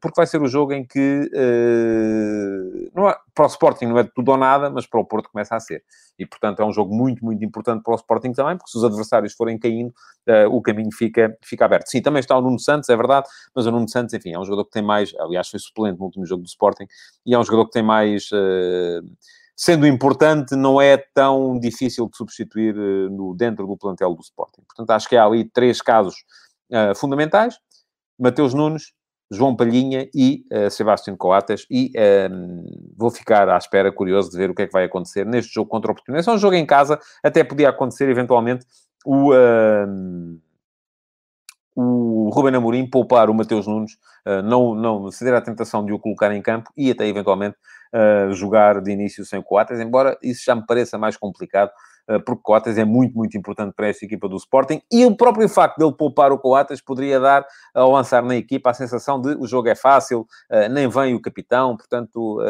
porque 0.00 0.16
vai 0.16 0.26
ser 0.26 0.40
o 0.40 0.46
jogo 0.46 0.72
em 0.72 0.84
que 0.84 1.30
uh, 1.32 2.90
não 2.94 3.14
para 3.34 3.44
o 3.44 3.48
Sporting 3.48 3.86
não 3.86 3.98
é 3.98 4.04
tudo 4.04 4.30
ou 4.30 4.36
nada, 4.36 4.68
mas 4.70 4.86
para 4.86 5.00
o 5.00 5.04
Porto 5.04 5.30
começa 5.30 5.56
a 5.56 5.60
ser. 5.60 5.82
E, 6.18 6.26
portanto, 6.26 6.60
é 6.60 6.64
um 6.64 6.72
jogo 6.72 6.94
muito, 6.94 7.24
muito 7.24 7.42
importante 7.44 7.82
para 7.82 7.94
o 7.94 7.96
Sporting 7.96 8.32
também, 8.32 8.56
porque 8.56 8.70
se 8.70 8.76
os 8.76 8.84
adversários 8.84 9.32
forem 9.32 9.58
caindo, 9.58 9.94
uh, 10.28 10.54
o 10.54 10.60
caminho 10.60 10.90
fica, 10.92 11.36
fica 11.42 11.64
aberto. 11.64 11.88
Sim, 11.88 12.02
também 12.02 12.20
está 12.20 12.36
o 12.36 12.42
Nuno 12.42 12.58
Santos, 12.58 12.88
é 12.90 12.96
verdade, 12.96 13.26
mas 13.54 13.66
o 13.66 13.70
Nuno 13.70 13.88
Santos, 13.88 14.12
enfim, 14.12 14.32
é 14.32 14.38
um 14.38 14.44
jogador 14.44 14.66
que 14.66 14.72
tem 14.72 14.82
mais, 14.82 15.14
aliás, 15.18 15.48
foi 15.48 15.58
suplente 15.58 15.98
no 15.98 16.04
último 16.04 16.26
jogo 16.26 16.42
do 16.42 16.48
Sporting, 16.48 16.86
e 17.24 17.34
é 17.34 17.38
um 17.38 17.44
jogador 17.44 17.66
que 17.66 17.72
tem 17.72 17.82
mais... 17.82 18.30
Uh, 18.30 19.02
sendo 19.56 19.86
importante, 19.86 20.56
não 20.56 20.80
é 20.80 20.96
tão 20.96 21.58
difícil 21.58 22.08
de 22.08 22.16
substituir 22.16 22.74
no, 22.74 23.34
dentro 23.34 23.66
do 23.66 23.76
plantel 23.76 24.14
do 24.14 24.22
Sporting. 24.22 24.62
Portanto, 24.66 24.90
acho 24.90 25.06
que 25.06 25.16
há 25.16 25.24
ali 25.26 25.44
três 25.44 25.82
casos 25.82 26.14
fundamentais. 26.96 27.58
Mateus 28.18 28.54
Nunes, 28.54 28.94
João 29.30 29.54
Palhinha 29.54 30.08
e 30.14 30.44
uh, 30.52 30.70
Sebastião 30.70 31.16
Coates 31.16 31.64
e 31.70 31.92
um, 31.94 32.00
ehm, 32.00 32.64
vou 32.96 33.10
ficar 33.10 33.48
à 33.48 33.56
espera, 33.56 33.92
curioso 33.92 34.30
de 34.30 34.36
ver 34.36 34.50
o 34.50 34.54
que 34.54 34.62
é 34.62 34.66
que 34.66 34.72
vai 34.72 34.84
acontecer 34.84 35.24
neste 35.24 35.54
jogo 35.54 35.70
contra 35.70 35.92
o 35.92 35.94
Portimonense. 35.94 36.28
É 36.28 36.32
um 36.32 36.38
jogo 36.38 36.56
em 36.56 36.66
casa, 36.66 36.98
até 37.22 37.44
podia 37.44 37.68
acontecer 37.68 38.08
eventualmente 38.08 38.66
o, 39.04 39.32
uh, 39.32 40.40
o 41.76 42.30
Ruben 42.30 42.56
Amorim 42.56 42.90
poupar 42.90 43.30
o 43.30 43.34
Mateus 43.34 43.66
Nunes, 43.66 43.92
uh, 44.26 44.42
não, 44.42 44.74
não 44.74 45.10
ceder 45.10 45.34
à 45.34 45.40
tentação 45.40 45.84
de 45.84 45.92
o 45.92 45.98
colocar 45.98 46.34
em 46.34 46.42
campo 46.42 46.70
e 46.76 46.90
até 46.90 47.06
eventualmente 47.06 47.56
uh, 47.94 48.32
jogar 48.32 48.80
de 48.80 48.90
início 48.90 49.24
sem 49.24 49.40
Coates, 49.40 49.78
embora 49.78 50.18
isso 50.22 50.44
já 50.44 50.54
me 50.54 50.66
pareça 50.66 50.98
mais 50.98 51.16
complicado, 51.16 51.70
porque 52.24 52.42
Coates 52.42 52.76
é 52.78 52.84
muito, 52.84 53.16
muito 53.16 53.36
importante 53.36 53.74
para 53.74 53.88
esta 53.88 54.04
equipa 54.04 54.28
do 54.28 54.36
Sporting 54.36 54.80
e 54.90 55.04
o 55.06 55.16
próprio 55.16 55.48
facto 55.48 55.78
dele 55.78 55.92
poupar 55.92 56.32
o 56.32 56.38
Coates 56.38 56.80
poderia 56.80 57.20
dar 57.20 57.46
ao 57.74 57.90
lançar 57.90 58.22
na 58.22 58.36
equipa 58.36 58.70
a 58.70 58.74
sensação 58.74 59.20
de 59.20 59.34
o 59.34 59.46
jogo 59.46 59.68
é 59.68 59.74
fácil, 59.74 60.26
nem 60.70 60.88
vem 60.88 61.14
o 61.14 61.20
capitão, 61.20 61.76
portanto, 61.76 62.40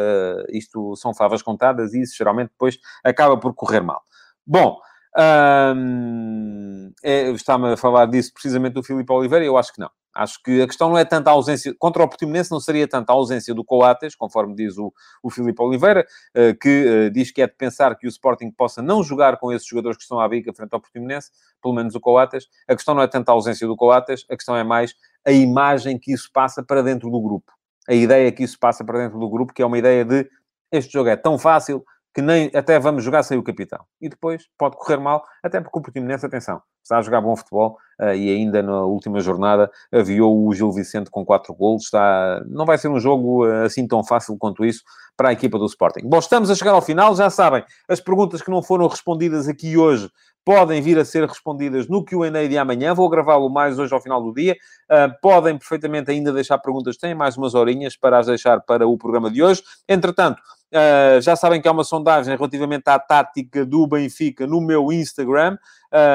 isto 0.49 0.95
são 0.95 1.13
favas 1.13 1.41
contadas 1.41 1.93
e 1.93 2.01
isso 2.01 2.15
geralmente 2.17 2.49
depois 2.49 2.77
acaba 3.03 3.37
por 3.37 3.53
correr 3.53 3.81
mal. 3.81 4.01
Bom, 4.45 4.77
um, 5.17 6.91
é, 7.03 7.31
Está-me 7.31 7.73
a 7.73 7.77
falar 7.77 8.05
disso 8.05 8.33
precisamente 8.33 8.73
do 8.73 8.83
Filipe 8.83 9.11
Oliveira, 9.11 9.45
eu 9.45 9.57
acho 9.57 9.73
que 9.73 9.79
não. 9.79 9.89
Acho 10.13 10.41
que 10.43 10.61
a 10.61 10.67
questão 10.67 10.89
não 10.89 10.97
é 10.97 11.05
tanto 11.05 11.27
a 11.27 11.31
ausência... 11.31 11.73
Contra 11.79 12.03
o 12.03 12.07
Portimonense 12.07 12.51
não 12.51 12.59
seria 12.59 12.87
tanto 12.87 13.09
a 13.09 13.13
ausência 13.13 13.53
do 13.53 13.63
Coates, 13.63 14.15
conforme 14.15 14.55
diz 14.55 14.77
o, 14.77 14.93
o 15.23 15.29
Filipe 15.29 15.61
Oliveira, 15.61 16.05
uh, 16.35 16.57
que 16.59 17.07
uh, 17.07 17.11
diz 17.11 17.31
que 17.31 17.41
é 17.41 17.47
de 17.47 17.55
pensar 17.55 17.95
que 17.95 18.05
o 18.05 18.09
Sporting 18.09 18.51
possa 18.51 18.81
não 18.81 19.03
jogar 19.03 19.37
com 19.37 19.51
esses 19.51 19.67
jogadores 19.67 19.97
que 19.97 20.03
estão 20.03 20.19
à 20.19 20.27
bica 20.27 20.53
frente 20.53 20.73
ao 20.73 20.81
Portimonense, 20.81 21.31
pelo 21.61 21.73
menos 21.73 21.95
o 21.95 21.99
Coates. 21.99 22.47
A 22.67 22.75
questão 22.75 22.93
não 22.93 23.03
é 23.03 23.07
tanto 23.07 23.29
a 23.29 23.31
ausência 23.31 23.65
do 23.65 23.75
Coates, 23.75 24.25
a 24.29 24.35
questão 24.35 24.55
é 24.55 24.63
mais 24.63 24.93
a 25.25 25.31
imagem 25.31 25.97
que 25.97 26.11
isso 26.11 26.29
passa 26.33 26.63
para 26.63 26.81
dentro 26.81 27.09
do 27.09 27.21
grupo. 27.21 27.51
A 27.87 27.93
ideia 27.93 28.31
que 28.31 28.43
isso 28.43 28.59
passa 28.59 28.83
para 28.83 28.99
dentro 28.99 29.19
do 29.19 29.29
grupo, 29.29 29.53
que 29.53 29.61
é 29.61 29.65
uma 29.65 29.77
ideia 29.77 30.03
de 30.03 30.29
este 30.71 30.93
jogo 30.93 31.09
é 31.09 31.15
tão 31.15 31.37
fácil, 31.37 31.83
que 32.13 32.21
nem 32.21 32.51
até 32.53 32.77
vamos 32.79 33.03
jogar 33.03 33.23
sem 33.23 33.37
o 33.37 33.43
capitão. 33.43 33.79
E 34.01 34.09
depois 34.09 34.43
pode 34.57 34.75
correr 34.75 34.97
mal, 34.97 35.23
até 35.41 35.61
porque 35.61 35.77
o 35.77 35.81
Portimonense, 35.81 36.25
atenção, 36.25 36.61
está 36.83 36.97
a 36.97 37.01
jogar 37.01 37.21
bom 37.21 37.35
futebol 37.35 37.77
uh, 38.01 38.13
e 38.13 38.29
ainda 38.29 38.61
na 38.61 38.81
última 38.81 39.19
jornada 39.19 39.71
aviou 39.91 40.45
o 40.45 40.53
Gil 40.53 40.71
Vicente 40.71 41.09
com 41.09 41.25
quatro 41.25 41.53
golos. 41.53 41.83
Está... 41.83 42.43
Não 42.47 42.65
vai 42.65 42.77
ser 42.77 42.89
um 42.89 42.99
jogo 42.99 43.45
uh, 43.45 43.63
assim 43.63 43.87
tão 43.87 44.03
fácil 44.03 44.37
quanto 44.37 44.65
isso 44.65 44.81
para 45.15 45.29
a 45.29 45.33
equipa 45.33 45.57
do 45.57 45.65
Sporting. 45.65 46.07
Bom, 46.07 46.19
estamos 46.19 46.49
a 46.49 46.55
chegar 46.55 46.71
ao 46.71 46.81
final, 46.81 47.15
já 47.15 47.29
sabem, 47.29 47.63
as 47.87 47.99
perguntas 47.99 48.41
que 48.41 48.51
não 48.51 48.61
foram 48.61 48.87
respondidas 48.87 49.47
aqui 49.47 49.77
hoje 49.77 50.09
podem 50.43 50.81
vir 50.81 50.97
a 50.97 51.05
ser 51.05 51.27
respondidas 51.27 51.87
no 51.87 52.03
Q&A 52.03 52.47
de 52.47 52.57
amanhã. 52.57 52.93
Vou 52.93 53.07
gravá-lo 53.09 53.49
mais 53.49 53.77
hoje 53.77 53.93
ao 53.93 54.01
final 54.01 54.21
do 54.21 54.33
dia. 54.33 54.55
Uh, 54.89 55.13
podem 55.21 55.57
perfeitamente 55.57 56.11
ainda 56.11 56.33
deixar 56.33 56.57
perguntas. 56.57 56.97
Têm 56.97 57.13
mais 57.13 57.37
umas 57.37 57.53
horinhas 57.53 57.95
para 57.95 58.19
as 58.19 58.25
deixar 58.25 58.59
para 58.61 58.87
o 58.87 58.97
programa 58.97 59.29
de 59.29 59.43
hoje. 59.43 59.61
Entretanto, 59.87 60.41
Uh, 60.71 61.19
já 61.21 61.35
sabem 61.35 61.61
que 61.61 61.67
há 61.67 61.71
uma 61.71 61.83
sondagem 61.83 62.35
relativamente 62.35 62.87
à 62.87 62.97
tática 62.97 63.65
do 63.65 63.85
Benfica 63.85 64.47
no 64.47 64.61
meu 64.61 64.91
Instagram. 64.91 65.57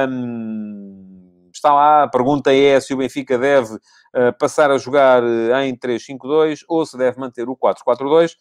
Um, 0.09 1.51
está 1.53 1.73
lá, 1.75 2.05
a 2.05 2.09
pergunta 2.09 2.53
é 2.53 2.81
se 2.81 2.95
o 2.95 2.97
Benfica 2.97 3.39
deve 3.39 3.75
uh, 3.75 4.33
passar 4.39 4.71
a 4.71 4.79
jogar 4.79 5.23
em 5.63 5.77
3-5-2 5.77 6.61
ou 6.69 6.87
se 6.87 6.97
deve 6.97 7.19
manter 7.21 7.49
o 7.49 7.57
4-4-2. 7.57 8.33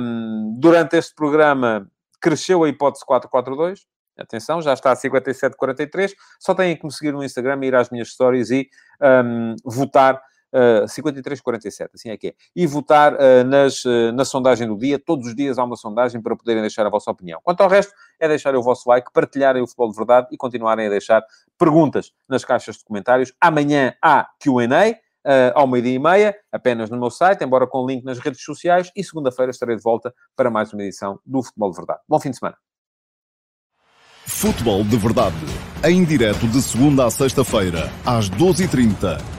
Um, 0.00 0.56
durante 0.58 0.96
este 0.96 1.14
programa 1.14 1.86
cresceu 2.20 2.64
a 2.64 2.68
hipótese 2.68 3.04
4-4-2. 3.04 3.80
Atenção, 4.16 4.62
já 4.62 4.72
está 4.72 4.92
a 4.92 4.96
57,43. 4.96 6.12
Só 6.38 6.54
têm 6.54 6.76
que 6.76 6.86
me 6.86 6.92
seguir 6.92 7.12
no 7.12 7.22
Instagram, 7.22 7.64
ir 7.64 7.74
às 7.74 7.90
minhas 7.90 8.08
stories 8.08 8.50
e 8.50 8.68
um, 9.02 9.56
votar 9.64 10.22
uh, 10.54 10.84
53,47, 10.86 11.90
assim 11.94 12.10
é 12.10 12.16
que 12.16 12.28
é. 12.28 12.34
E 12.54 12.66
votar 12.66 13.14
uh, 13.14 13.44
nas, 13.44 13.84
uh, 13.84 14.12
na 14.14 14.24
sondagem 14.24 14.68
do 14.68 14.78
dia. 14.78 14.98
Todos 14.98 15.26
os 15.26 15.34
dias 15.34 15.58
há 15.58 15.64
uma 15.64 15.76
sondagem 15.76 16.22
para 16.22 16.36
poderem 16.36 16.62
deixar 16.62 16.86
a 16.86 16.90
vossa 16.90 17.10
opinião. 17.10 17.40
Quanto 17.42 17.60
ao 17.60 17.68
resto, 17.68 17.92
é 18.20 18.28
deixarem 18.28 18.58
o 18.58 18.62
vosso 18.62 18.88
like, 18.88 19.12
partilharem 19.12 19.62
o 19.62 19.66
futebol 19.66 19.90
de 19.90 19.96
verdade 19.96 20.28
e 20.30 20.36
continuarem 20.36 20.86
a 20.86 20.90
deixar 20.90 21.22
perguntas 21.58 22.12
nas 22.28 22.44
caixas 22.44 22.76
de 22.76 22.84
comentários. 22.84 23.32
Amanhã 23.40 23.94
há 24.00 24.28
Q&A. 24.40 25.02
Uh, 25.26 25.48
ao 25.54 25.66
meio-dia 25.66 25.94
e 25.94 25.98
meia, 25.98 26.36
apenas 26.52 26.90
no 26.90 27.00
meu 27.00 27.08
site, 27.08 27.42
embora 27.42 27.66
com 27.66 27.86
link 27.86 28.04
nas 28.04 28.18
redes 28.18 28.42
sociais, 28.42 28.92
e 28.94 29.02
segunda-feira 29.02 29.50
estarei 29.50 29.74
de 29.74 29.82
volta 29.82 30.12
para 30.36 30.50
mais 30.50 30.70
uma 30.74 30.82
edição 30.82 31.18
do 31.24 31.42
Futebol 31.42 31.70
de 31.70 31.76
Verdade. 31.78 32.00
Bom 32.06 32.20
fim 32.20 32.28
de 32.28 32.36
semana. 32.36 32.58
Futebol 34.26 34.84
de 34.84 34.98
Verdade, 34.98 35.34
em 35.82 36.04
direto 36.04 36.46
de 36.46 36.60
segunda 36.60 37.06
a 37.06 37.10
sexta-feira, 37.10 37.90
às 38.04 38.28
12h30 38.28 39.33